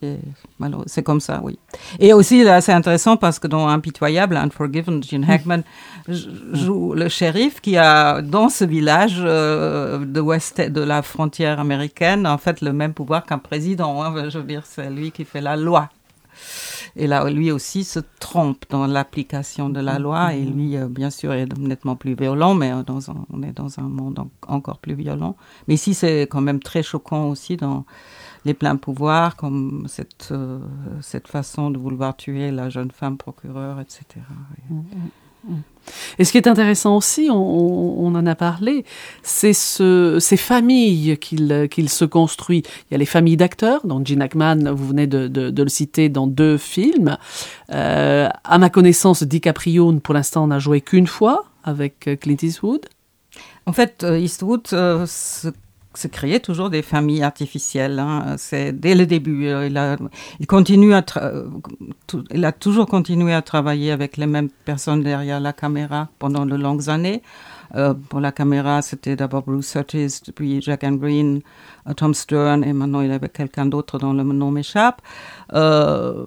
C'est 0.87 1.03
comme 1.03 1.21
ça, 1.21 1.41
oui. 1.43 1.59
Et 1.99 2.12
aussi, 2.12 2.45
c'est 2.61 2.73
intéressant 2.73 3.17
parce 3.17 3.41
que 3.41 3.49
dans 3.49 3.67
Impitoyable, 3.67 4.37
Unforgiven, 4.37 5.03
Gene 5.03 5.27
mm. 5.27 5.31
Hackman 5.31 5.62
joue 6.09 6.95
le 6.95 7.09
shérif 7.09 7.61
qui 7.61 7.77
a 7.77 8.23
dans 8.23 8.49
ce 8.49 8.64
village 8.64 9.17
euh, 9.19 9.99
de 9.99 10.69
de 10.69 10.81
la 10.81 11.03
frontière 11.03 11.59
américaine 11.59 12.27
en 12.27 12.39
fait 12.39 12.61
le 12.61 12.73
même 12.73 12.95
pouvoir 12.95 13.25
qu'un 13.25 13.39
président. 13.39 14.03
Hein. 14.03 14.29
je 14.29 14.39
veux 14.39 14.45
dire, 14.45 14.62
c'est 14.64 14.89
lui 14.89 15.11
qui 15.11 15.25
fait 15.25 15.41
la 15.41 15.57
loi. 15.57 15.89
Et 16.99 17.07
là, 17.07 17.29
lui 17.29 17.51
aussi 17.51 17.85
se 17.85 18.01
trompe 18.21 18.65
dans 18.71 18.87
l'application 18.87 19.69
de 19.69 19.81
la 19.81 19.99
loi. 19.99 20.35
Et 20.35 20.43
lui, 20.43 20.77
euh, 20.77 20.89
bien 20.89 21.11
sûr, 21.11 21.33
est 21.35 21.47
nettement 21.59 21.95
plus 21.95 22.15
violent, 22.15 22.55
mais 22.55 22.73
euh, 22.73 22.83
on 23.31 23.43
est 23.43 23.53
dans 23.53 23.79
un 23.79 23.89
monde 23.89 24.27
encore 24.49 24.79
plus 24.79 24.95
violent. 24.95 25.37
Mais 25.69 25.75
ici, 25.75 25.93
c'est 25.93 26.23
quand 26.23 26.41
même 26.41 26.61
très 26.61 26.83
choquant 26.83 27.29
aussi 27.29 27.59
dans 27.59 27.85
les 28.47 28.55
pleins 28.55 28.77
pouvoirs, 28.77 29.37
comme 29.37 29.85
cette, 29.89 30.29
euh, 30.31 30.61
cette 31.03 31.29
façon 31.29 31.71
de 31.71 31.79
vouloir 31.79 32.17
tuer 32.17 32.51
la 32.51 32.71
jeune 32.71 32.91
femme 32.91 33.19
procureure, 33.19 33.79
etc. 33.81 34.05
Et 34.71 34.75
ce 36.20 36.32
qui 36.32 36.39
est 36.39 36.49
intéressant 36.49 36.97
aussi, 36.97 37.28
on, 37.30 38.07
en 38.07 38.26
a 38.26 38.34
parlé, 38.34 38.84
c'est 39.22 39.53
ce, 39.53 40.18
ces 40.20 40.37
familles 40.37 41.16
qu'il 41.18 41.89
se 41.89 42.05
construit. 42.05 42.62
Il 42.91 42.93
y 42.93 42.95
a 42.95 42.99
les 42.99 43.07
familles 43.07 43.37
d'acteurs, 43.37 43.87
dont 43.87 44.05
Gene 44.05 44.22
Hackman, 44.22 44.72
vous 44.72 44.89
venez 44.89 45.07
de, 45.07 45.62
le 45.62 45.68
citer 45.68 46.09
dans 46.09 46.26
deux 46.26 46.59
films. 46.59 47.16
Euh, 47.72 48.28
à 48.45 48.59
ma 48.59 48.70
connaissance, 48.70 49.22
DiCaprio, 49.22 49.93
pour 50.01 50.14
l'instant, 50.14 50.47
n'a 50.47 50.59
joué 50.59 50.80
qu'une 50.80 51.07
fois 51.07 51.45
avec 51.64 52.09
Clint 52.20 52.37
Eastwood. 52.43 52.87
En 53.66 53.72
fait, 53.72 54.05
euh, 54.05 54.18
Eastwood 54.18 54.66
euh, 54.72 55.07
créer 56.09 56.41
toujours 56.41 56.71
des 56.71 56.83
familles 56.83 57.23
artificielles. 57.23 57.99
Hein. 57.99 58.37
C'est 58.39 58.73
dès 58.73 58.95
le 58.95 59.07
début. 59.07 59.47
Euh, 59.47 59.97
il 60.41 60.47
continue 60.47 60.95
à, 60.95 61.05
il 62.31 62.45
a 62.45 62.53
toujours 62.53 62.87
continué 62.87 63.33
à 63.33 63.43
travailler 63.43 63.91
avec 63.91 64.17
les 64.17 64.27
mêmes 64.27 64.51
personnes 64.65 65.03
derrière 65.03 65.41
la 65.41 65.53
caméra 65.53 66.09
pendant 66.19 66.47
de 66.47 66.55
longues 66.57 66.89
années. 66.89 67.23
Euh, 67.75 67.95
pour 67.95 68.21
la 68.21 68.33
caméra, 68.33 68.83
c'était 68.83 69.17
d'abord 69.17 69.43
Bruce 69.43 69.69
Surtees, 69.69 70.21
puis 70.35 70.62
Jack 70.62 70.85
and 70.85 70.95
Green, 70.95 71.41
euh, 71.89 71.93
Tom 71.95 72.14
Stern, 72.14 72.64
et 72.64 72.73
maintenant 72.73 73.01
il 73.01 73.09
y 73.09 73.12
avait 73.12 73.29
quelqu'un 73.29 73.67
d'autre 73.67 73.99
dont 73.99 74.12
le 74.12 74.23
nom 74.23 74.51
m'échappe. 74.51 75.03
Euh, 75.53 76.25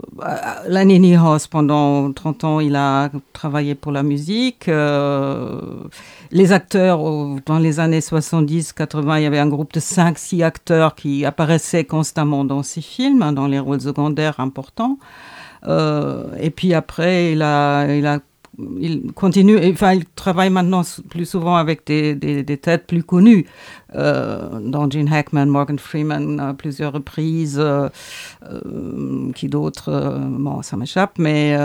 Lanini 0.68 1.16
House, 1.16 1.48
pendant 1.48 2.12
30 2.12 2.44
ans, 2.44 2.60
il 2.60 2.76
a 2.76 3.10
travaillé 3.34 3.76
pour 3.76 3.92
la 3.92 4.04
musique. 4.04 4.68
Euh, 4.68 5.62
les 6.32 6.52
acteurs, 6.52 7.00
dans 7.46 7.60
les 7.60 7.80
années 7.80 8.02
70-80, 8.02 9.20
il 9.20 9.24
y 9.24 9.26
avait 9.26 9.40
un 9.40 9.48
groupe 9.48 9.74
de 9.74 9.80
5-6 9.80 10.44
acteurs 10.44 10.96
qui 10.96 11.26
apparaissaient 11.26 11.86
constamment 11.86 12.44
dans 12.46 12.64
ces 12.64 12.82
films, 12.82 13.22
hein, 13.22 13.34
dans 13.34 13.48
les 13.48 13.60
rôles 13.60 13.82
secondaires 13.82 14.40
importants. 14.40 14.98
Euh, 15.68 16.36
et 16.40 16.50
puis 16.50 16.74
après, 16.74 17.34
il 17.34 17.42
a 17.42 18.20
il 18.80 19.12
continue, 19.14 19.57
enfin, 19.72 19.93
il 19.93 20.05
travaille 20.05 20.49
maintenant 20.49 20.82
plus 21.10 21.26
souvent 21.26 21.55
avec 21.55 21.86
des, 21.86 22.16
des, 22.16 22.57
têtes 22.57 22.88
plus 22.88 23.03
connues, 23.03 23.45
euh, 23.95 24.60
dont 24.62 24.89
Gene 24.89 25.12
Hackman, 25.12 25.45
Morgan 25.47 25.80
Freeman 25.80 26.39
à 26.39 26.53
plusieurs 26.53 26.93
reprises, 26.93 27.57
euh, 27.60 27.89
euh, 28.43 29.32
qui 29.34 29.47
d'autres, 29.47 30.20
bon, 30.30 30.62
ça 30.62 30.78
m'échappe, 30.78 31.18
mais 31.18 31.57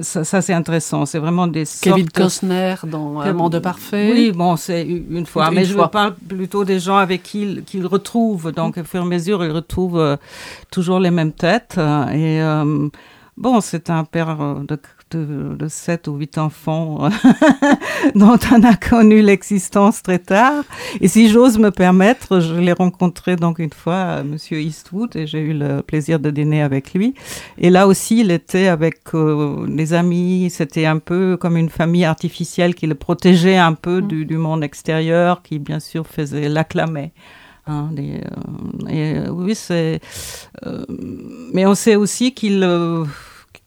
ça, 0.00 0.24
ça 0.24 0.42
c'est 0.42 0.52
intéressant. 0.52 1.06
C'est 1.06 1.18
vraiment 1.18 1.46
des 1.46 1.64
Kevin 1.80 2.08
Costner 2.08 2.76
dans 2.86 3.20
Un 3.20 3.32
monde 3.32 3.58
parfait. 3.60 4.10
Oui, 4.12 4.32
bon, 4.32 4.56
c'est 4.56 4.82
une 4.86 5.26
fois, 5.26 5.50
mais 5.50 5.64
je 5.64 5.74
parle 5.74 6.14
plutôt 6.14 6.64
des 6.64 6.78
gens 6.78 6.96
avec 6.96 7.22
qui 7.22 7.62
il, 7.74 7.86
retrouve, 7.86 8.52
donc 8.52 8.78
au 8.78 8.84
fur 8.84 9.00
et 9.00 9.04
à 9.04 9.06
mesure, 9.06 9.44
il 9.44 9.50
retrouve 9.50 10.18
toujours 10.70 11.00
les 11.00 11.10
mêmes 11.10 11.32
têtes 11.32 11.78
et 12.12 12.40
Bon, 13.38 13.62
c'est 13.62 13.88
un 13.88 14.04
père 14.04 14.36
de, 14.36 14.78
de, 15.16 15.68
sept 15.68 16.08
ou 16.08 16.16
huit 16.16 16.38
enfants 16.38 17.08
dont 18.14 18.38
on 18.52 18.62
a 18.62 18.74
connu 18.74 19.22
l'existence 19.22 20.02
très 20.02 20.18
tard. 20.18 20.64
Et 21.00 21.08
si 21.08 21.28
j'ose 21.28 21.58
me 21.58 21.70
permettre, 21.70 22.40
je 22.40 22.54
l'ai 22.54 22.72
rencontré 22.72 23.36
donc 23.36 23.58
une 23.58 23.72
fois, 23.72 24.22
Monsieur 24.22 24.60
Eastwood, 24.60 25.16
et 25.16 25.26
j'ai 25.26 25.40
eu 25.40 25.52
le 25.52 25.82
plaisir 25.82 26.18
de 26.18 26.30
dîner 26.30 26.62
avec 26.62 26.94
lui. 26.94 27.14
Et 27.58 27.70
là 27.70 27.86
aussi, 27.86 28.20
il 28.20 28.30
était 28.30 28.68
avec 28.68 29.00
euh, 29.14 29.66
des 29.66 29.92
amis. 29.92 30.50
C'était 30.50 30.86
un 30.86 30.98
peu 30.98 31.36
comme 31.36 31.56
une 31.56 31.70
famille 31.70 32.04
artificielle 32.04 32.74
qui 32.74 32.86
le 32.86 32.94
protégeait 32.94 33.56
un 33.58 33.74
peu 33.74 34.00
mm. 34.00 34.24
du, 34.24 34.36
monde 34.36 34.64
extérieur, 34.64 35.42
qui 35.42 35.58
bien 35.58 35.80
sûr 35.80 36.06
faisait 36.06 36.48
l'acclamait. 36.48 37.12
Hein, 37.66 37.90
euh, 37.98 38.88
et 38.88 39.18
euh, 39.18 39.28
oui, 39.30 39.54
c'est. 39.54 40.00
mais 41.54 41.64
on 41.66 41.74
sait 41.74 41.96
aussi 41.96 42.34
qu'il 42.34 42.64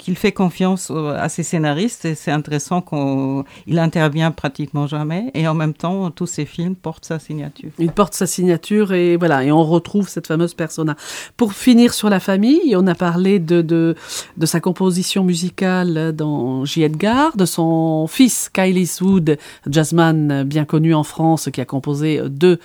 qu'il 0.06 0.16
fait 0.16 0.32
confiance 0.32 0.92
à 0.92 1.30
ses 1.30 1.42
scénaristes 1.42 2.06
et 2.06 2.14
c'est 2.14 2.30
intéressant 2.30 2.80
qu'il 2.80 3.80
intervient 3.80 4.30
pratiquement 4.30 4.86
jamais 4.86 5.32
et 5.34 5.48
en 5.48 5.56
même 5.56 5.74
temps 5.74 6.12
tous 6.12 6.28
ses 6.28 6.46
films 6.46 6.76
portent 6.76 7.06
sa 7.06 7.18
signature. 7.18 7.72
Il 7.80 7.92
porte 7.92 8.14
sa 8.14 8.28
signature 8.28 8.94
et 8.94 9.18
voilà 9.18 9.44
et 9.44 9.52
on 9.52 9.64
retrouve 9.64 10.08
cette 10.08 10.28
fameuse 10.28 10.54
persona. 10.54 10.96
Pour 11.38 11.54
finir 11.54 11.92
sur 11.92 12.12
la 12.12 12.20
famille, 12.20 12.76
on 12.76 12.86
a 12.86 12.94
parlé 12.94 13.40
de 13.40 13.64
de, 13.64 13.96
de 14.38 14.46
sa 14.46 14.60
composition 14.60 15.24
musicale 15.24 16.16
dans 16.16 16.66
J. 16.66 16.84
Edgar, 16.84 17.36
de 17.36 17.46
son 17.46 18.06
fils 18.06 18.52
Kyle 18.54 18.78
Eastwood, 18.78 19.40
jazzman 19.68 20.44
bien 20.44 20.66
connu 20.66 20.94
en 20.94 21.04
France 21.04 21.50
qui 21.52 21.62
a 21.62 21.66
composé 21.66 22.22
deux 22.30 22.60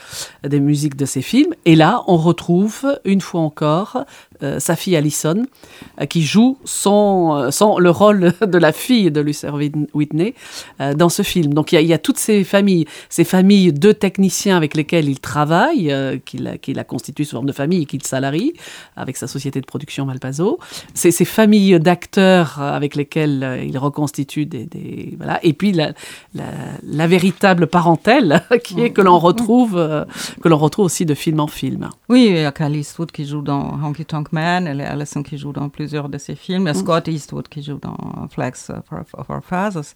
des 0.47 0.61
musiques 0.61 0.97
de 0.97 1.07
ses 1.07 1.22
films 1.22 1.55
et 1.64 1.74
là 1.74 2.05
on 2.07 2.18
retrouve 2.18 2.86
une 3.07 3.22
fois 3.22 3.41
encore 3.41 4.05
sa 4.59 4.76
fille 4.76 4.97
Allison, 4.97 5.45
euh, 6.01 6.07
qui 6.07 6.22
joue 6.22 6.59
son, 6.64 7.34
euh, 7.34 7.51
son, 7.51 7.78
le 7.78 7.91
rôle 7.91 8.32
de 8.47 8.59
la 8.59 8.72
fille 8.72 9.11
de 9.11 9.20
Luther 9.20 9.55
Whitney 9.95 10.34
dans 10.97 11.09
ce 11.09 11.22
film. 11.22 11.53
Donc 11.55 11.72
il 11.72 11.74
y, 11.76 11.78
a, 11.78 11.80
il 11.80 11.88
y, 11.88 11.93
a, 11.93 11.99
toutes 11.99 12.18
ces 12.18 12.45
familles, 12.45 12.86
ces 13.09 13.24
familles 13.24 13.72
de 13.72 13.93
techniciens 13.93 14.57
avec 14.57 14.74
lesquels 14.74 15.09
il 15.09 15.20
travaille, 15.20 15.95
qu'il 16.24 16.47
a, 16.47 16.59
qu'il 16.59 16.78
a 16.78 16.84
constitué 16.84 17.24
sous 17.24 17.36
forme 17.36 17.47
de 17.47 17.53
famille 17.53 17.82
et 17.82 17.86
qu'il 17.86 18.03
salarie 18.03 18.55
avec 18.97 19.16
sa 19.16 19.26
société 19.26 19.61
de 19.61 19.66
production 19.66 20.07
Malpaso. 20.07 20.59
Ces 20.95 21.24
familles 21.24 21.78
d'acteurs 21.80 22.61
avec 22.61 22.95
lesquels 22.95 23.64
il 23.66 23.76
reconstitue 23.78 24.47
des, 24.47 24.64
des 24.64 25.14
voilà. 25.16 25.38
Et 25.43 25.53
puis 25.53 25.72
la, 25.72 25.93
la, 26.34 26.45
la, 26.82 27.07
véritable 27.07 27.66
parentèle 27.66 28.43
qui 28.64 28.80
est 28.80 28.91
que 28.91 29.01
l'on 29.03 29.18
retrouve, 29.18 29.74
que 30.43 30.49
l'on 30.49 30.59
retrouve 30.59 30.86
aussi 30.86 31.05
de 31.05 31.14
film 31.14 31.41
en 31.41 31.47
film. 31.47 31.91
Oui, 32.09 32.28
il 32.30 32.36
y 32.36 32.45
a 32.45 32.53
Eastwood 32.68 33.12
qui 33.12 33.26
joue 33.26 33.43
dans 33.43 33.78
Honky 33.82 34.05
Tonk 34.05 34.30
Elle 34.39 34.81
est 34.81 34.87
Alison 34.87 35.22
qui 35.22 35.39
joue 35.39 35.53
dans 35.53 35.68
plusieurs 35.68 36.09
de 36.09 36.18
ses 36.18 36.35
films, 36.35 36.68
et. 36.68 36.74
Scott 36.74 37.09
Eastwood 37.09 37.49
qui 37.49 37.62
joue 37.62 37.78
dans 37.78 38.28
Flags 38.31 38.57
of 38.70 39.28
Our 39.28 39.43
Fathers. 39.43 39.95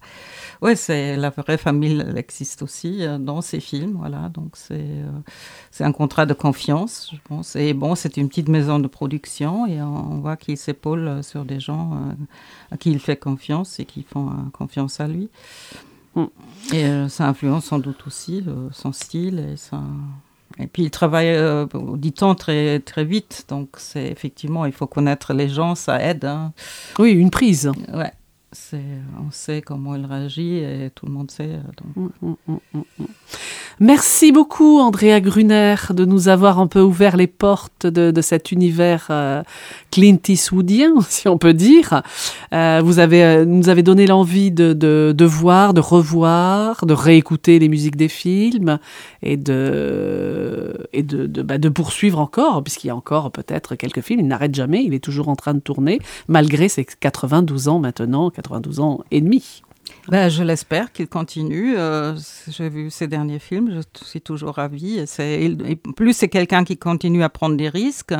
Oui, 0.61 0.75
c'est 0.75 1.15
la 1.15 1.29
vraie 1.29 1.57
famille, 1.57 1.99
elle 1.99 2.17
existe 2.17 2.61
aussi 2.61 3.05
euh, 3.05 3.17
dans 3.17 3.41
ces 3.41 3.59
films, 3.59 3.95
voilà. 3.97 4.29
Donc 4.29 4.51
c'est 4.55 4.75
euh, 4.79 5.11
c'est 5.71 5.83
un 5.83 5.91
contrat 5.91 6.25
de 6.25 6.33
confiance, 6.33 7.09
je 7.13 7.19
pense. 7.23 7.55
Et 7.55 7.73
bon, 7.73 7.95
c'est 7.95 8.17
une 8.17 8.29
petite 8.29 8.49
maison 8.49 8.79
de 8.79 8.87
production 8.87 9.65
et 9.65 9.81
on, 9.81 10.19
voit 10.19 10.37
qu'il 10.37 10.57
s'épaule 10.57 11.23
sur 11.23 11.45
des 11.45 11.59
gens 11.59 11.93
euh, 11.93 12.13
à 12.71 12.77
qui 12.77 12.91
il 12.91 12.99
fait 12.99 13.17
confiance 13.17 13.79
et 13.79 13.85
qui 13.85 14.03
font 14.03 14.31
confiance 14.53 14.99
à 14.99 15.07
lui. 15.07 15.29
Mm. 16.15 16.25
Et 16.73 17.09
ça 17.09 17.27
influence 17.27 17.65
sans 17.65 17.79
doute 17.79 18.07
aussi 18.07 18.43
son 18.71 18.91
style 18.91 19.39
et 19.39 19.57
sa 19.57 19.81
et 20.59 20.67
puis 20.67 20.83
il 20.83 20.91
travaille, 20.91 21.29
euh, 21.29 21.65
dit-on, 21.95 22.35
très, 22.35 22.79
très 22.79 23.03
vite. 23.03 23.45
Donc 23.49 23.69
c'est 23.77 24.07
effectivement, 24.07 24.65
il 24.65 24.71
faut 24.71 24.87
connaître 24.87 25.33
les 25.33 25.49
gens, 25.49 25.75
ça 25.75 26.01
aide. 26.01 26.25
Hein. 26.25 26.53
Oui, 26.99 27.11
une 27.11 27.31
prise. 27.31 27.71
Ouais. 27.93 28.11
On 29.19 29.31
sait 29.31 29.61
comment 29.61 29.95
il 29.95 30.05
réagit 30.05 30.57
et 30.57 30.91
tout 30.93 31.05
le 31.05 31.11
monde 31.11 31.31
sait. 31.31 31.49
Euh, 31.49 31.61
donc. 31.97 32.13
Mm, 32.21 32.35
mm, 32.47 32.57
mm, 32.73 33.05
Merci 33.79 34.31
beaucoup, 34.31 34.79
Andrea 34.79 35.19
Gruner, 35.19 35.75
de 35.89 36.05
nous 36.05 36.29
avoir 36.29 36.59
un 36.59 36.67
peu 36.67 36.79
ouvert 36.79 37.17
les 37.17 37.27
portes 37.27 37.85
de, 37.85 38.21
cet 38.21 38.51
univers 38.51 39.07
euh, 39.09 39.43
Clint 39.91 40.19
Eastwoodien, 40.27 40.93
si 41.09 41.27
on 41.27 41.37
peut 41.37 41.53
dire. 41.53 42.01
Euh, 42.55 42.81
vous 42.81 42.99
avez, 42.99 43.23
euh, 43.23 43.45
nous 43.45 43.67
avez 43.67 43.83
donné 43.83 44.07
l'envie 44.07 44.49
de, 44.49 44.71
de, 44.73 45.25
voir, 45.25 45.73
de 45.73 45.81
revoir, 45.81 46.85
de 46.85 46.93
réécouter 46.93 47.59
les 47.59 47.67
musiques 47.67 47.97
des 47.97 48.07
films 48.07 48.79
et 49.21 49.35
de, 49.35 50.87
et 50.93 51.03
de, 51.03 51.27
bah, 51.41 51.57
de 51.57 51.69
poursuivre 51.69 52.19
encore, 52.19 52.63
puisqu'il 52.63 52.87
y 52.87 52.89
a 52.91 52.95
encore 52.95 53.31
peut-être 53.31 53.75
quelques 53.75 54.01
films. 54.01 54.21
Il 54.21 54.27
n'arrête 54.27 54.55
jamais, 54.55 54.83
il 54.83 54.93
est 54.93 55.03
toujours 55.03 55.27
en 55.27 55.35
train 55.35 55.53
de 55.53 55.59
tourner, 55.59 55.99
malgré 56.29 56.69
ses 56.69 56.85
92 56.85 57.67
ans 57.67 57.79
maintenant, 57.79 58.29
92 58.29 58.79
ans 58.79 58.99
et 59.11 59.19
demi. 59.19 59.61
Ben, 60.07 60.29
je 60.29 60.43
l'espère 60.43 60.91
qu'il 60.91 61.07
continue. 61.07 61.75
Euh, 61.77 62.15
j'ai 62.47 62.69
vu 62.69 62.89
ses 62.89 63.07
derniers 63.07 63.39
films, 63.39 63.71
je 63.71 64.05
suis 64.05 64.21
toujours 64.21 64.55
ravie. 64.55 65.03
Et, 65.19 65.75
plus 65.95 66.13
c'est 66.13 66.29
quelqu'un 66.29 66.63
qui 66.63 66.77
continue 66.77 67.23
à 67.23 67.29
prendre 67.29 67.57
des 67.57 67.69
risques. 67.69 68.13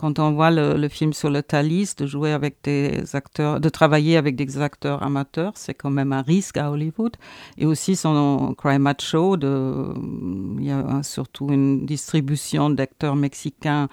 Quand 0.00 0.18
on 0.18 0.32
voit 0.32 0.50
le, 0.50 0.88
film 0.88 1.12
sur 1.12 1.28
le 1.28 1.42
Thalys, 1.42 1.94
de 1.94 2.06
jouer 2.06 2.32
avec 2.32 2.56
des 2.62 3.14
acteurs, 3.14 3.60
de 3.60 3.68
travailler 3.68 4.16
avec 4.16 4.34
des 4.34 4.58
acteurs 4.58 5.02
amateurs, 5.02 5.52
c'est 5.56 5.74
quand 5.74 5.90
même 5.90 6.14
un 6.14 6.22
risque 6.22 6.56
à 6.56 6.70
Hollywood. 6.70 7.18
Et 7.58 7.66
aussi 7.66 7.96
son 7.96 8.54
Cry 8.56 8.78
Macho, 8.78 9.36
de, 9.36 9.92
il 10.58 10.64
y 10.64 10.70
a 10.70 11.02
surtout 11.02 11.48
une 11.50 11.84
distribution 11.84 12.70
d'acteurs 12.70 13.14
mexicains 13.14 13.88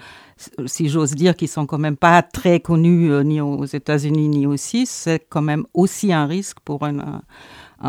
si 0.65 0.87
j'ose 0.87 1.15
dire, 1.15 1.35
qui 1.35 1.47
sont 1.47 1.65
quand 1.65 1.77
même 1.77 1.97
pas 1.97 2.21
très 2.21 2.59
connus 2.59 3.11
euh, 3.11 3.23
ni 3.23 3.41
aux 3.41 3.65
États-Unis 3.65 4.29
ni 4.29 4.45
aussi, 4.45 4.85
c'est 4.85 5.25
quand 5.27 5.41
même 5.41 5.65
aussi 5.73 6.13
un 6.13 6.25
risque 6.27 6.59
pour 6.59 6.83
un, 6.83 6.99
un 6.99 7.21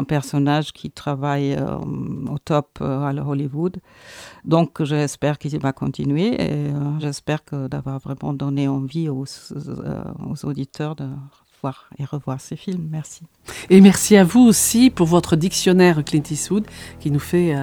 personnage 0.05 0.73
qui 0.73 0.91
travaille 0.91 1.55
euh, 1.55 1.79
au 2.31 2.39
top 2.39 2.79
euh, 2.81 3.03
à 3.03 3.13
Hollywood. 3.13 3.79
Donc 4.45 4.83
j'espère 4.83 5.39
qu'il 5.39 5.59
va 5.59 5.73
continuer 5.73 6.41
et 6.41 6.73
j'espère 7.01 7.45
que 7.45 7.69
d'avoir 7.69 7.99
vraiment 7.99 8.33
donné 8.33 8.69
envie 8.69 9.09
aux, 9.09 9.25
aux 9.25 10.47
auditeurs 10.47 10.95
de 10.95 11.07
voir 11.63 11.91
et 11.99 12.05
revoir 12.05 12.41
ces 12.41 12.57
films. 12.57 12.89
Merci. 12.91 13.23
Et 13.69 13.81
merci 13.81 14.17
à 14.17 14.25
vous 14.25 14.41
aussi 14.41 14.91
pour 14.91 15.07
votre 15.07 15.37
dictionnaire 15.37 16.05
Clint 16.05 16.23
Eastwood 16.31 16.67
qui 17.01 17.11
nous 17.11 17.19
fait 17.19 17.55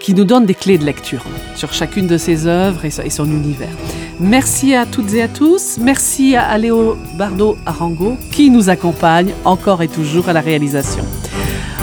qui 0.00 0.14
nous 0.14 0.24
donne 0.24 0.46
des 0.46 0.54
clés 0.54 0.78
de 0.78 0.84
lecture 0.84 1.24
sur 1.54 1.72
chacune 1.72 2.06
de 2.06 2.18
ses 2.18 2.46
œuvres 2.46 2.84
et 2.84 3.10
son 3.10 3.26
univers. 3.26 3.74
Merci 4.20 4.74
à 4.74 4.86
toutes 4.86 5.12
et 5.14 5.22
à 5.22 5.28
tous. 5.28 5.78
Merci 5.80 6.36
à 6.36 6.56
Léo 6.56 6.96
Bardo 7.18 7.58
Arango 7.66 8.16
qui 8.32 8.50
nous 8.50 8.70
accompagne 8.70 9.32
encore 9.44 9.82
et 9.82 9.88
toujours 9.88 10.28
à 10.28 10.32
la 10.32 10.40
réalisation. 10.40 11.04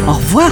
Au 0.08 0.14
revoir 0.14 0.52